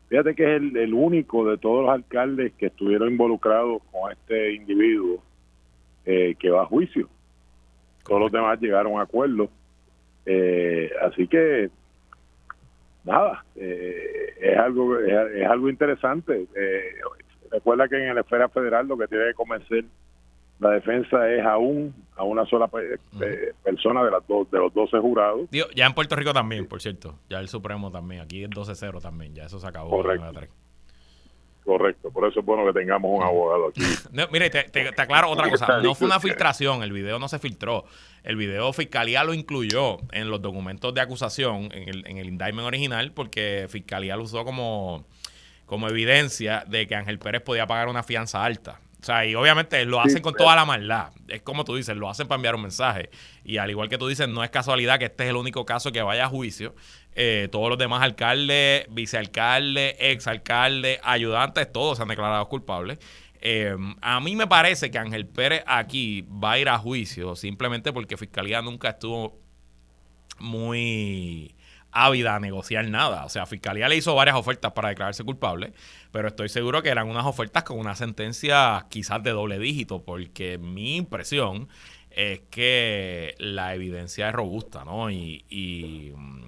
fíjate 0.09 0.35
que 0.35 0.43
es 0.43 0.61
el, 0.61 0.75
el, 0.77 0.93
único 0.93 1.49
de 1.49 1.57
todos 1.57 1.85
los 1.85 1.91
alcaldes 1.93 2.53
que 2.53 2.67
estuvieron 2.67 3.09
involucrados 3.09 3.81
con 3.91 4.11
este 4.11 4.53
individuo 4.53 5.23
que 6.03 6.49
va 6.49 6.63
a 6.63 6.65
juicio. 6.65 7.07
Todos 8.03 8.21
los 8.21 8.31
demás 8.31 8.59
llegaron 8.59 8.99
a 8.99 9.03
acuerdos 9.03 9.49
eh, 10.25 10.91
así 11.01 11.27
que 11.27 11.69
nada, 13.03 13.43
eh, 13.55 14.33
es 14.39 14.57
algo 14.57 14.97
es, 14.99 15.47
algo 15.47 15.69
interesante. 15.69 16.47
Eh, 16.55 16.95
recuerda 17.49 17.87
que 17.87 17.97
en 17.97 18.15
la 18.15 18.21
esfera 18.21 18.49
federal 18.49 18.87
lo 18.87 18.97
que 18.97 19.07
tiene 19.07 19.27
que 19.27 19.33
convencer 19.33 19.85
la 20.61 20.69
defensa 20.69 21.27
es 21.27 21.43
a 21.43 21.53
a 21.53 22.23
una 22.23 22.45
sola 22.45 22.67
persona 22.67 24.03
de 24.03 24.11
las 24.11 24.25
dos 24.27 24.49
de 24.51 24.59
los 24.59 24.71
12 24.73 24.99
jurados. 24.99 25.49
ya 25.49 25.87
en 25.87 25.93
Puerto 25.93 26.15
Rico 26.15 26.33
también, 26.33 26.67
por 26.67 26.81
cierto, 26.81 27.15
ya 27.29 27.39
el 27.39 27.47
Supremo 27.47 27.91
también, 27.91 28.21
aquí 28.21 28.43
es 28.43 28.49
12-0 28.49 29.01
también, 29.01 29.33
ya 29.33 29.45
eso 29.45 29.59
se 29.59 29.67
acabó. 29.67 29.89
Correcto. 29.89 30.41
Correcto, 31.63 32.11
por 32.11 32.27
eso 32.27 32.39
es 32.39 32.45
bueno 32.45 32.65
que 32.65 32.73
tengamos 32.73 33.11
un 33.11 33.23
abogado 33.23 33.67
aquí. 33.67 33.81
mire, 34.31 34.49
te, 34.49 34.89
aclaro 34.97 35.29
otra 35.29 35.49
cosa, 35.49 35.79
no 35.83 35.95
fue 35.95 36.07
una 36.07 36.19
filtración, 36.19 36.83
el 36.83 36.91
video 36.91 37.17
no 37.17 37.27
se 37.27 37.39
filtró, 37.39 37.85
el 38.23 38.35
video 38.35 38.71
Fiscalía 38.73 39.23
lo 39.23 39.33
incluyó 39.33 39.97
en 40.11 40.29
los 40.29 40.41
documentos 40.41 40.93
de 40.93 41.01
acusación, 41.01 41.69
en 41.71 41.89
el, 41.89 42.07
en 42.07 42.17
el 42.17 42.27
indictment 42.29 42.67
original, 42.67 43.11
porque 43.13 43.67
Fiscalía 43.69 44.15
lo 44.15 44.23
usó 44.23 44.43
como, 44.43 45.05
como 45.65 45.87
evidencia 45.87 46.65
de 46.67 46.87
que 46.87 46.95
Ángel 46.95 47.19
Pérez 47.19 47.41
podía 47.41 47.65
pagar 47.65 47.89
una 47.89 48.03
fianza 48.03 48.43
alta. 48.43 48.79
O 49.01 49.03
sea, 49.03 49.25
y 49.25 49.33
obviamente 49.33 49.83
lo 49.85 49.99
hacen 49.99 50.21
con 50.21 50.35
toda 50.35 50.55
la 50.55 50.63
maldad. 50.63 51.11
Es 51.27 51.41
como 51.41 51.65
tú 51.65 51.75
dices, 51.75 51.97
lo 51.97 52.07
hacen 52.07 52.27
para 52.27 52.35
enviar 52.35 52.53
un 52.53 52.61
mensaje. 52.61 53.09
Y 53.43 53.57
al 53.57 53.71
igual 53.71 53.89
que 53.89 53.97
tú 53.97 54.07
dices, 54.07 54.29
no 54.29 54.43
es 54.43 54.51
casualidad 54.51 54.99
que 54.99 55.05
este 55.05 55.23
es 55.23 55.29
el 55.31 55.37
único 55.37 55.65
caso 55.65 55.91
que 55.91 56.03
vaya 56.03 56.25
a 56.25 56.29
juicio. 56.29 56.75
Eh, 57.15 57.49
todos 57.51 57.67
los 57.69 57.79
demás 57.79 58.03
alcaldes, 58.03 58.85
vicealcaldes, 58.91 59.95
exalcaldes, 59.97 60.99
ayudantes, 61.03 61.71
todos 61.71 61.97
se 61.97 62.03
han 62.03 62.09
declarado 62.09 62.47
culpables. 62.47 62.99
Eh, 63.41 63.75
a 64.01 64.19
mí 64.19 64.35
me 64.35 64.45
parece 64.45 64.91
que 64.91 64.99
Ángel 64.99 65.25
Pérez 65.25 65.63
aquí 65.65 66.21
va 66.21 66.51
a 66.51 66.59
ir 66.59 66.69
a 66.69 66.77
juicio 66.77 67.35
simplemente 67.35 67.91
porque 67.91 68.17
Fiscalía 68.17 68.61
nunca 68.61 68.89
estuvo 68.89 69.39
muy 70.37 71.55
ávida 71.91 72.35
a 72.35 72.39
negociar 72.39 72.87
nada. 72.87 73.25
O 73.25 73.29
sea, 73.29 73.45
Fiscalía 73.45 73.87
le 73.89 73.97
hizo 73.97 74.15
varias 74.15 74.35
ofertas 74.35 74.71
para 74.73 74.89
declararse 74.89 75.23
culpable, 75.23 75.73
pero 76.11 76.27
estoy 76.27 76.49
seguro 76.49 76.81
que 76.81 76.89
eran 76.89 77.09
unas 77.09 77.25
ofertas 77.25 77.63
con 77.63 77.79
una 77.79 77.95
sentencia 77.95 78.85
quizás 78.89 79.23
de 79.23 79.31
doble 79.31 79.59
dígito, 79.59 80.03
porque 80.03 80.57
mi 80.57 80.97
impresión 80.97 81.69
es 82.09 82.41
que 82.49 83.35
la 83.37 83.73
evidencia 83.73 84.29
es 84.29 84.35
robusta, 84.35 84.83
¿no? 84.83 85.09
Y, 85.09 85.45
y 85.49 86.11
mm, 86.15 86.41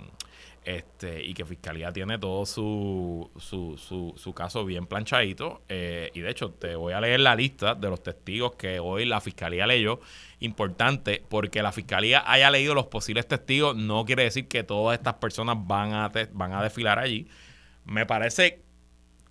este, 0.65 1.21
y 1.23 1.33
que 1.33 1.45
Fiscalía 1.45 1.91
tiene 1.91 2.17
todo 2.17 2.45
su, 2.45 3.29
su, 3.37 4.13
su, 4.15 4.33
caso 4.33 4.63
bien 4.65 4.87
planchadito. 4.87 5.61
Eh, 5.67 6.09
y 6.13 6.21
de 6.21 6.29
hecho, 6.31 6.51
te 6.51 6.75
voy 6.75 6.93
a 6.93 7.01
leer 7.01 7.19
la 7.19 7.35
lista 7.35 7.75
de 7.75 7.89
los 7.89 8.01
testigos 8.01 8.55
que 8.55 8.79
hoy 8.79 9.05
la 9.05 9.19
Fiscalía 9.19 9.67
leyó. 9.67 9.99
Importante, 10.39 11.23
porque 11.27 11.61
la 11.61 11.73
Fiscalía 11.73 12.23
haya 12.25 12.49
leído 12.49 12.75
los 12.75 12.87
posibles 12.87 13.27
testigos, 13.27 13.75
no 13.75 14.05
quiere 14.05 14.23
decir 14.23 14.47
que 14.47 14.63
todas 14.63 14.97
estas 14.97 15.15
personas 15.15 15.57
van 15.59 15.93
a, 15.93 16.11
van 16.31 16.53
a 16.53 16.63
desfilar 16.63 16.97
allí. 16.99 17.27
Me 17.85 18.05
parece 18.05 18.62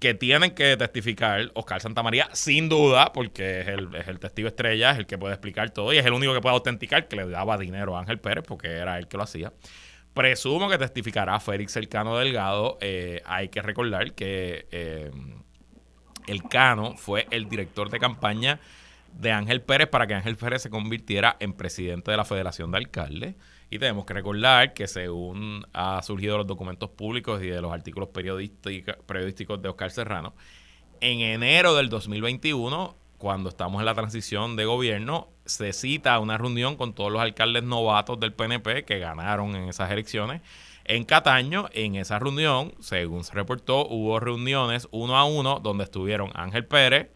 que 0.03 0.15
tienen 0.15 0.51
que 0.51 0.77
testificar 0.77 1.53
Oscar 1.55 1.81
Santamaría, 1.81 2.29
sin 2.33 2.69
duda, 2.69 3.13
porque 3.13 3.61
es 3.61 3.69
el, 3.69 3.95
es 3.95 4.09
el 4.09 4.19
testigo 4.19 4.49
estrella, 4.49 4.91
es 4.91 4.99
el 4.99 5.07
que 5.07 5.17
puede 5.17 5.35
explicar 5.35 5.71
todo 5.71 5.93
y 5.93 5.99
es 5.99 6.05
el 6.05 6.13
único 6.13 6.35
que 6.35 6.41
puede 6.41 6.57
autenticar 6.57 7.07
que 7.07 7.15
le 7.15 7.29
daba 7.29 7.57
dinero 7.57 7.97
a 7.97 8.01
Ángel 8.01 8.19
Pérez, 8.19 8.43
porque 8.45 8.67
era 8.67 8.99
él 8.99 9.07
que 9.07 9.17
lo 9.17 9.23
hacía. 9.23 9.53
Presumo 10.13 10.69
que 10.69 10.77
testificará 10.77 11.39
Félix 11.39 11.77
Elcano 11.77 12.19
Delgado. 12.19 12.79
Eh, 12.81 13.23
hay 13.27 13.49
que 13.49 13.63
recordar 13.63 14.13
que 14.15 14.67
eh, 14.73 15.13
el 16.27 16.43
Cano 16.49 16.97
fue 16.97 17.29
el 17.31 17.49
director 17.49 17.89
de 17.89 18.01
campaña 18.01 18.59
de 19.13 19.31
Ángel 19.31 19.63
Pérez 19.63 19.87
para 19.87 20.09
que 20.09 20.15
Ángel 20.15 20.35
Pérez 20.35 20.63
se 20.63 20.71
convirtiera 20.71 21.37
en 21.39 21.53
presidente 21.53 22.11
de 22.11 22.17
la 22.17 22.25
Federación 22.25 22.73
de 22.73 22.79
Alcaldes. 22.79 23.37
Y 23.73 23.79
tenemos 23.79 24.05
que 24.05 24.13
recordar 24.13 24.75
que 24.75 24.87
según 24.87 25.67
ha 25.73 26.03
surgido 26.03 26.37
los 26.37 26.47
documentos 26.47 26.91
públicos 26.91 27.43
y 27.43 27.47
de 27.47 27.63
los 27.63 27.73
artículos 27.73 28.11
periodísticos 28.11 29.63
de 29.63 29.69
Oscar 29.71 29.91
Serrano, 29.91 30.35
en 31.01 31.21
enero 31.21 31.75
del 31.75 31.89
2021 31.89 32.95
cuando 33.17 33.49
estamos 33.49 33.81
en 33.81 33.87
la 33.87 33.95
transición 33.95 34.57
de 34.57 34.67
gobierno, 34.67 35.29
se 35.47 35.73
cita 35.73 36.19
una 36.19 36.37
reunión 36.37 36.77
con 36.77 36.93
todos 36.93 37.11
los 37.11 37.23
alcaldes 37.23 37.63
novatos 37.63 38.21
del 38.21 38.35
PNP 38.35 38.85
que 38.85 38.99
ganaron 38.99 39.57
en 39.57 39.71
esas 39.71 39.91
elecciones. 39.91 40.43
En 40.85 41.05
Cataño, 41.05 41.71
en 41.73 41.95
esa 41.95 42.19
reunión, 42.19 42.75
según 42.79 43.25
se 43.25 43.33
reportó, 43.33 43.87
hubo 43.89 44.21
reuniones 44.21 44.87
uno 44.91 45.17
a 45.17 45.25
uno 45.25 45.61
donde 45.61 45.85
estuvieron 45.85 46.31
Ángel 46.35 46.67
Pérez, 46.67 47.09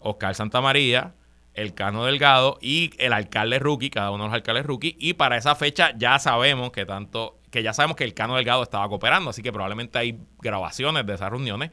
Oscar 0.00 0.34
Santamaría, 0.34 1.14
el 1.54 1.74
Cano 1.74 2.04
Delgado 2.04 2.58
y 2.60 2.90
el 2.98 3.12
alcalde 3.12 3.58
rookie, 3.58 3.90
cada 3.90 4.10
uno 4.10 4.24
de 4.24 4.28
los 4.28 4.34
alcaldes 4.34 4.66
rookie. 4.66 4.96
Y 4.98 5.14
para 5.14 5.36
esa 5.36 5.54
fecha 5.54 5.92
ya 5.96 6.18
sabemos 6.18 6.72
que 6.72 6.86
tanto, 6.86 7.38
que 7.50 7.62
ya 7.62 7.72
sabemos 7.72 7.96
que 7.96 8.04
el 8.04 8.14
Cano 8.14 8.36
Delgado 8.36 8.62
estaba 8.62 8.88
cooperando, 8.88 9.30
así 9.30 9.42
que 9.42 9.52
probablemente 9.52 9.98
hay 9.98 10.18
grabaciones 10.40 11.06
de 11.06 11.14
esas 11.14 11.30
reuniones. 11.30 11.70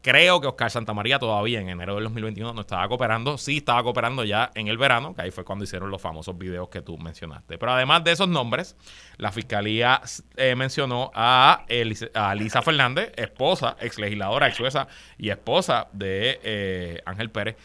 Creo 0.00 0.40
que 0.40 0.46
Oscar 0.46 0.70
Santamaría 0.70 1.18
todavía 1.18 1.60
en 1.60 1.68
enero 1.68 1.96
del 1.96 2.04
2021 2.04 2.52
no 2.52 2.60
estaba 2.60 2.86
cooperando. 2.86 3.36
Sí 3.36 3.58
estaba 3.58 3.82
cooperando 3.82 4.22
ya 4.22 4.52
en 4.54 4.68
el 4.68 4.78
verano, 4.78 5.12
que 5.12 5.22
ahí 5.22 5.32
fue 5.32 5.44
cuando 5.44 5.64
hicieron 5.64 5.90
los 5.90 6.00
famosos 6.00 6.38
videos 6.38 6.68
que 6.68 6.80
tú 6.82 6.96
mencionaste. 6.98 7.58
Pero 7.58 7.72
además 7.72 8.04
de 8.04 8.12
esos 8.12 8.28
nombres, 8.28 8.76
la 9.16 9.32
fiscalía 9.32 10.00
eh, 10.36 10.54
mencionó 10.54 11.10
a, 11.14 11.64
Elisa 11.68 12.62
Fernández, 12.62 13.12
esposa, 13.16 13.76
ex 13.80 13.98
legisladora, 13.98 14.46
ex 14.46 14.58
jueza 14.58 14.86
y 15.18 15.30
esposa 15.30 15.88
de 15.92 16.38
eh, 16.44 17.02
Ángel 17.04 17.30
Pérez. 17.30 17.56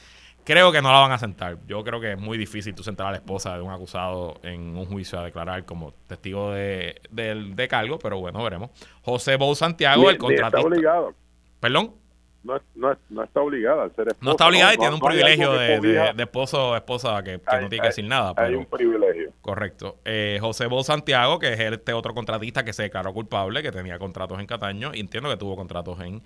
Creo 0.43 0.71
que 0.71 0.81
no 0.81 0.91
la 0.91 0.99
van 0.99 1.11
a 1.11 1.17
sentar. 1.17 1.57
Yo 1.67 1.83
creo 1.83 2.01
que 2.01 2.13
es 2.13 2.19
muy 2.19 2.37
difícil 2.37 2.75
tú 2.75 2.83
sentar 2.83 3.07
a 3.07 3.11
la 3.11 3.17
esposa 3.17 3.55
de 3.55 3.61
un 3.61 3.71
acusado 3.71 4.39
en 4.43 4.75
un 4.75 4.85
juicio 4.85 5.19
a 5.19 5.23
declarar 5.23 5.65
como 5.65 5.93
testigo 6.07 6.51
de, 6.51 7.01
de, 7.11 7.67
cargo, 7.67 7.99
pero 7.99 8.19
bueno, 8.19 8.43
veremos. 8.43 8.71
José 9.03 9.37
Bou 9.37 9.55
Santiago, 9.55 10.09
el 10.09 10.17
contratista. 10.17 10.57
Está 10.57 10.67
obligado. 10.67 11.13
¿Perdón? 11.59 12.03
no, 12.43 12.59
no, 12.75 12.97
no, 13.09 13.23
está 13.23 13.41
obligada 13.41 13.85
a 13.85 13.89
ser 13.89 14.09
esposa. 14.09 14.25
No 14.25 14.31
está 14.31 14.47
obligada 14.47 14.73
y 14.73 14.77
tiene 14.77 14.93
un 14.93 14.99
privilegio 14.99 15.53
de, 15.53 15.79
de, 16.13 16.23
esposo 16.23 16.71
o 16.71 16.75
esposa 16.75 17.23
que, 17.23 17.37
no 17.37 17.69
tiene 17.69 17.79
que 17.79 17.87
decir 17.87 18.05
nada. 18.05 18.33
hay 18.35 18.55
un 18.55 18.65
privilegio. 18.65 19.31
Correcto. 19.41 19.97
Eh, 20.03 20.37
José 20.41 20.67
Bo 20.67 20.83
Santiago, 20.83 21.39
que 21.39 21.53
es 21.53 21.59
este 21.59 21.93
otro 21.93 22.13
contratista 22.13 22.65
que 22.65 22.73
se 22.73 22.83
declaró 22.83 23.13
culpable, 23.13 23.63
que 23.63 23.71
tenía 23.71 23.97
contratos 23.97 24.39
en 24.39 24.45
Cataño 24.45 24.91
y 24.93 24.99
entiendo 24.99 25.29
que 25.29 25.37
tuvo 25.37 25.55
contratos 25.55 25.99
en, 26.01 26.21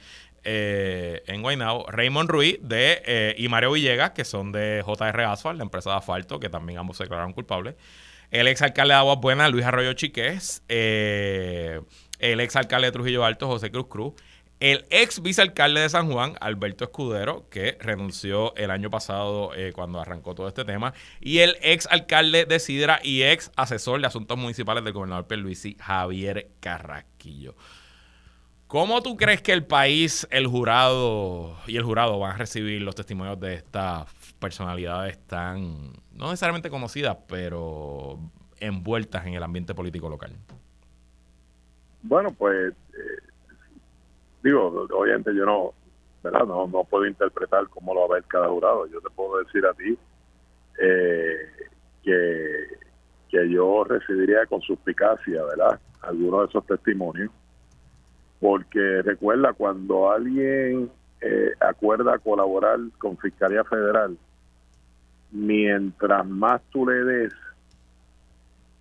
eh, 0.50 1.24
en 1.28 1.42
Guaynabo. 1.42 1.86
Raymond 1.90 2.30
Ruiz 2.30 2.58
de, 2.62 3.02
eh, 3.06 3.36
y 3.38 3.50
Mario 3.50 3.74
Villegas, 3.74 4.12
que 4.12 4.24
son 4.24 4.54
de 4.54 4.82
JR 4.86 5.26
Asphalt, 5.26 5.58
la 5.58 5.64
empresa 5.66 5.90
de 5.90 5.98
asfalto, 5.98 6.40
que 6.40 6.48
también 6.48 6.80
ambos 6.80 6.96
se 6.96 7.04
declararon 7.04 7.34
culpables. 7.34 7.76
el 8.32 8.48
ex 8.48 8.62
alcalde 8.62 8.94
de 8.94 9.00
Aguas 9.00 9.20
Buenas, 9.20 9.52
Luis 9.52 9.66
Arroyo 9.66 9.92
Chiqués, 9.92 10.64
eh, 10.70 11.82
el 12.20 12.40
ex 12.40 12.56
alcalde 12.56 12.88
de 12.88 12.92
Trujillo 12.94 13.26
Alto, 13.26 13.48
José 13.48 13.72
Cruz 13.72 13.88
Cruz, 13.90 14.14
el 14.62 14.86
ex 14.90 15.22
vicealcalde 15.22 15.82
de 15.82 15.90
San 15.90 16.10
Juan, 16.10 16.36
Alberto 16.40 16.86
Escudero, 16.86 17.50
que 17.50 17.78
renunció 17.82 18.56
el 18.56 18.72
año 18.72 18.90
pasado 18.90 19.52
cuando 19.74 20.00
arrancó 20.00 20.34
todo 20.34 20.48
este 20.48 20.64
tema, 20.64 20.94
y 21.20 21.40
el 21.40 21.58
ex 21.62 21.88
alcalde 21.92 22.46
de 22.46 22.60
Sidra 22.60 23.02
y 23.04 23.24
ex 23.24 23.52
asesor 23.58 24.00
de 24.00 24.08
asuntos 24.08 24.38
municipales 24.38 24.86
del 24.86 24.94
gobernador 24.94 25.28
Pierluisi, 25.28 25.76
Javier 25.80 26.52
Carrasquillo. 26.62 27.56
¿Cómo 28.68 29.02
tú 29.02 29.16
crees 29.16 29.42
que 29.42 29.54
el 29.54 29.66
país, 29.66 30.28
el 30.30 30.46
jurado 30.46 31.56
y 31.68 31.78
el 31.78 31.84
jurado 31.84 32.20
van 32.20 32.32
a 32.34 32.38
recibir 32.38 32.82
los 32.82 32.96
testimonios 32.96 33.40
de 33.40 33.54
estas 33.54 34.14
personalidades 34.40 35.18
tan, 35.26 35.94
no 36.12 36.26
necesariamente 36.26 36.70
conocidas, 36.70 37.18
pero 37.30 38.20
envueltas 38.60 39.26
en 39.26 39.36
el 39.36 39.44
ambiente 39.44 39.74
político 39.74 40.10
local? 40.10 40.34
Bueno, 42.04 42.32
pues 42.38 42.74
eh, 42.94 43.28
digo, 44.44 44.86
obviamente 44.94 45.34
yo 45.34 45.46
no, 45.46 45.74
¿verdad? 46.22 46.46
No, 46.46 46.68
no 46.68 46.84
puedo 46.84 47.06
interpretar 47.06 47.70
cómo 47.70 47.94
lo 47.94 48.02
va 48.02 48.06
a 48.08 48.20
ver 48.20 48.24
cada 48.26 48.50
jurado. 48.50 48.86
Yo 48.88 49.00
te 49.00 49.10
puedo 49.12 49.42
decir 49.46 49.66
a 49.66 49.74
ti 49.76 49.98
eh, 50.82 51.38
que, 52.04 52.68
que 53.30 53.50
yo 53.50 53.86
recibiría 53.86 54.46
con 54.46 54.60
suspicacia, 54.60 55.42
¿verdad? 55.46 55.80
Algunos 56.02 56.42
de 56.42 56.46
esos 56.48 56.66
testimonios 56.66 57.32
porque 58.40 59.02
recuerda, 59.02 59.54
cuando 59.54 60.12
alguien 60.12 60.90
eh, 61.22 61.54
acuerda 61.60 62.20
colaborar 62.20 62.80
con 63.00 63.18
Fiscalía 63.18 63.64
Federal, 63.64 64.18
mientras 65.32 66.26
más 66.28 66.62
tú 66.72 66.88
le 66.88 67.04
des, 67.04 67.34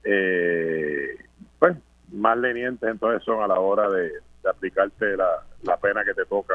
eh, 0.04 1.16
pues 1.58 1.76
más 2.12 2.38
lenientes 2.38 2.88
entonces 2.88 3.24
son 3.24 3.42
a 3.42 3.48
la 3.48 3.58
hora 3.58 3.88
de, 3.88 4.12
aplicarte 4.48 5.16
la, 5.16 5.42
la, 5.64 5.76
pena 5.78 6.04
que 6.04 6.14
te 6.14 6.24
toca 6.26 6.54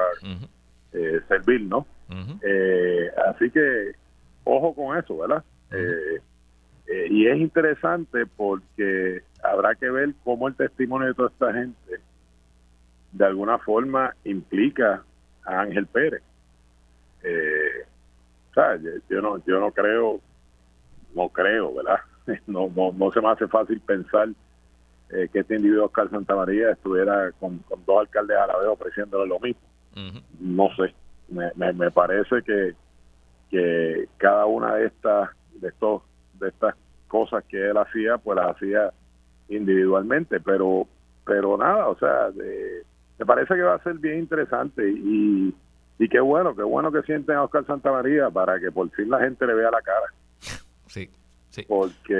eh, 0.93 1.19
servir, 1.27 1.61
¿no? 1.63 1.85
así 3.27 3.49
que 3.49 3.91
ojo 4.45 4.73
con 4.73 4.97
eso, 4.97 5.17
¿verdad? 5.17 5.43
y 7.09 7.27
es 7.27 7.37
interesante 7.37 8.25
porque 8.37 9.23
habrá 9.43 9.75
que 9.75 9.89
ver 9.89 10.13
cómo 10.23 10.47
el 10.47 10.55
testimonio 10.55 11.09
de 11.09 11.13
toda 11.13 11.29
esta 11.29 11.53
gente 11.53 12.01
de 13.11 13.25
alguna 13.25 13.57
forma 13.59 14.15
implica 14.23 15.03
a 15.45 15.61
Ángel 15.61 15.87
Pérez. 15.87 16.21
Eh, 17.23 17.85
yo 19.09 19.21
no, 19.21 19.43
yo 19.45 19.59
no 19.59 19.71
creo, 19.71 20.19
no 21.13 21.29
creo, 21.29 21.73
¿verdad? 21.75 21.99
No, 22.47 22.71
no, 22.73 22.91
no 22.93 23.11
se 23.11 23.19
me 23.19 23.29
hace 23.29 23.47
fácil 23.47 23.81
pensar 23.81 24.29
eh, 25.09 25.27
que 25.33 25.39
este 25.39 25.55
individuo 25.55 25.87
Oscar 25.87 26.09
Santa 26.09 26.35
María 26.35 26.71
estuviera 26.71 27.31
con, 27.33 27.61
dos 27.85 27.99
alcaldes 27.99 28.37
a 28.37 28.47
la 28.47 28.57
vez 28.57 28.67
ofreciéndole 28.67 29.27
lo 29.27 29.39
mismo. 29.39 29.61
No 30.39 30.69
sé, 30.75 30.93
me, 31.27 31.73
me, 31.73 31.91
parece 31.91 32.41
que, 32.43 32.73
que 33.49 34.07
cada 34.17 34.45
una 34.45 34.75
de 34.75 34.85
estas 34.85 35.31
de 35.55 35.67
estos 35.67 36.03
de 36.39 36.47
estas 36.47 36.75
cosas 37.09 37.43
que 37.45 37.69
él 37.69 37.77
hacía, 37.77 38.17
pues 38.17 38.37
las 38.37 38.55
hacía 38.55 38.93
individualmente, 39.49 40.39
pero 40.39 40.87
pero 41.25 41.57
nada, 41.57 41.89
o 41.89 41.97
sea, 41.97 42.31
de, 42.31 42.83
me 43.21 43.25
parece 43.27 43.53
que 43.53 43.61
va 43.61 43.75
a 43.75 43.83
ser 43.83 43.99
bien 43.99 44.17
interesante 44.17 44.81
y, 44.89 45.53
y 45.99 46.09
qué 46.09 46.19
bueno, 46.19 46.55
qué 46.55 46.63
bueno 46.63 46.91
que 46.91 47.03
sienten 47.03 47.35
a 47.35 47.43
Oscar 47.43 47.63
Santamaría 47.67 48.31
para 48.31 48.59
que 48.59 48.71
por 48.71 48.89
fin 48.89 49.11
la 49.11 49.19
gente 49.19 49.45
le 49.45 49.53
vea 49.53 49.69
la 49.69 49.81
cara. 49.81 50.57
Sí, 50.87 51.07
sí. 51.51 51.63
Porque 51.67 52.15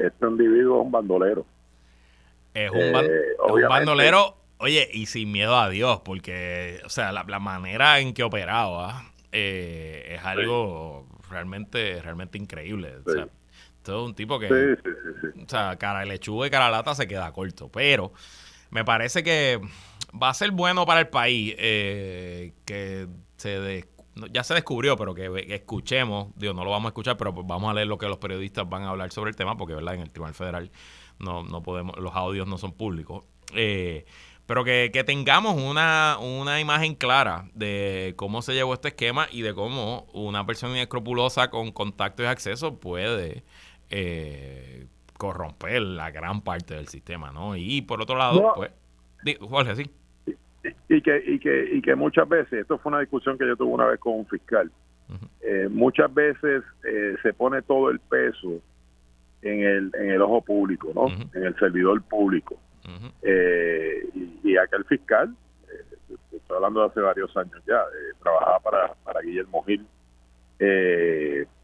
este 0.00 0.26
individuo 0.26 0.80
es 0.80 0.86
un 0.86 0.90
bandolero. 0.90 1.44
Es 2.54 2.70
un, 2.70 2.78
eh, 2.78 3.66
bandolero, 3.68 4.36
oye, 4.56 4.88
y 4.90 5.04
sin 5.04 5.30
miedo 5.30 5.54
a 5.54 5.68
Dios, 5.68 6.00
porque, 6.02 6.80
o 6.86 6.88
sea, 6.88 7.12
la, 7.12 7.38
manera 7.38 8.00
en 8.00 8.14
que 8.14 8.22
operaba 8.22 9.02
eh, 9.32 10.14
es 10.14 10.24
algo 10.24 11.06
realmente, 11.30 12.00
realmente 12.00 12.38
increíble. 12.38 12.94
O 13.04 13.12
sea, 13.12 13.28
todo 13.82 14.06
un 14.06 14.14
tipo 14.14 14.38
que, 14.38 14.46
o 14.46 15.48
sea, 15.48 15.76
cara 15.76 16.00
de 16.00 16.06
lechuga 16.06 16.46
y 16.46 16.50
cara 16.50 16.70
lata 16.70 16.94
se 16.94 17.06
queda 17.06 17.30
corto, 17.32 17.68
pero 17.70 18.14
me 18.72 18.86
parece 18.86 19.22
que 19.22 19.60
va 20.20 20.30
a 20.30 20.34
ser 20.34 20.50
bueno 20.50 20.86
para 20.86 21.00
el 21.00 21.08
país 21.08 21.54
eh, 21.58 22.52
que 22.64 23.08
se 23.36 23.86
ya 24.30 24.44
se 24.44 24.54
descubrió, 24.54 24.96
pero 24.96 25.14
que, 25.14 25.46
escuchemos, 25.54 26.28
digo, 26.36 26.52
no 26.52 26.64
lo 26.64 26.70
vamos 26.70 26.86
a 26.86 26.90
escuchar, 26.90 27.16
pero 27.16 27.34
pues 27.34 27.46
vamos 27.46 27.70
a 27.70 27.74
leer 27.74 27.86
lo 27.86 27.98
que 27.98 28.06
los 28.06 28.18
periodistas 28.18 28.68
van 28.68 28.82
a 28.82 28.90
hablar 28.90 29.10
sobre 29.10 29.30
el 29.30 29.36
tema, 29.36 29.56
porque 29.56 29.74
verdad 29.74 29.94
en 29.94 30.00
el 30.00 30.10
Tribunal 30.10 30.34
Federal 30.34 30.70
no, 31.18 31.42
no 31.42 31.62
podemos, 31.62 31.96
los 31.98 32.14
audios 32.14 32.46
no 32.46 32.58
son 32.58 32.72
públicos. 32.72 33.24
Eh, 33.54 34.04
pero 34.44 34.64
que, 34.64 34.90
tengamos 35.06 35.56
una, 35.56 36.18
una 36.20 36.60
imagen 36.60 36.94
clara 36.94 37.48
de 37.54 38.12
cómo 38.16 38.42
se 38.42 38.52
llevó 38.52 38.74
este 38.74 38.88
esquema 38.88 39.28
y 39.30 39.40
de 39.42 39.54
cómo 39.54 40.06
una 40.12 40.44
persona 40.44 40.74
inescrupulosa 40.74 41.48
con 41.48 41.72
contacto 41.72 42.22
y 42.22 42.26
acceso 42.26 42.78
puede 42.78 43.44
eh, 43.88 44.88
corromper 45.16 45.80
la 45.80 46.10
gran 46.10 46.42
parte 46.42 46.74
del 46.74 46.88
sistema, 46.88 47.32
¿no? 47.32 47.56
Y 47.56 47.80
por 47.82 48.02
otro 48.02 48.16
lado, 48.16 48.52
pues, 48.56 48.72
Jorge, 49.40 49.76
sí 49.76 49.90
y 50.88 51.00
que, 51.02 51.22
y 51.26 51.38
que, 51.38 51.70
y 51.72 51.82
que 51.82 51.94
muchas 51.94 52.28
veces, 52.28 52.52
esto 52.52 52.78
fue 52.78 52.90
una 52.90 53.00
discusión 53.00 53.36
que 53.36 53.46
yo 53.46 53.56
tuve 53.56 53.72
una 53.72 53.86
vez 53.86 53.98
con 53.98 54.14
un 54.14 54.26
fiscal, 54.26 54.70
eh, 55.42 55.68
muchas 55.70 56.12
veces 56.12 56.62
eh, 56.84 57.16
se 57.22 57.32
pone 57.34 57.62
todo 57.62 57.90
el 57.90 57.98
peso 58.00 58.60
en 59.42 59.60
el, 59.60 59.90
en 59.94 60.10
el 60.10 60.22
ojo 60.22 60.40
público, 60.42 60.90
¿no? 60.94 61.08
En 61.34 61.44
el 61.44 61.54
servidor 61.58 62.00
público. 62.02 62.56
Eh, 63.22 64.08
y, 64.42 64.56
aquel 64.56 64.84
fiscal, 64.84 65.34
estoy 66.32 66.56
hablando 66.56 66.80
de 66.80 66.86
hace 66.86 67.00
varios 67.00 67.36
años 67.36 67.62
ya, 67.66 67.82
trabajaba 68.22 68.60
para, 68.60 68.94
para 69.04 69.20
Guillermo 69.20 69.62
Gil, 69.64 69.86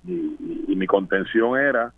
y, 0.05 0.74
mi 0.74 0.86
contención 0.86 1.59
era 1.59 1.92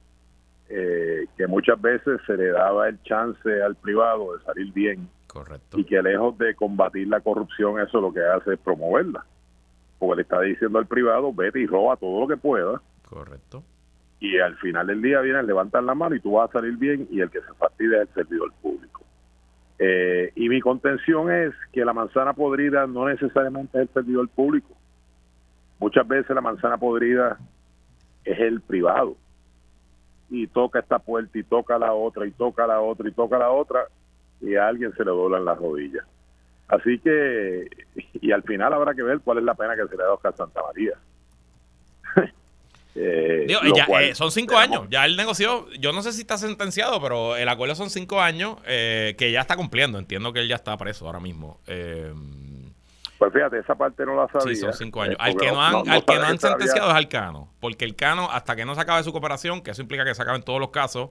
que 0.68 1.46
muchas 1.48 1.80
veces 1.80 2.20
se 2.26 2.36
le 2.36 2.48
daba 2.48 2.88
el 2.88 3.02
chance 3.02 3.62
al 3.62 3.76
privado 3.76 4.36
de 4.36 4.44
salir 4.44 4.72
bien 4.72 5.08
Correcto. 5.32 5.78
Y 5.78 5.84
que 5.84 6.02
lejos 6.02 6.36
de 6.38 6.54
combatir 6.56 7.06
la 7.06 7.20
corrupción, 7.20 7.78
eso 7.80 8.00
lo 8.00 8.12
que 8.12 8.20
hace 8.20 8.54
es 8.54 8.58
promoverla. 8.58 9.24
Porque 9.98 10.16
le 10.16 10.22
está 10.22 10.40
diciendo 10.40 10.78
al 10.78 10.86
privado, 10.86 11.32
vete 11.32 11.60
y 11.60 11.66
roba 11.66 11.96
todo 11.96 12.20
lo 12.20 12.26
que 12.26 12.36
pueda. 12.36 12.80
Correcto. 13.08 13.62
Y 14.18 14.38
al 14.38 14.56
final 14.56 14.88
del 14.88 15.00
día 15.00 15.20
vienen, 15.20 15.46
levantan 15.46 15.86
la 15.86 15.94
mano 15.94 16.16
y 16.16 16.20
tú 16.20 16.32
vas 16.32 16.50
a 16.50 16.54
salir 16.54 16.76
bien 16.76 17.06
y 17.10 17.20
el 17.20 17.30
que 17.30 17.40
se 17.40 17.54
fastidia 17.54 18.02
es 18.02 18.08
el 18.08 18.14
servidor 18.14 18.52
público. 18.60 19.02
Eh, 19.78 20.32
y 20.34 20.48
mi 20.48 20.60
contención 20.60 21.30
es 21.30 21.54
que 21.72 21.84
la 21.84 21.92
manzana 21.92 22.32
podrida 22.32 22.86
no 22.86 23.08
necesariamente 23.08 23.78
es 23.78 23.88
el 23.88 23.94
servidor 23.94 24.28
público. 24.28 24.76
Muchas 25.78 26.06
veces 26.06 26.34
la 26.34 26.42
manzana 26.42 26.76
podrida 26.76 27.38
es 28.24 28.38
el 28.40 28.60
privado. 28.60 29.16
Y 30.28 30.48
toca 30.48 30.80
esta 30.80 30.98
puerta 30.98 31.38
y 31.38 31.44
toca 31.44 31.78
la 31.78 31.92
otra 31.92 32.26
y 32.26 32.32
toca 32.32 32.66
la 32.66 32.80
otra 32.80 33.08
y 33.08 33.12
toca 33.12 33.38
la 33.38 33.50
otra 33.50 33.86
y 34.40 34.54
a 34.56 34.68
alguien 34.68 34.92
se 34.94 35.04
le 35.04 35.10
doblan 35.10 35.44
las 35.44 35.58
rodillas. 35.58 36.04
Así 36.70 36.98
que, 37.00 37.68
y 38.20 38.32
al 38.32 38.42
final 38.44 38.72
habrá 38.72 38.94
que 38.94 39.02
ver 39.02 39.20
cuál 39.20 39.38
es 39.38 39.44
la 39.44 39.54
pena 39.54 39.74
que 39.74 39.86
se 39.88 39.96
le 39.96 40.02
da 40.02 40.10
a 40.10 40.14
Oscar 40.14 40.34
Santa 40.36 40.62
María. 40.62 40.94
Eh, 42.96 43.46
eh, 43.46 44.14
son 44.16 44.32
cinco 44.32 44.58
años. 44.58 44.88
Ya 44.90 45.04
el 45.04 45.16
negocio, 45.16 45.68
yo 45.78 45.92
no 45.92 46.02
sé 46.02 46.12
si 46.12 46.22
está 46.22 46.36
sentenciado, 46.36 47.00
pero 47.00 47.36
el 47.36 47.48
acuerdo 47.48 47.76
son 47.76 47.88
cinco 47.88 48.20
años 48.20 48.56
eh, 48.66 49.14
que 49.16 49.30
ya 49.30 49.42
está 49.42 49.54
cumpliendo. 49.54 49.96
Entiendo 49.96 50.32
que 50.32 50.40
él 50.40 50.48
ya 50.48 50.56
está 50.56 50.76
preso 50.76 51.06
ahora 51.06 51.20
mismo. 51.20 51.60
pues 51.64 53.32
fíjate, 53.32 53.60
esa 53.60 53.76
parte 53.76 54.04
no 54.04 54.16
la 54.16 54.26
sabía. 54.26 54.54
Sí, 54.54 54.60
son 54.60 54.72
cinco 54.72 55.02
años. 55.02 55.16
al 55.20 55.36
que 55.36 55.52
no 55.52 55.62
han, 55.62 55.88
al 55.88 56.04
que 56.04 56.16
no 56.16 56.24
han 56.24 56.38
sentenciado 56.40 56.90
es 56.90 56.96
al 56.96 57.08
Cano. 57.08 57.54
Porque 57.60 57.84
el 57.84 57.94
Cano, 57.94 58.28
hasta 58.28 58.56
que 58.56 58.64
no 58.64 58.74
se 58.74 58.80
acabe 58.80 59.04
su 59.04 59.12
cooperación, 59.12 59.62
que 59.62 59.70
eso 59.70 59.82
implica 59.82 60.04
que 60.04 60.14
se 60.16 60.22
acaben 60.22 60.42
todos 60.42 60.58
los 60.58 60.70
casos, 60.70 61.10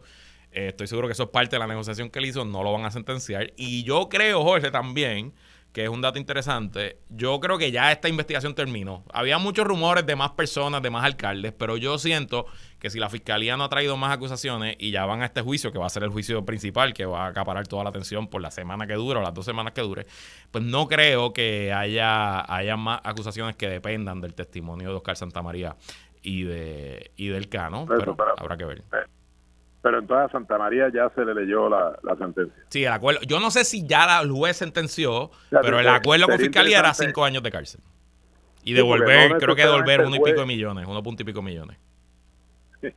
eh, 0.52 0.68
estoy 0.70 0.88
seguro 0.88 1.08
que 1.08 1.14
eso 1.14 1.24
es 1.24 1.30
parte 1.30 1.56
de 1.56 1.60
la 1.60 1.68
negociación 1.68 2.10
que 2.10 2.20
él 2.20 2.26
hizo, 2.26 2.46
no 2.46 2.64
lo 2.64 2.74
van 2.74 2.86
a 2.86 2.92
sentenciar. 2.92 3.54
Y 3.56 3.84
yo 3.84 4.10
creo, 4.10 4.44
Jorge, 4.44 4.72
también, 4.72 5.34
que 5.72 5.84
es 5.84 5.90
un 5.90 6.02
dato 6.02 6.18
interesante, 6.18 6.98
yo 7.10 7.40
creo 7.40 7.60
que 7.60 7.72
ya 7.72 7.92
esta 7.92 8.10
investigación 8.10 8.56
terminó. 8.56 9.04
Había 9.14 9.38
muchos 9.38 9.68
rumores 9.68 10.06
de 10.06 10.16
más 10.16 10.32
personas, 10.32 10.82
de 10.82 10.90
más 10.90 11.06
alcaldes, 11.06 11.54
pero 11.54 11.78
yo 11.78 12.00
siento 12.00 12.48
que 12.80 12.90
si 12.90 12.98
la 12.98 13.10
fiscalía 13.10 13.56
no 13.56 13.66
ha 13.66 13.70
traído 13.70 13.96
más 13.96 14.12
acusaciones 14.12 14.76
y 14.80 14.90
ya 14.90 15.06
van 15.06 15.22
a 15.22 15.26
este 15.26 15.42
juicio, 15.42 15.72
que 15.72 15.78
va 15.78 15.86
a 15.86 15.90
ser 15.90 16.04
el 16.04 16.10
juicio 16.10 16.44
principal, 16.44 16.94
que 16.94 17.06
va 17.06 17.26
a 17.26 17.28
acaparar 17.28 17.68
toda 17.68 17.84
la 17.84 17.92
atención 17.92 18.28
por 18.28 18.42
la 18.42 18.50
semana 18.50 18.88
que 18.88 18.94
dure 18.94 19.20
o 19.20 19.22
las 19.22 19.34
dos 19.34 19.46
semanas 19.46 19.74
que 19.74 19.82
dure, 19.82 20.08
pues 20.50 20.64
no 20.64 20.88
creo 20.88 21.34
que 21.34 21.72
haya, 21.72 22.52
haya 22.52 22.76
más 22.76 23.02
acusaciones 23.04 23.56
que 23.56 23.70
dependan 23.70 24.22
del 24.22 24.34
testimonio 24.34 24.90
de 24.90 24.96
Oscar 24.96 25.18
Santamaría 25.18 25.76
y 26.24 26.44
de 26.44 27.12
y 27.16 27.28
del 27.28 27.48
Cano, 27.48 27.86
pero, 27.88 28.18
habrá 28.38 28.58
que 28.58 28.66
ver. 28.66 28.84
Pero 29.82 30.00
entonces 30.00 30.28
a 30.28 30.32
Santa 30.32 30.58
María 30.58 30.90
ya 30.94 31.10
se 31.16 31.24
le 31.24 31.34
leyó 31.34 31.70
la, 31.70 31.98
sentencia. 32.18 32.54
Sí, 32.68 32.84
el 32.84 32.92
acuerdo. 32.92 33.22
Yo 33.22 33.40
no 33.40 33.50
sé 33.50 33.64
si 33.64 33.88
ya 33.88 34.20
el 34.22 34.30
juez 34.30 34.58
sentenció, 34.58 35.32
pero 35.50 35.80
el 35.80 35.88
acuerdo 35.88 36.28
con 36.28 36.38
Fiscalía 36.38 36.80
era 36.80 36.94
cinco 36.94 37.24
años 37.24 37.44
de 37.44 37.52
cárcel. 37.52 37.82
Y 38.64 38.74
devolver, 38.74 39.38
creo 39.38 39.56
que 39.56 39.64
devolver 39.64 40.02
uno 40.02 40.16
y 40.16 40.20
pico 40.20 40.42
de 40.42 40.46
millones, 40.46 40.86
uno 40.88 41.02
punto 41.02 41.24
y 41.24 41.26
pico 41.26 41.42
millones. 41.42 41.78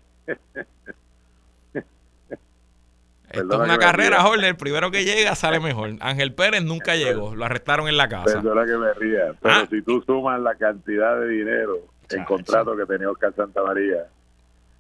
Esto 3.33 3.55
es 3.55 3.61
una 3.61 3.79
carrera, 3.79 4.21
Jorge. 4.21 4.47
El 4.47 4.57
primero 4.57 4.91
que 4.91 5.05
llega 5.05 5.35
sale 5.35 5.59
mejor. 5.61 5.91
Ángel 6.01 6.35
Pérez 6.35 6.63
nunca 6.63 6.97
llegó. 6.97 7.35
Lo 7.35 7.45
arrestaron 7.45 7.89
en 7.89 7.97
la 7.97 8.09
casa. 8.09 8.41
Perdona 8.41 8.67
que 8.67 8.77
me 8.77 8.93
ría. 8.95 9.35
Pero 9.41 9.55
ah. 9.55 9.67
si 9.71 9.83
tú 9.83 10.03
sumas 10.03 10.41
la 10.41 10.55
cantidad 10.55 11.19
de 11.19 11.29
dinero 11.29 11.79
en 12.11 12.25
contrato 12.25 12.77
que 12.77 12.85
tenía 12.85 13.11
Oscar 13.11 13.35
Santa 13.35 13.63
María, 13.63 14.07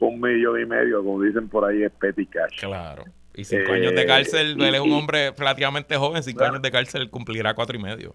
un 0.08 0.20
millón 0.20 0.60
y 0.60 0.66
medio, 0.66 1.02
como 1.04 1.22
dicen 1.22 1.48
por 1.48 1.64
ahí, 1.64 1.82
es 1.82 1.92
petty 1.92 2.26
cash. 2.26 2.60
Claro. 2.60 3.04
Y 3.34 3.44
cinco 3.44 3.72
años 3.72 3.94
de 3.94 4.06
cárcel, 4.06 4.60
él 4.60 4.74
es 4.74 4.80
un 4.80 4.92
hombre 4.92 5.32
relativamente 5.36 5.96
joven, 5.96 6.22
cinco 6.22 6.44
años 6.44 6.60
de 6.60 6.70
cárcel 6.70 7.08
cumplirá 7.10 7.54
cuatro 7.54 7.76
y 7.78 7.82
medio. 7.82 8.14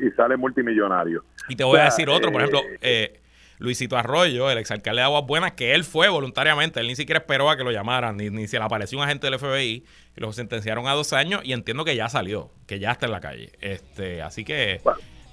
Y 0.00 0.10
sale 0.16 0.36
multimillonario. 0.36 1.24
Y 1.48 1.56
te 1.56 1.64
voy 1.64 1.78
a 1.78 1.84
decir 1.84 2.08
otro, 2.08 2.32
por 2.32 2.40
ejemplo, 2.40 2.60
eh, 2.60 2.78
eh, 2.82 3.20
Luisito 3.58 3.96
Arroyo, 3.96 4.50
el 4.50 4.58
exalcalde 4.58 5.00
de 5.00 5.04
Aguas 5.04 5.24
Buenas, 5.24 5.52
que 5.52 5.74
él 5.74 5.84
fue 5.84 6.08
voluntariamente, 6.08 6.80
él 6.80 6.88
ni 6.88 6.96
siquiera 6.96 7.20
esperó 7.20 7.48
a 7.48 7.56
que 7.56 7.62
lo 7.62 7.70
llamaran, 7.70 8.16
ni, 8.16 8.30
ni 8.30 8.48
se 8.48 8.58
le 8.58 8.64
apareció 8.64 8.98
un 8.98 9.04
agente 9.04 9.28
del 9.28 9.38
FBI, 9.38 9.84
y 10.16 10.20
lo 10.20 10.32
sentenciaron 10.32 10.88
a 10.88 10.92
dos 10.92 11.12
años, 11.12 11.42
y 11.44 11.52
entiendo 11.52 11.84
que 11.84 11.94
ya 11.94 12.08
salió, 12.08 12.50
que 12.66 12.78
ya 12.80 12.90
está 12.90 13.06
en 13.06 13.12
la 13.12 13.20
calle. 13.20 13.52
este 13.60 14.22
Así 14.22 14.44
que 14.44 14.80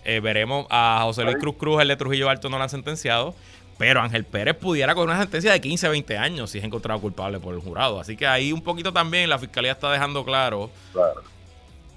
eh, 0.06 0.20
veremos 0.20 0.68
a 0.70 1.02
José 1.04 1.24
Luis 1.24 1.38
Cruz 1.38 1.56
Cruz, 1.58 1.82
el 1.82 1.88
de 1.88 1.96
Trujillo 1.96 2.30
Alto, 2.30 2.50
no 2.50 2.58
lo 2.58 2.64
han 2.64 2.70
sentenciado, 2.70 3.34
pero 3.80 4.02
Ángel 4.02 4.26
Pérez 4.26 4.58
pudiera 4.58 4.94
con 4.94 5.06
una 5.06 5.18
sentencia 5.18 5.54
de 5.54 5.62
15, 5.62 5.88
20 5.88 6.18
años 6.18 6.52
si 6.52 6.58
es 6.58 6.66
encontrado 6.66 7.00
culpable 7.00 7.40
por 7.40 7.56
el 7.56 7.62
jurado. 7.62 8.02
Así 8.02 8.18
que 8.18 8.28
ahí 8.28 8.52
un 8.52 8.62
poquito 8.62 8.92
también 8.92 9.30
la 9.30 9.40
fiscalía 9.40 9.72
está 9.72 9.90
dejando 9.90 10.26
claro. 10.26 10.70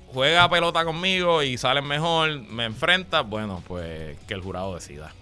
Juega 0.06 0.48
pelota 0.48 0.84
conmigo 0.84 1.42
y 1.42 1.58
sale 1.58 1.82
mejor, 1.82 2.38
me 2.42 2.66
enfrenta, 2.66 3.22
bueno, 3.22 3.64
pues 3.66 4.16
que 4.28 4.34
el 4.34 4.40
jurado 4.40 4.76
decida. 4.76 5.12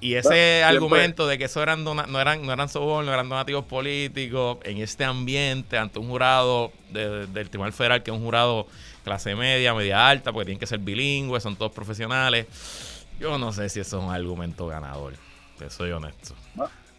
Y 0.00 0.14
ese 0.14 0.64
argumento 0.64 1.26
de 1.26 1.36
que 1.36 1.44
eso 1.44 1.62
eran 1.62 1.84
no 1.84 1.92
eran 2.18 2.46
no 2.46 2.52
eran 2.54 2.70
sobornos, 2.70 3.12
eran 3.12 3.28
donativos 3.28 3.66
políticos 3.66 4.58
en 4.62 4.78
este 4.78 5.04
ambiente 5.04 5.76
ante 5.76 5.98
un 5.98 6.08
jurado 6.08 6.72
del 6.90 7.50
Tribunal 7.50 7.74
Federal 7.74 8.02
que 8.02 8.12
es 8.12 8.16
un 8.16 8.24
jurado 8.24 8.66
clase 9.04 9.34
media, 9.34 9.74
media 9.74 10.08
alta, 10.08 10.32
porque 10.32 10.46
tienen 10.46 10.60
que 10.60 10.66
ser 10.66 10.78
bilingües, 10.78 11.42
son 11.42 11.54
todos 11.54 11.72
profesionales. 11.72 12.46
Yo 13.20 13.36
no 13.36 13.52
sé 13.52 13.68
si 13.68 13.80
eso 13.80 13.98
es 13.98 14.04
un 14.04 14.10
argumento 14.10 14.66
ganador 14.68 15.12
te 15.58 15.70
soy 15.70 15.90
honesto. 15.92 16.34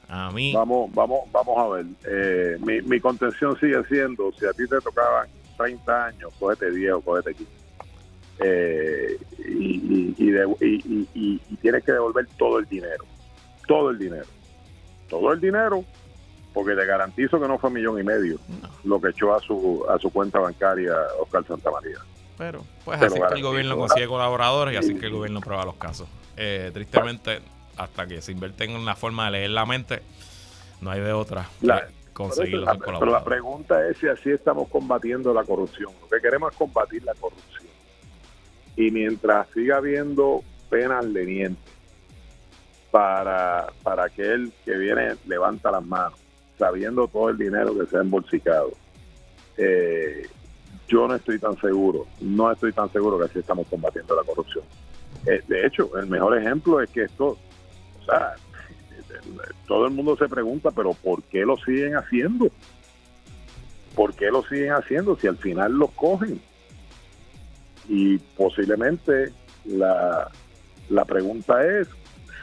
A 0.07 0.31
mí. 0.31 0.53
Vamos, 0.53 0.91
vamos, 0.93 1.31
vamos 1.31 1.57
a 1.57 1.67
ver. 1.75 1.85
Eh, 2.07 2.57
mi, 2.59 2.81
mi 2.81 2.99
contención 2.99 3.57
sigue 3.59 3.83
siendo: 3.85 4.31
si 4.33 4.45
a 4.45 4.53
ti 4.53 4.67
te 4.67 4.79
tocaban 4.81 5.27
30 5.57 6.05
años, 6.05 6.33
cógete 6.39 6.71
10 6.71 6.93
o 6.93 7.01
cógete 7.01 7.35
15. 7.35 7.59
Eh, 8.41 9.17
y, 9.47 10.15
y, 10.17 11.05
y, 11.13 11.55
tienes 11.57 11.83
que 11.83 11.91
devolver 11.91 12.27
todo 12.37 12.59
el 12.59 12.65
dinero. 12.65 13.05
Todo 13.67 13.89
el 13.89 13.99
dinero. 13.99 14.25
Todo 15.09 15.33
el 15.33 15.41
dinero, 15.41 15.83
porque 16.53 16.73
te 16.75 16.85
garantizo 16.85 17.39
que 17.39 17.47
no 17.47 17.57
fue 17.57 17.69
millón 17.69 17.99
y 17.99 18.03
medio 18.03 18.39
lo 18.83 19.01
que 19.01 19.09
echó 19.09 19.35
a 19.35 19.39
su, 19.39 19.85
a 19.89 19.97
su 19.97 20.09
cuenta 20.11 20.39
bancaria 20.39 20.93
Oscar 21.19 21.45
Santamaría. 21.45 21.97
Pero, 22.37 22.63
pues 22.85 23.01
así 23.01 23.19
que 23.19 23.35
el 23.35 23.43
gobierno 23.43 23.75
consigue 23.75 24.07
colaboradores 24.07 24.73
y 24.73 24.77
así 24.77 24.95
que 24.95 25.07
el 25.07 25.13
gobierno 25.13 25.41
prueba 25.41 25.65
los 25.65 25.75
casos. 25.75 26.07
Eh, 26.37 26.71
tristemente, 26.73 27.41
hasta 27.79 28.05
que 28.05 28.21
se 28.21 28.33
invierten 28.33 28.71
en 28.71 28.77
una 28.77 28.95
forma 28.95 29.25
de 29.25 29.31
leer 29.31 29.51
la 29.51 29.65
mente, 29.65 30.01
no 30.81 30.91
hay 30.91 30.99
de 30.99 31.13
otra. 31.13 31.49
la, 31.61 31.87
pero 32.77 33.05
la 33.05 33.23
pregunta 33.23 33.87
es 33.87 33.97
si 33.97 34.07
así 34.07 34.29
estamos 34.31 34.67
combatiendo 34.67 35.33
la 35.33 35.45
corrupción. 35.45 35.91
Lo 36.01 36.09
que 36.09 36.21
queremos 36.21 36.51
es 36.51 36.57
combatir 36.57 37.03
la 37.03 37.13
corrupción. 37.15 37.67
Y 38.75 38.91
mientras 38.91 39.47
siga 39.53 39.77
habiendo 39.77 40.43
penas 40.69 41.05
lenientes 41.05 41.73
para, 42.91 43.67
para 43.83 44.05
aquel 44.05 44.51
que 44.65 44.75
viene, 44.75 45.15
levanta 45.25 45.71
las 45.71 45.85
manos, 45.85 46.19
sabiendo 46.57 47.07
todo 47.07 47.29
el 47.29 47.37
dinero 47.37 47.77
que 47.77 47.85
se 47.85 47.97
ha 47.97 48.01
embolsicado, 48.01 48.71
eh, 49.57 50.27
yo 50.87 51.07
no 51.07 51.15
estoy 51.15 51.39
tan 51.39 51.59
seguro, 51.61 52.07
no 52.19 52.51
estoy 52.51 52.73
tan 52.73 52.91
seguro 52.91 53.17
que 53.17 53.25
así 53.25 53.39
estamos 53.39 53.67
combatiendo 53.67 54.15
la 54.15 54.23
corrupción. 54.23 54.63
Eh, 55.25 55.41
de 55.47 55.65
hecho, 55.65 55.97
el 55.97 56.07
mejor 56.07 56.37
ejemplo 56.37 56.81
es 56.81 56.89
que 56.89 57.03
esto 57.03 57.37
todo 59.67 59.85
el 59.85 59.93
mundo 59.93 60.15
se 60.17 60.27
pregunta, 60.27 60.71
pero 60.71 60.93
¿por 60.93 61.23
qué 61.23 61.41
lo 61.41 61.57
siguen 61.57 61.95
haciendo? 61.95 62.49
¿Por 63.95 64.13
qué 64.13 64.27
lo 64.27 64.43
siguen 64.43 64.73
haciendo 64.73 65.17
si 65.17 65.27
al 65.27 65.37
final 65.37 65.73
lo 65.73 65.87
cogen? 65.87 66.41
Y 67.87 68.17
posiblemente 68.17 69.31
la, 69.65 70.29
la 70.89 71.05
pregunta 71.05 71.65
es 71.65 71.87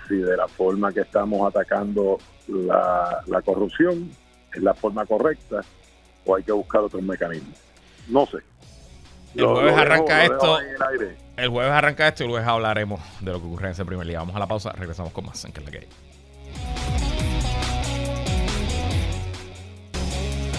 si 0.09 0.17
de 0.17 0.37
la 0.37 0.49
forma 0.49 0.93
que 0.93 1.01
estamos 1.01 1.49
atacando 1.49 2.19
la, 2.49 3.23
la 3.27 3.43
corrupción 3.43 4.11
es 4.53 4.63
la 4.63 4.75
forma 4.75 5.05
correcta 5.07 5.63
o 6.25 6.37
hay 6.37 6.43
que 6.43 6.53
buscar 6.53 6.83
otros 6.83 7.03
mecanismos. 7.03 7.59
No 8.09 8.27
sé. 8.27 8.39
El 9.35 9.47
jueves 9.47 9.77
arranca 9.77 10.25
esto. 10.25 10.59
El 11.37 11.51
jueves 11.51 11.73
arranca 11.73 12.09
esto 12.09 12.25
y 12.25 12.29
luego 12.29 12.51
hablaremos 12.51 13.01
de 13.21 13.33
lo 13.33 13.41
que 13.41 13.47
ocurre 13.47 13.67
en 13.67 13.73
ese 13.73 13.85
primer 13.85 14.07
día. 14.07 14.21
Vamos 14.21 14.37
a 14.37 14.39
la 14.39 14.47
pausa, 14.47 14.73
regresamos 14.73 15.13
con 15.13 15.27
más 15.27 15.45
en 15.45 15.53
que 15.53 15.61
la 15.61 15.71
que 15.71 15.87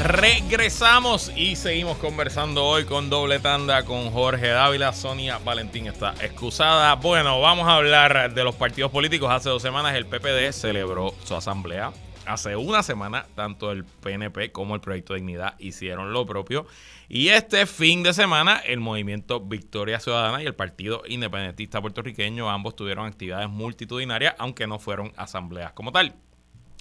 Regresamos 0.04 1.32
y 1.36 1.56
seguimos 1.56 1.98
conversando 1.98 2.64
hoy 2.64 2.86
con 2.86 3.10
doble 3.10 3.40
tanda 3.40 3.84
con 3.84 4.12
Jorge 4.12 4.50
Dávila. 4.50 4.94
Sonia 4.94 5.40
Valentín 5.44 5.88
está 5.88 6.14
excusada. 6.22 6.94
Bueno, 6.94 7.42
vamos 7.42 7.68
a 7.68 7.76
hablar 7.76 8.32
de 8.32 8.44
los 8.44 8.54
partidos 8.54 8.92
políticos. 8.92 9.32
Hace 9.32 9.50
dos 9.50 9.64
semanas 9.64 9.96
el 9.96 10.06
PPD 10.06 10.52
celebró 10.52 11.16
su 11.26 11.36
asamblea 11.36 11.92
hace 12.28 12.56
una 12.56 12.84
semana, 12.84 13.26
tanto 13.36 13.72
el 13.72 13.86
PNP 13.86 14.52
como 14.52 14.76
el 14.76 14.82
Proyecto 14.82 15.14
Dignidad 15.14 15.58
hicieron 15.60 16.14
lo 16.14 16.26
propio. 16.26 16.68
Y 17.10 17.30
este 17.30 17.66
fin 17.66 18.04
de 18.04 18.14
semana, 18.14 18.58
el 18.58 18.80
movimiento 18.80 19.40
Victoria 19.40 20.00
Ciudadana 20.00 20.44
y 20.44 20.46
el 20.46 20.56
Partido 20.56 21.04
Independentista 21.08 21.82
Puertorriqueño, 21.82 22.50
ambos 22.50 22.76
tuvieron 22.76 23.08
actividades 23.08 23.50
multitudinarias, 23.50 24.36
aunque 24.38 24.68
no 24.68 24.78
fueron 24.78 25.14
asambleas 25.16 25.72
como 25.72 25.92
tal. 25.92 26.16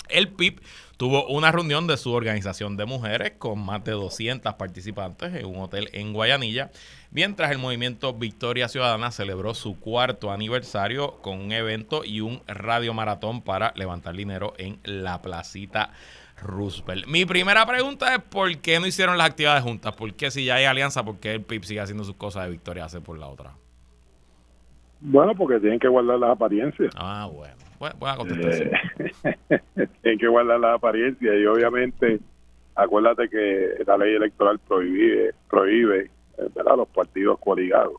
El 0.09 0.29
PIB 0.29 0.61
tuvo 0.97 1.27
una 1.27 1.53
reunión 1.53 1.87
de 1.87 1.97
su 1.97 2.13
organización 2.13 2.77
de 2.77 2.87
mujeres 2.87 3.33
con 3.39 3.65
más 3.65 3.85
de 3.85 3.93
200 3.93 4.55
participantes 4.55 5.35
en 5.35 5.47
un 5.47 5.57
hotel 5.57 5.89
en 5.93 6.13
Guayanilla, 6.13 6.71
mientras 7.11 7.51
el 7.51 7.59
movimiento 7.59 8.15
Victoria 8.15 8.69
Ciudadana 8.69 9.11
celebró 9.11 9.55
su 9.55 9.79
cuarto 9.79 10.33
aniversario 10.33 11.19
con 11.23 11.41
un 11.41 11.53
evento 11.53 12.05
y 12.05 12.21
un 12.21 12.41
radio 12.47 12.95
maratón 12.95 13.43
para 13.43 13.73
levantar 13.77 14.15
dinero 14.15 14.55
en 14.59 14.79
la 14.85 15.21
placita 15.21 15.91
Roosevelt. 16.43 17.07
Mi 17.07 17.25
primera 17.25 17.67
pregunta 17.67 18.15
es 18.15 18.23
¿por 18.23 18.57
qué 18.59 18.81
no 18.81 18.87
hicieron 18.87 19.19
las 19.19 19.29
actividades 19.29 19.63
juntas? 19.63 19.95
¿Por 19.95 20.15
qué 20.15 20.31
si 20.31 20.45
ya 20.45 20.57
hay 20.57 20.65
alianza, 20.65 21.05
por 21.05 21.19
qué 21.19 21.35
el 21.35 21.43
PIB 21.43 21.65
sigue 21.65 21.81
haciendo 21.81 22.05
sus 22.05 22.17
cosas 22.17 22.45
de 22.45 22.51
Victoria 22.51 22.85
hace 22.85 23.01
por 23.01 23.19
la 23.19 23.27
otra? 23.27 23.53
Bueno, 25.01 25.35
porque 25.35 25.61
tienen 25.61 25.79
que 25.79 25.89
guardar 25.89 26.19
las 26.19 26.31
apariencias. 26.31 26.93
Ah, 26.97 27.29
bueno. 27.31 27.66
Buena 27.79 28.17
contestación. 28.17 28.71
Eh, 30.03 30.17
que 30.19 30.29
guardar 30.29 30.61
las 30.61 30.75
apariencias 30.77 31.35
y 31.37 31.47
obviamente 31.47 32.21
acuérdate 32.75 33.29
que 33.29 33.85
la 33.87 33.97
ley 33.97 34.15
electoral 34.15 34.59
prohíbe, 34.59 35.35
prohíbe 35.49 36.11
eh, 36.39 36.49
¿verdad? 36.55 36.77
los 36.77 36.89
partidos 36.89 37.39
coligados. 37.39 37.95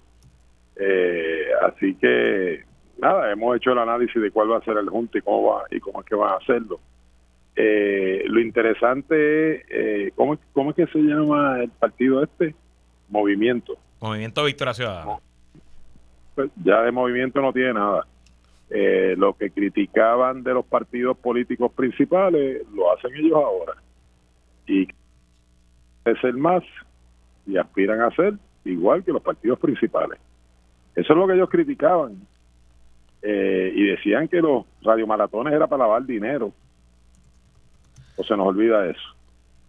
Eh, 0.75 1.47
así 1.63 1.95
que 1.95 2.63
nada, 2.99 3.31
hemos 3.31 3.55
hecho 3.57 3.71
el 3.71 3.79
análisis 3.79 4.21
de 4.21 4.31
cuál 4.31 4.51
va 4.51 4.57
a 4.57 4.63
ser 4.63 4.77
el 4.77 4.89
junto 4.89 5.17
y 5.17 5.21
cómo 5.21 5.53
va 5.53 5.63
y 5.71 5.79
cómo 5.79 6.01
es 6.01 6.05
que 6.05 6.15
van 6.15 6.33
a 6.33 6.37
hacerlo. 6.37 6.79
lo 7.55 8.39
interesante 8.39 10.05
es, 10.05 10.13
¿cómo, 10.13 10.37
¿cómo 10.53 10.71
es 10.71 10.75
que 10.75 10.87
se 10.87 10.99
llama 10.99 11.61
el 11.61 11.69
partido 11.69 12.23
este? 12.23 12.55
Movimiento. 13.09 13.77
Movimiento 13.99 14.43
Victoria 14.43 14.73
Ciudadana. 14.73 15.17
Pues 16.35 16.51
ya 16.63 16.81
de 16.83 16.91
movimiento 16.91 17.41
no 17.41 17.51
tiene 17.51 17.73
nada. 17.73 18.05
Eh, 18.69 19.15
lo 19.17 19.33
que 19.33 19.51
criticaban 19.51 20.43
de 20.43 20.53
los 20.53 20.65
partidos 20.65 21.17
políticos 21.17 21.71
principales 21.71 22.63
lo 22.73 22.91
hacen 22.91 23.15
ellos 23.15 23.35
ahora. 23.35 23.75
Y 24.67 24.87
es 26.03 26.23
el 26.23 26.35
más 26.37 26.63
y 27.45 27.57
aspiran 27.57 28.01
a 28.01 28.11
ser 28.11 28.33
igual 28.65 29.03
que 29.03 29.13
los 29.13 29.21
partidos 29.21 29.57
principales. 29.59 30.19
Eso 30.95 31.13
es 31.13 31.17
lo 31.19 31.27
que 31.27 31.33
ellos 31.33 31.49
criticaban. 31.49 32.27
Eh, 33.21 33.71
y 33.73 33.83
decían 33.85 34.27
que 34.27 34.41
los 34.41 34.65
radiomaratones 34.81 35.53
era 35.53 35.67
para 35.67 35.83
lavar 35.83 36.05
dinero. 36.05 36.51
O 38.17 38.23
se 38.23 38.35
nos 38.35 38.47
olvida 38.47 38.85
eso. 38.85 39.15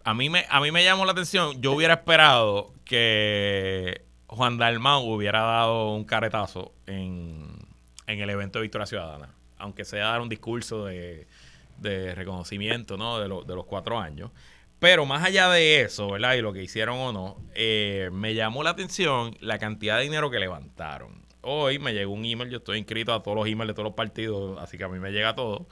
A 0.03 0.13
mí 0.13 0.29
me, 0.29 0.43
a 0.49 0.59
mí 0.59 0.71
me 0.71 0.83
llamó 0.83 1.05
la 1.05 1.13
atención. 1.13 1.61
Yo 1.61 1.71
hubiera 1.71 1.93
esperado 1.93 2.73
que 2.83 4.01
Juan 4.27 4.57
Dalmau 4.57 5.05
hubiera 5.05 5.41
dado 5.41 5.93
un 5.93 6.03
caretazo 6.03 6.73
en, 6.85 7.48
el 8.17 8.29
evento 8.29 8.59
de 8.59 8.63
Victoria 8.63 8.87
Ciudadana, 8.87 9.29
aunque 9.57 9.85
sea 9.85 10.07
dar 10.07 10.21
un 10.21 10.29
discurso 10.29 10.85
de, 10.85 11.27
reconocimiento 12.15 12.97
¿no? 12.97 13.19
de, 13.19 13.27
de 13.27 13.55
los 13.55 13.65
cuatro 13.65 13.99
años. 13.99 14.31
Pero 14.79 15.05
más 15.05 15.23
allá 15.23 15.49
de 15.49 15.81
eso, 15.81 16.11
¿verdad? 16.11 16.35
Y 16.35 16.41
lo 16.41 16.53
que 16.53 16.63
hicieron 16.63 16.97
o 16.97 17.11
no, 17.11 17.37
eh, 17.53 18.09
me 18.13 18.33
llamó 18.33 18.63
la 18.63 18.71
atención 18.71 19.35
la 19.41 19.59
cantidad 19.59 19.97
de 19.97 20.03
dinero 20.03 20.31
que 20.31 20.39
levantaron. 20.39 21.21
Hoy 21.41 21.79
me 21.79 21.93
llegó 21.93 22.13
un 22.13 22.25
email, 22.25 22.49
yo 22.49 22.57
estoy 22.57 22.79
inscrito 22.79 23.13
a 23.13 23.21
todos 23.21 23.35
los 23.35 23.47
emails 23.47 23.67
de 23.67 23.73
todos 23.73 23.85
los 23.85 23.93
partidos, 23.93 24.57
así 24.61 24.77
que 24.77 24.85
a 24.85 24.87
mí 24.87 24.99
me 24.99 25.11
llega 25.11 25.35
todo. 25.35 25.67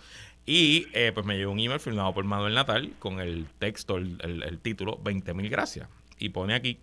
Y 0.45 0.88
eh, 0.93 1.11
pues 1.13 1.25
me 1.25 1.38
llegó 1.38 1.51
un 1.51 1.59
email 1.59 1.79
firmado 1.79 2.13
por 2.13 2.25
Manuel 2.25 2.53
Natal 2.53 2.93
con 2.99 3.21
el 3.21 3.47
texto, 3.59 3.95
el, 3.97 4.17
el 4.21 4.59
título, 4.59 4.99
20 5.01 5.33
mil 5.33 5.49
gracias. 5.49 5.88
y 6.19 6.29
pone 6.29 6.53
aquí, 6.53 6.79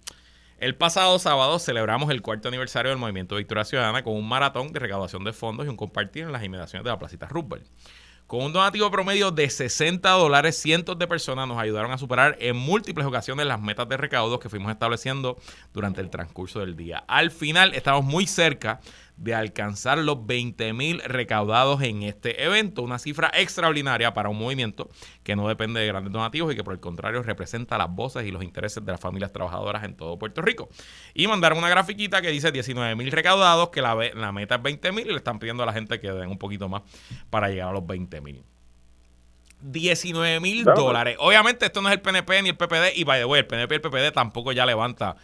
el 0.64 0.76
pasado 0.76 1.18
sábado 1.18 1.58
celebramos 1.58 2.10
el 2.10 2.22
cuarto 2.22 2.48
aniversario 2.48 2.88
del 2.88 2.98
Movimiento 2.98 3.36
Victoria 3.36 3.66
Ciudadana 3.66 4.02
con 4.02 4.14
un 4.14 4.26
maratón 4.26 4.72
de 4.72 4.80
recaudación 4.80 5.22
de 5.22 5.34
fondos 5.34 5.66
y 5.66 5.68
un 5.68 5.76
compartir 5.76 6.22
en 6.22 6.32
las 6.32 6.42
inmediaciones 6.42 6.84
de 6.84 6.90
la 6.90 6.98
Placita 6.98 7.28
Roosevelt. 7.28 7.66
Con 8.26 8.40
un 8.40 8.54
donativo 8.54 8.90
promedio 8.90 9.30
de 9.30 9.50
60 9.50 10.08
dólares, 10.08 10.56
cientos 10.56 10.98
de 10.98 11.06
personas 11.06 11.46
nos 11.46 11.58
ayudaron 11.58 11.92
a 11.92 11.98
superar 11.98 12.38
en 12.40 12.56
múltiples 12.56 13.06
ocasiones 13.06 13.44
las 13.44 13.60
metas 13.60 13.86
de 13.90 13.98
recaudos 13.98 14.40
que 14.40 14.48
fuimos 14.48 14.72
estableciendo 14.72 15.36
durante 15.74 16.00
el 16.00 16.08
transcurso 16.08 16.60
del 16.60 16.76
día. 16.76 17.04
Al 17.08 17.30
final 17.30 17.74
estamos 17.74 18.02
muy 18.02 18.26
cerca 18.26 18.80
de 19.16 19.34
alcanzar 19.34 19.98
los 19.98 20.26
20 20.26 20.72
mil 20.72 21.00
recaudados 21.00 21.82
en 21.82 22.02
este 22.02 22.44
evento, 22.44 22.82
una 22.82 22.98
cifra 22.98 23.30
extraordinaria 23.34 24.12
para 24.12 24.28
un 24.28 24.38
movimiento 24.38 24.90
que 25.22 25.36
no 25.36 25.48
depende 25.48 25.80
de 25.80 25.86
grandes 25.86 26.12
donativos 26.12 26.52
y 26.52 26.56
que 26.56 26.64
por 26.64 26.74
el 26.74 26.80
contrario 26.80 27.22
representa 27.22 27.78
las 27.78 27.90
voces 27.90 28.26
y 28.26 28.30
los 28.30 28.42
intereses 28.42 28.84
de 28.84 28.92
las 28.92 29.00
familias 29.00 29.32
trabajadoras 29.32 29.84
en 29.84 29.96
todo 29.96 30.18
Puerto 30.18 30.42
Rico. 30.42 30.68
Y 31.14 31.26
mandaron 31.26 31.58
una 31.58 31.68
grafiquita 31.68 32.20
que 32.20 32.30
dice 32.30 32.50
19 32.50 32.96
mil 32.96 33.10
recaudados, 33.12 33.70
que 33.70 33.82
la, 33.82 33.94
la 34.14 34.32
meta 34.32 34.56
es 34.56 34.62
20 34.62 34.92
mil 34.92 35.06
y 35.06 35.10
le 35.10 35.16
están 35.16 35.38
pidiendo 35.38 35.62
a 35.62 35.66
la 35.66 35.72
gente 35.72 36.00
que 36.00 36.10
den 36.10 36.30
un 36.30 36.38
poquito 36.38 36.68
más 36.68 36.82
para 37.30 37.48
llegar 37.48 37.68
a 37.68 37.72
los 37.72 37.86
20 37.86 38.20
mil. 38.20 38.44
19 39.64 40.40
mil 40.40 40.64
dólares. 40.64 41.16
Obviamente 41.18 41.66
esto 41.66 41.80
no 41.80 41.88
es 41.88 41.94
el 41.94 42.02
PNP 42.02 42.42
ni 42.42 42.48
el 42.50 42.56
PPD 42.56 42.96
y 42.96 43.04
by 43.04 43.20
the 43.20 43.24
way, 43.24 43.40
el 43.40 43.46
PNP 43.46 43.74
y 43.74 43.76
el 43.76 43.80
PPD 43.80 44.12
tampoco 44.12 44.52
ya 44.52 44.66
levanta 44.66 45.16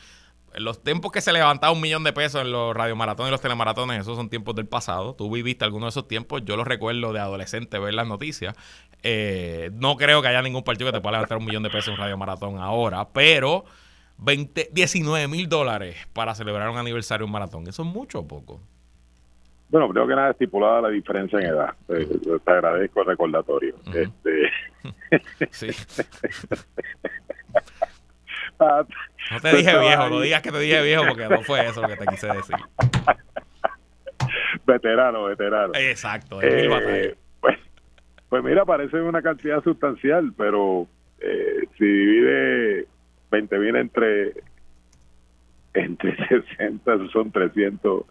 los 0.54 0.82
tiempos 0.82 1.12
que 1.12 1.20
se 1.20 1.32
levantaba 1.32 1.72
un 1.72 1.80
millón 1.80 2.04
de 2.04 2.12
pesos 2.12 2.42
en 2.42 2.50
los 2.50 2.74
radiomaratones 2.74 3.28
y 3.28 3.32
los 3.32 3.40
telemaratones, 3.40 4.00
esos 4.00 4.16
son 4.16 4.28
tiempos 4.28 4.54
del 4.54 4.66
pasado. 4.66 5.14
Tú 5.14 5.30
viviste 5.30 5.64
algunos 5.64 5.94
de 5.94 6.00
esos 6.00 6.08
tiempos. 6.08 6.44
Yo 6.44 6.56
los 6.56 6.66
recuerdo 6.66 7.12
de 7.12 7.20
adolescente 7.20 7.78
ver 7.78 7.94
las 7.94 8.06
noticias. 8.06 8.56
Eh, 9.02 9.70
no 9.74 9.96
creo 9.96 10.22
que 10.22 10.28
haya 10.28 10.42
ningún 10.42 10.64
partido 10.64 10.90
que 10.90 10.98
te 10.98 11.00
pueda 11.00 11.12
levantar 11.12 11.38
un 11.38 11.44
millón 11.44 11.62
de 11.62 11.70
pesos 11.70 11.88
en 11.88 11.94
un 11.94 12.00
radiomaratón 12.00 12.58
ahora, 12.58 13.08
pero 13.12 13.64
20, 14.18 14.70
19 14.72 15.28
mil 15.28 15.48
dólares 15.48 15.96
para 16.12 16.34
celebrar 16.34 16.68
un 16.68 16.78
aniversario 16.78 17.24
de 17.24 17.26
un 17.26 17.32
maratón. 17.32 17.66
¿Eso 17.68 17.82
es 17.82 17.88
mucho 17.88 18.20
o 18.20 18.28
poco? 18.28 18.60
Bueno, 19.68 19.88
creo 19.88 20.06
que 20.06 20.16
nada 20.16 20.32
estipulada 20.32 20.82
la 20.82 20.88
diferencia 20.88 21.38
en 21.38 21.46
edad. 21.46 21.74
Eh, 21.88 22.08
te, 22.44 22.50
agradezco 22.50 23.00
el 23.00 23.06
recordatorio. 23.06 23.76
este... 23.94 24.50
sí. 25.50 25.68
No 28.60 29.40
te 29.40 29.56
dije 29.56 29.78
viejo, 29.78 30.08
no 30.08 30.20
digas 30.20 30.42
que 30.42 30.52
te 30.52 30.58
dije 30.58 30.82
viejo 30.82 31.04
porque 31.08 31.28
no 31.28 31.42
fue 31.42 31.66
eso 31.66 31.82
lo 31.82 31.88
que 31.88 31.96
te 31.96 32.06
quise 32.06 32.26
decir. 32.26 32.56
veterano, 34.66 35.24
veterano. 35.24 35.72
Exacto, 35.74 36.42
eh, 36.42 37.16
pues, 37.40 37.58
pues, 38.28 38.44
mira, 38.44 38.64
parece 38.64 39.00
una 39.00 39.22
cantidad 39.22 39.62
sustancial, 39.62 40.32
pero 40.36 40.86
eh, 41.20 41.64
si 41.78 41.84
divide 41.84 42.86
20 43.30 43.58
mil 43.58 43.76
entre 43.76 44.34
entre 45.72 46.16
60 46.56 47.08
son 47.12 47.30
300 47.30 48.04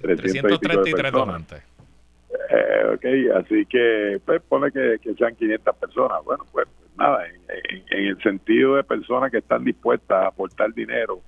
333 0.00 1.12
donantes. 1.12 1.62
Eh, 2.50 2.94
ok, 2.94 3.36
así 3.36 3.66
que 3.66 4.20
pues 4.24 4.42
pone 4.42 4.70
que, 4.70 4.98
que 5.02 5.14
sean 5.14 5.34
500 5.34 5.76
personas. 5.76 6.24
Bueno, 6.24 6.44
pues 6.52 6.68
nada, 6.96 7.26
en, 7.26 7.82
el 7.90 8.22
sentido 8.22 8.76
de 8.76 8.84
personas 8.84 9.30
que 9.30 9.38
están 9.38 9.64
dispuestas 9.64 10.24
a 10.24 10.28
aportar 10.28 10.72
dinero 10.72 11.20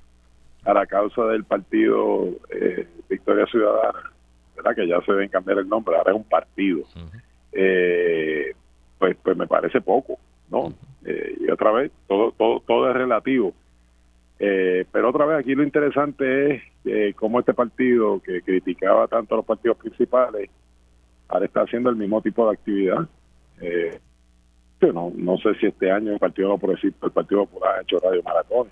a 0.65 0.75
la 0.75 0.87
causa 0.87 1.25
del 1.27 1.45
partido 1.45 2.29
eh, 2.51 2.87
Victoria 3.09 3.47
Ciudadana, 3.47 4.13
¿verdad? 4.57 4.75
que 4.75 4.89
ya 4.89 5.01
se 5.03 5.13
deben 5.13 5.29
cambiar 5.29 5.59
el 5.59 5.69
nombre, 5.69 5.97
ahora 5.97 6.13
es 6.13 6.17
un 6.17 6.25
partido, 6.25 6.81
eh, 7.53 8.53
pues, 8.99 9.17
pues 9.23 9.37
me 9.37 9.47
parece 9.47 9.81
poco, 9.81 10.19
¿no? 10.51 10.73
Eh, 11.05 11.37
y 11.41 11.51
otra 11.51 11.71
vez, 11.73 11.93
todo, 12.07 12.33
todo, 12.33 12.61
todo 12.67 12.91
es 12.91 12.97
relativo. 12.97 13.55
pero 14.39 15.11
otra 15.11 15.27
vez 15.27 15.41
aquí 15.41 15.55
lo 15.55 15.63
interesante 15.63 16.63
es 16.85 17.15
cómo 17.17 17.41
este 17.41 17.55
partido 17.55 18.21
que 18.21 18.43
criticaba 18.43 19.09
tanto 19.09 19.35
a 19.35 19.39
los 19.39 19.47
partidos 19.47 19.79
principales 19.79 20.51
ahora 21.29 21.47
está 21.47 21.63
haciendo 21.63 21.91
el 21.91 21.97
mismo 21.97 22.21
tipo 22.23 22.47
de 22.47 22.55
actividad. 22.55 23.09
Eh, 23.61 23.99
no, 24.81 25.13
no 25.15 25.37
sé 25.39 25.55
si 25.61 25.67
este 25.67 25.91
año 25.91 26.13
el 26.13 26.19
Partido 26.19 26.57
Progresista, 26.59 27.07
el 27.07 27.13
Partido 27.13 27.47
Popular 27.47 27.79
ha 27.79 27.83
hecho 27.83 27.99
radio 27.99 28.23
maratón. 28.23 28.69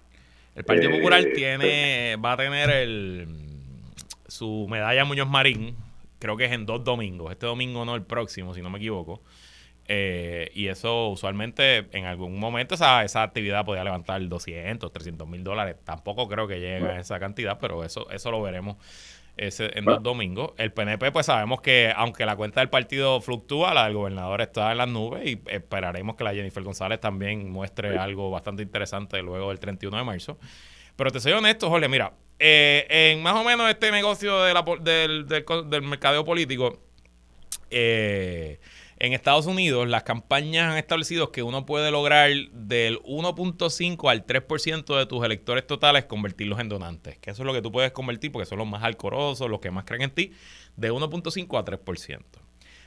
El 0.55 0.65
Partido 0.65 0.91
Popular 0.91 1.21
eh, 1.21 1.33
tiene, 1.35 2.17
va 2.17 2.33
a 2.33 2.37
tener 2.37 2.71
el 2.71 3.27
su 4.27 4.67
medalla 4.69 5.05
Muñoz 5.05 5.29
Marín, 5.29 5.77
creo 6.19 6.37
que 6.37 6.47
es 6.47 6.53
en 6.53 6.67
dos 6.67 6.85
domingos. 6.85 7.33
Este 7.33 7.47
domingo 7.47 7.85
no, 7.85 7.95
el 7.95 8.03
próximo, 8.03 8.55
si 8.55 8.63
no 8.63 8.71
me 8.71 8.79
equivoco. 8.79 9.23
Eh, 9.89 10.51
y 10.53 10.67
eso 10.67 11.09
usualmente 11.09 11.87
en 11.93 12.07
algún 12.07 12.41
momento 12.41 12.75
esa, 12.75 13.05
esa 13.05 13.23
actividad 13.23 13.65
podría 13.65 13.85
levantar 13.85 14.27
200, 14.27 14.93
300 14.93 15.29
mil 15.29 15.45
dólares. 15.45 15.77
Tampoco 15.85 16.29
creo 16.29 16.49
que 16.49 16.59
llegue 16.59 16.87
a 16.87 16.99
esa 16.99 17.21
cantidad, 17.21 17.59
pero 17.61 17.85
eso, 17.85 18.11
eso 18.11 18.31
lo 18.31 18.43
veremos 18.43 18.77
ese, 19.37 19.71
en 19.79 19.85
dos 19.85 20.03
domingos. 20.03 20.53
El 20.57 20.73
PNP, 20.73 21.13
pues 21.13 21.27
sabemos 21.27 21.61
que 21.61 21.93
aunque 21.95 22.25
la 22.25 22.37
cuenta 22.37 22.61
del 22.61 22.71
partido 22.71 23.21
fluctúa, 23.21 23.75
la 23.75 23.85
del 23.85 23.95
gobernador 23.95 24.41
está 24.41 24.73
en 24.73 24.79
las 24.79 24.89
nubes 24.89 25.27
y 25.27 25.41
esperaremos 25.47 26.17
que 26.17 26.25
la 26.25 26.35
Jennifer 26.35 26.63
González 26.63 27.01
también 27.01 27.51
muestre 27.51 27.99
algo 27.99 28.31
bastante 28.31 28.63
interesante 28.63 29.21
luego 29.23 29.51
del 29.51 29.61
31 29.61 29.97
de 29.97 30.05
marzo. 30.05 30.39
Pero 30.97 31.11
te 31.11 31.21
soy 31.21 31.33
honesto, 31.33 31.69
Jorge, 31.69 31.89
mira, 31.89 32.15
eh, 32.39 32.87
en 32.89 33.23
más 33.23 33.35
o 33.35 33.45
menos 33.45 33.69
este 33.69 33.91
negocio 33.91 34.43
de 34.43 34.55
la, 34.55 34.65
del, 34.81 35.27
del, 35.27 35.45
del 35.69 35.83
mercadeo 35.83 36.25
político, 36.25 36.79
eh, 37.71 38.59
en 38.99 39.13
Estados 39.13 39.47
Unidos, 39.47 39.87
las 39.89 40.05
campañas 40.05 40.73
han 40.73 40.79
establecido 40.79 41.31
que 41.31 41.43
uno 41.43 41.67
puede 41.67 41.91
lograr 41.91 42.31
del 42.53 42.99
1.5 43.03 44.11
al 44.11 44.27
3% 44.27 44.99
de 44.99 45.07
tus 45.07 45.25
electores 45.25 45.67
totales 45.67 46.07
convertirlos 46.07 46.61
en 46.61 46.71
donantes. 46.71 47.19
Que 47.19 47.31
eso 47.31 47.43
es 47.43 47.47
lo 47.47 47.53
que 47.53 47.61
tú 47.61 47.71
puedes 47.71 47.93
convertir 47.93 48.33
porque 48.33 48.47
son 48.47 48.59
los 48.59 48.67
más 48.67 48.83
alcorosos, 48.83 49.51
los 49.51 49.61
que 49.61 49.71
más 49.71 49.85
creen 49.85 50.03
en 50.03 50.11
ti, 50.11 50.33
de 50.77 50.91
1.5 50.91 51.59
a 51.59 51.65
3%. 51.65 52.23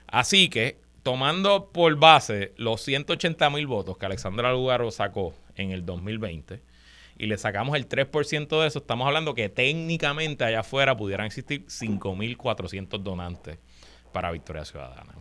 Así 0.07 0.49
que, 0.49 0.81
tomando 1.03 1.69
por 1.71 1.95
base 1.97 2.53
los 2.57 2.81
180 2.81 3.47
mil 3.51 3.67
votos 3.67 3.97
que 3.97 4.07
Alexandra 4.07 4.51
Lugaro 4.51 4.89
sacó 4.89 5.35
en 5.55 5.71
el 5.71 5.85
2020, 5.85 6.63
y 7.19 7.27
le 7.27 7.37
sacamos 7.37 7.75
el 7.75 7.87
3% 7.87 8.61
de 8.61 8.67
eso, 8.67 8.79
estamos 8.79 9.05
hablando 9.05 9.35
que 9.35 9.49
técnicamente 9.49 10.45
allá 10.45 10.61
afuera 10.61 10.95
pudieran 10.95 11.27
existir 11.27 11.65
5.400 11.65 13.03
donantes 13.03 13.59
para 14.13 14.31
Victoria 14.31 14.63
Ciudadana. 14.63 15.13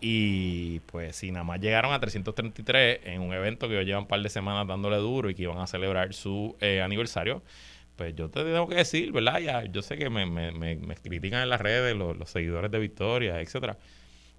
Y 0.00 0.80
pues 0.80 1.16
si 1.16 1.30
nada 1.32 1.44
más 1.44 1.60
llegaron 1.60 1.92
a 1.92 2.00
333 2.00 3.00
en 3.04 3.20
un 3.20 3.32
evento 3.32 3.68
que 3.68 3.74
yo 3.74 3.82
llevan 3.82 4.02
un 4.02 4.08
par 4.08 4.22
de 4.22 4.30
semanas 4.30 4.66
dándole 4.66 4.96
duro 4.96 5.30
y 5.30 5.34
que 5.34 5.42
iban 5.42 5.58
a 5.58 5.66
celebrar 5.66 6.14
su 6.14 6.56
eh, 6.60 6.82
aniversario, 6.82 7.42
pues 7.98 8.14
yo 8.14 8.30
te 8.30 8.44
tengo 8.44 8.68
que 8.68 8.76
decir, 8.76 9.10
¿verdad? 9.10 9.40
Ya, 9.40 9.64
yo 9.64 9.82
sé 9.82 9.98
que 9.98 10.08
me, 10.08 10.24
me, 10.24 10.52
me, 10.52 10.96
critican 10.96 11.42
en 11.42 11.50
las 11.50 11.60
redes 11.60 11.96
los, 11.96 12.16
seguidores 12.30 12.70
de 12.70 12.78
Victoria, 12.78 13.40
etcétera. 13.40 13.76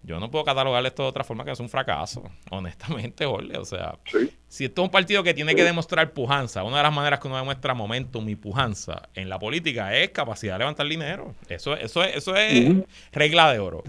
Yo 0.01 0.17
no 0.17 0.31
puedo 0.31 0.45
catalogar 0.45 0.85
esto 0.85 1.03
de 1.03 1.09
otra 1.09 1.25
forma 1.25 1.43
que 1.43 1.51
es 1.51 1.59
un 1.59 1.67
fracaso, 1.67 2.23
honestamente, 2.51 3.25
Jorge. 3.25 3.57
O 3.57 3.65
sea, 3.65 3.99
si 4.47 4.63
esto 4.63 4.81
es 4.81 4.85
un 4.85 4.91
partido 4.91 5.23
que 5.23 5.33
tiene 5.33 5.55
que 5.55 5.65
demostrar 5.65 6.13
pujanza, 6.13 6.63
una 6.63 6.77
de 6.77 6.83
las 6.83 6.93
maneras 6.93 7.19
que 7.19 7.27
uno 7.27 7.35
demuestra 7.35 7.73
momentum 7.73 8.29
y 8.29 8.37
pujanza 8.37 9.09
en 9.13 9.27
la 9.27 9.37
política 9.37 9.93
es 9.93 10.11
capacidad 10.11 10.53
de 10.53 10.59
levantar 10.59 10.87
dinero. 10.87 11.35
Eso, 11.49 11.75
eso, 11.75 12.01
es, 12.01 12.15
eso 12.15 12.37
es 12.37 12.77
regla 13.11 13.51
de 13.51 13.59
oro. 13.59 13.83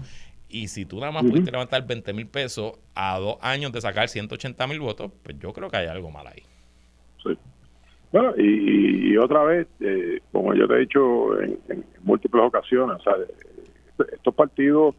Y 0.51 0.67
si 0.67 0.85
tú 0.85 0.99
nada 0.99 1.11
más 1.11 1.23
pudiste 1.23 1.51
levantar 1.51 1.85
20 1.87 2.13
mil 2.13 2.27
pesos 2.27 2.73
a 2.93 3.17
dos 3.19 3.37
años 3.41 3.71
de 3.71 3.81
sacar 3.81 4.09
180 4.09 4.67
mil 4.67 4.79
votos, 4.81 5.11
pues 5.23 5.39
yo 5.39 5.53
creo 5.53 5.69
que 5.69 5.77
hay 5.77 5.87
algo 5.87 6.11
mal 6.11 6.27
ahí. 6.27 6.43
Sí. 7.23 7.37
Bueno, 8.11 8.33
y, 8.37 9.15
otra 9.17 9.43
vez, 9.43 9.67
eh, 9.79 10.19
como 10.31 10.53
yo 10.53 10.67
te 10.67 10.73
he 10.73 10.79
dicho 10.79 11.41
en, 11.41 11.57
múltiples 12.03 12.43
ocasiones, 12.43 12.97
estos 14.11 14.35
partidos 14.35 14.95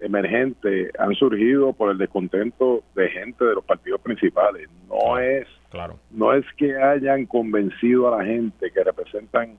emergentes 0.00 0.90
han 0.98 1.14
surgido 1.14 1.72
por 1.72 1.92
el 1.92 1.98
descontento 1.98 2.82
de 2.96 3.08
gente 3.10 3.44
de 3.44 3.54
los 3.54 3.64
partidos 3.64 4.00
principales. 4.00 4.68
No 4.88 5.18
es 5.18 5.46
claro. 5.70 5.98
no 6.10 6.32
es 6.32 6.44
que 6.56 6.76
hayan 6.76 7.26
convencido 7.26 8.12
a 8.12 8.18
la 8.18 8.24
gente 8.24 8.70
que 8.70 8.82
representan 8.82 9.56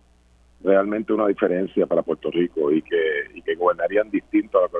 realmente 0.64 1.14
una 1.14 1.28
diferencia 1.28 1.86
para 1.86 2.03
Puerto 2.03 2.30
Rico 2.32 2.72
y 2.72 2.82
que, 2.82 3.01
y 3.34 3.41
que 3.41 3.55
gobernarían 3.55 4.09
distinto 4.09 4.59
a 4.59 4.64
lo 4.64 4.70
que 4.70 4.80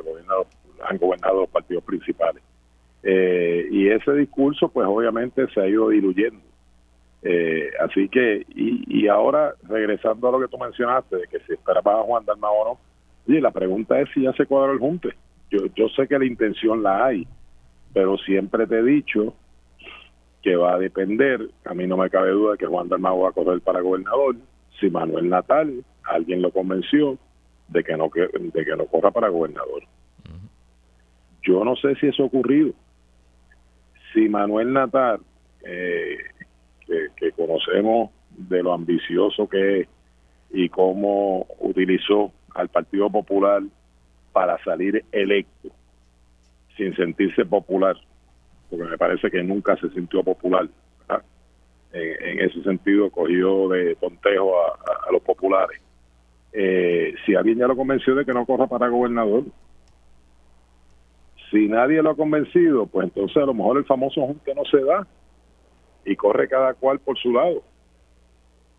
han 0.84 0.98
gobernado 0.98 1.42
los 1.42 1.50
partidos 1.50 1.84
principales. 1.84 2.44
Eh, 3.04 3.68
y 3.72 3.90
ese 3.90 4.14
discurso, 4.14 4.70
pues 4.70 4.88
obviamente 4.88 5.48
se 5.54 5.62
ha 5.62 5.68
ido 5.68 5.90
diluyendo. 5.90 6.42
Eh, 7.24 7.72
así 7.80 8.10
que, 8.10 8.46
y, 8.50 9.04
y 9.04 9.08
ahora, 9.08 9.54
regresando 9.68 10.28
a 10.28 10.32
lo 10.32 10.40
que 10.40 10.48
tú 10.48 10.58
mencionaste, 10.58 11.18
de 11.18 11.28
que 11.28 11.40
si 11.42 11.54
esperaba 11.54 12.00
a 12.00 12.04
Juan 12.04 12.26
Dalmao 12.26 12.54
o 12.54 12.66
no, 12.66 12.80
y 13.34 13.40
la 13.40 13.52
pregunta 13.52 14.00
es 14.00 14.10
si 14.14 14.24
ya 14.24 14.34
se 14.34 14.46
cuadró 14.46 14.74
el 14.74 14.80
junte. 14.80 15.10
Yo, 15.50 15.66
yo 15.76 15.90
sé 15.90 16.08
que 16.08 16.18
la 16.18 16.26
intención 16.26 16.82
la 16.82 17.06
hay, 17.06 17.28
pero 17.94 18.18
siempre 18.18 18.66
te 18.68 18.80
he 18.80 18.84
dicho 18.84 19.36
que 20.42 20.56
va 20.56 20.74
a 20.74 20.80
depender, 20.80 21.50
a 21.66 21.74
mí 21.74 21.86
no 21.86 21.98
me 21.98 22.10
cabe 22.10 22.32
duda 22.32 22.58
que 22.58 22.66
Juan 22.66 22.90
Dalmao 22.90 23.22
va 23.22 23.30
a 23.30 23.34
correr 23.34 23.62
para 23.62 23.82
gobernador, 23.82 24.36
si 24.82 24.90
Manuel 24.90 25.30
Natal 25.30 25.86
alguien 26.04 26.42
lo 26.42 26.52
convenció 26.52 27.18
de 27.70 27.84
que 27.84 27.96
no 27.96 28.10
de 28.14 28.66
que 28.66 28.76
no 28.76 28.86
corra 28.88 29.12
para 29.12 29.30
gobernador. 29.30 29.84
Yo 31.44 31.64
no 31.64 31.76
sé 31.76 31.96
si 31.96 32.08
eso 32.08 32.24
ha 32.24 32.26
ocurrido. 32.28 32.74
Si 34.14 34.28
Manuel 34.28 34.74
Natal, 34.74 35.22
eh, 35.64 36.18
que, 37.16 37.32
conocemos 37.32 38.12
de 38.38 38.62
lo 38.62 38.74
ambicioso 38.74 39.48
que 39.48 39.82
es 39.82 39.88
y 40.52 40.68
cómo 40.70 41.48
utilizó 41.60 42.32
al 42.54 42.68
Partido 42.68 43.10
Popular 43.10 43.64
para 44.34 44.62
salir 44.64 45.06
electo 45.12 45.70
sin 46.76 46.96
sentirse 46.96 47.46
popular, 47.46 47.96
porque 48.70 48.86
me 48.86 48.98
parece 48.98 49.30
que 49.32 49.44
nunca 49.44 49.78
se 49.78 49.90
sintió 49.90 50.24
popular. 50.24 50.68
En, 51.94 52.40
ese 52.40 52.64
sentido, 52.64 53.10
cogió 53.10 53.68
de 53.70 53.96
tontejo 53.96 54.54
a, 54.60 55.12
los 55.12 55.22
populares. 55.22 55.82
Eh, 56.54 57.14
si 57.26 57.36
alguien 57.36 57.60
ya 57.60 57.68
lo 57.68 57.76
convenció 57.76 58.16
de 58.16 58.26
que 58.26 58.34
no 58.34 58.46
corra 58.46 58.68
para 58.68 58.88
gobernador, 58.88 59.44
si 61.50 61.68
nadie 61.68 62.02
lo 62.02 62.12
ha 62.12 62.16
convencido, 62.16 62.88
pues 62.88 63.06
entonces 63.06 63.38
a 63.38 63.46
lo 63.46 63.54
mejor 63.54 63.78
el 63.78 63.86
famoso 63.86 64.22
junte 64.22 64.56
no 64.56 64.64
se 64.66 64.82
da 64.84 65.06
y 66.06 66.16
corre 66.16 66.48
cada 66.48 66.74
cual 66.74 67.00
por 67.00 67.18
su 67.18 67.34
lado. 67.34 67.62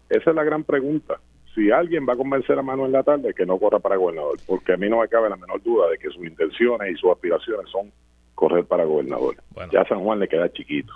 Esa 0.09 0.31
es 0.31 0.37
la 0.37 0.45
gran 0.45 0.65
pregunta. 0.65 1.21
Si 1.55 1.71
alguien 1.71 2.07
va 2.09 2.15
a 2.15 2.17
convencer 2.17 2.59
a 2.59 2.63
Manuel 2.63 2.93
la 2.93 3.03
tarde 3.03 3.35
que 3.35 3.45
no 3.45 3.59
corra 3.59 3.79
para 3.79 3.97
gobernador, 3.97 4.39
porque 4.47 4.73
a 4.73 4.77
mí 4.79 4.89
no 4.89 5.01
me 5.01 5.09
cabe 5.09 5.29
la 5.29 5.37
menor 5.37 5.63
duda 5.63 5.91
de 5.91 5.99
que 5.99 6.09
sus 6.09 6.25
intenciones 6.25 6.93
y 6.93 6.97
sus 6.97 7.11
aspiraciones 7.11 7.71
son 7.71 7.93
correr 8.35 8.65
para 8.65 8.85
gobernador. 8.85 9.37
Ya 9.71 9.85
San 9.85 10.01
Juan 10.01 10.19
le 10.19 10.29
queda 10.29 10.51
chiquito. 10.51 10.93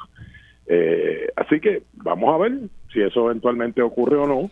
Eh, 0.69 1.29
así 1.37 1.61
que 1.61 1.83
vamos 1.93 2.35
a 2.35 2.39
ver 2.39 2.53
si 2.93 3.03
eso 3.03 3.27
eventualmente 3.27 3.83
ocurre 3.83 4.17
o 4.17 4.27
no. 4.27 4.51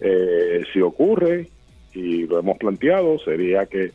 Eh, 0.00 0.64
si 0.72 0.80
ocurre, 0.80 1.48
y 1.94 2.26
lo 2.26 2.38
hemos 2.38 2.58
planteado, 2.58 3.18
sería 3.18 3.66
que 3.66 3.92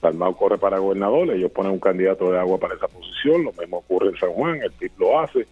Dalmau 0.00 0.34
corre 0.36 0.58
para 0.58 0.78
gobernador, 0.78 1.30
ellos 1.30 1.50
ponen 1.50 1.72
un 1.72 1.80
candidato 1.80 2.32
de 2.32 2.38
agua 2.38 2.58
para 2.58 2.74
esa 2.74 2.88
posición, 2.88 3.44
lo 3.44 3.52
mismo 3.52 3.78
ocurre 3.78 4.08
en 4.08 4.16
San 4.16 4.30
Juan, 4.30 4.62
el 4.62 4.72
PIB 4.72 4.92
lo 4.98 5.20
hace, 5.20 5.46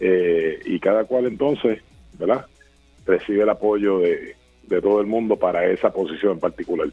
eh, 0.00 0.58
y 0.64 0.80
cada 0.80 1.04
cual 1.04 1.26
entonces, 1.26 1.80
¿verdad? 2.18 2.46
Recibe 3.06 3.44
el 3.44 3.50
apoyo 3.50 4.00
de, 4.00 4.34
todo 4.82 5.00
el 5.00 5.06
mundo 5.06 5.36
para 5.36 5.64
esa 5.66 5.92
posición 5.92 6.32
en 6.32 6.40
particular. 6.40 6.88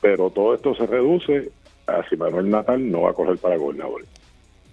Pero 0.00 0.30
todo 0.30 0.54
esto 0.54 0.74
se 0.74 0.86
reduce 0.86 1.50
a 1.86 2.02
si 2.08 2.16
Manuel 2.16 2.48
Natal 2.48 2.90
no 2.90 3.02
va 3.02 3.10
a 3.10 3.14
correr 3.14 3.36
para 3.36 3.56
gobernador. 3.56 4.06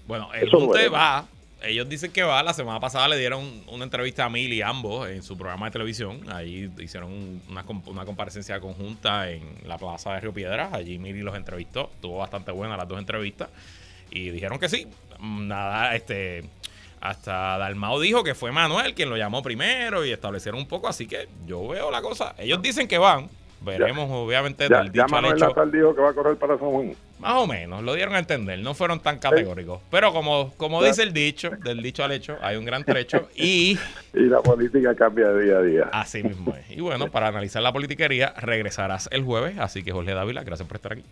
Bueno, 0.07 0.29
el 0.33 0.47
Eso 0.47 0.71
va, 0.91 1.27
ellos 1.63 1.89
dicen 1.89 2.11
que 2.11 2.23
va. 2.23 2.41
La 2.43 2.53
semana 2.53 2.79
pasada 2.79 3.07
le 3.07 3.17
dieron 3.17 3.63
una 3.67 3.83
entrevista 3.83 4.25
a 4.25 4.29
Mili 4.29 4.61
ambos 4.61 5.09
en 5.09 5.23
su 5.23 5.37
programa 5.37 5.67
de 5.67 5.71
televisión. 5.71 6.21
Ahí 6.31 6.71
hicieron 6.79 7.41
una, 7.49 7.65
una 7.85 8.05
comparecencia 8.05 8.59
conjunta 8.59 9.29
en 9.29 9.43
la 9.65 9.77
plaza 9.77 10.13
de 10.13 10.21
Río 10.21 10.33
Piedras. 10.33 10.73
Allí 10.73 10.97
Mili 10.97 11.21
los 11.21 11.35
entrevistó. 11.35 11.89
Tuvo 12.01 12.17
bastante 12.17 12.51
buena 12.51 12.77
las 12.77 12.87
dos 12.87 12.99
entrevistas. 12.99 13.49
Y 14.11 14.29
dijeron 14.29 14.59
que 14.59 14.69
sí. 14.69 14.87
Nada, 15.19 15.95
este. 15.95 16.43
Hasta 17.01 17.57
Dalmao 17.57 17.99
dijo 18.01 18.25
que 18.25 18.35
fue 18.35 18.51
Manuel 18.51 18.93
quien 18.93 19.09
lo 19.09 19.15
llamó 19.15 19.41
primero 19.41 20.03
y 20.03 20.11
establecieron 20.11 20.59
un 20.59 20.67
poco. 20.67 20.87
Así 20.87 21.07
que 21.07 21.27
yo 21.45 21.67
veo 21.67 21.91
la 21.91 22.01
cosa. 22.01 22.35
Ellos 22.37 22.61
dicen 22.61 22.87
que 22.87 22.97
van. 22.97 23.29
Veremos, 23.61 24.09
obviamente, 24.09 24.67
del 24.67 24.91
dicho 24.91 25.15
al 25.15 25.25
hecho. 25.25 25.53
dijo 25.71 25.95
que 25.95 26.01
va 26.01 26.09
a 26.09 26.13
correr 26.13 26.37
para 26.37 26.57
San 26.57 26.69
Juan. 26.69 26.95
Más 27.19 27.33
o 27.33 27.47
menos, 27.47 27.83
lo 27.83 27.95
dieron 27.95 28.15
a 28.15 28.19
entender, 28.19 28.59
no 28.59 28.73
fueron 28.73 29.01
tan 29.01 29.19
categóricos. 29.19 29.81
Pero 29.91 30.13
como, 30.13 30.53
como 30.55 30.81
dice 30.81 31.03
el 31.03 31.11
dicho, 31.11 31.51
del 31.63 31.81
dicho 31.83 32.03
al 32.03 32.13
hecho, 32.13 32.37
hay 32.41 32.55
un 32.55 32.63
gran 32.63 32.85
trecho 32.85 33.27
y... 33.35 33.77
y 34.13 34.21
la 34.21 34.41
política 34.41 34.95
cambia 34.95 35.33
día 35.33 35.57
a 35.57 35.61
día. 35.61 35.89
Así 35.91 36.23
mismo 36.23 36.55
es. 36.55 36.71
Y 36.77 36.79
bueno, 36.79 37.11
para 37.11 37.27
analizar 37.27 37.61
la 37.61 37.73
politiquería, 37.73 38.33
regresarás 38.37 39.09
el 39.11 39.23
jueves, 39.23 39.59
así 39.59 39.83
que 39.83 39.91
Jorge 39.91 40.13
Dávila, 40.13 40.43
gracias 40.43 40.65
por 40.65 40.77
estar 40.77 40.93
aquí. 40.93 41.03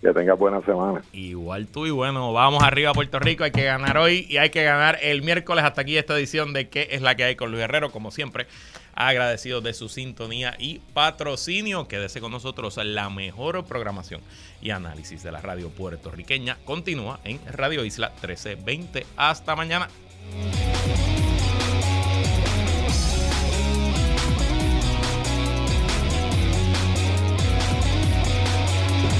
Que 0.00 0.12
tengas 0.12 0.38
buena 0.38 0.62
semana. 0.62 1.02
Igual 1.12 1.66
tú 1.66 1.86
y 1.86 1.90
bueno, 1.90 2.32
vamos 2.32 2.62
arriba 2.62 2.90
a 2.90 2.94
Puerto 2.94 3.18
Rico, 3.18 3.44
hay 3.44 3.52
que 3.52 3.64
ganar 3.64 3.98
hoy 3.98 4.26
y 4.28 4.38
hay 4.38 4.50
que 4.50 4.62
ganar 4.64 4.98
el 5.02 5.22
miércoles. 5.22 5.64
Hasta 5.64 5.82
aquí 5.82 5.96
esta 5.98 6.14
edición 6.16 6.52
de 6.52 6.68
¿Qué 6.68 6.88
es 6.92 7.02
la 7.02 7.14
que 7.14 7.24
hay 7.24 7.36
con 7.36 7.50
Luis 7.50 7.62
Herrero? 7.62 7.90
Como 7.90 8.10
siempre, 8.10 8.46
agradecido 8.94 9.60
de 9.60 9.74
su 9.74 9.88
sintonía 9.88 10.54
y 10.58 10.80
patrocinio. 10.92 11.88
Quédese 11.88 12.20
con 12.20 12.32
nosotros 12.32 12.78
la 12.82 13.10
mejor 13.10 13.64
programación 13.64 14.20
y 14.60 14.70
análisis 14.70 15.22
de 15.22 15.32
la 15.32 15.40
radio 15.40 15.70
puertorriqueña. 15.70 16.58
Continúa 16.64 17.20
en 17.24 17.40
Radio 17.46 17.84
Isla 17.84 18.10
1320. 18.10 19.06
Hasta 19.16 19.56
mañana. 19.56 19.88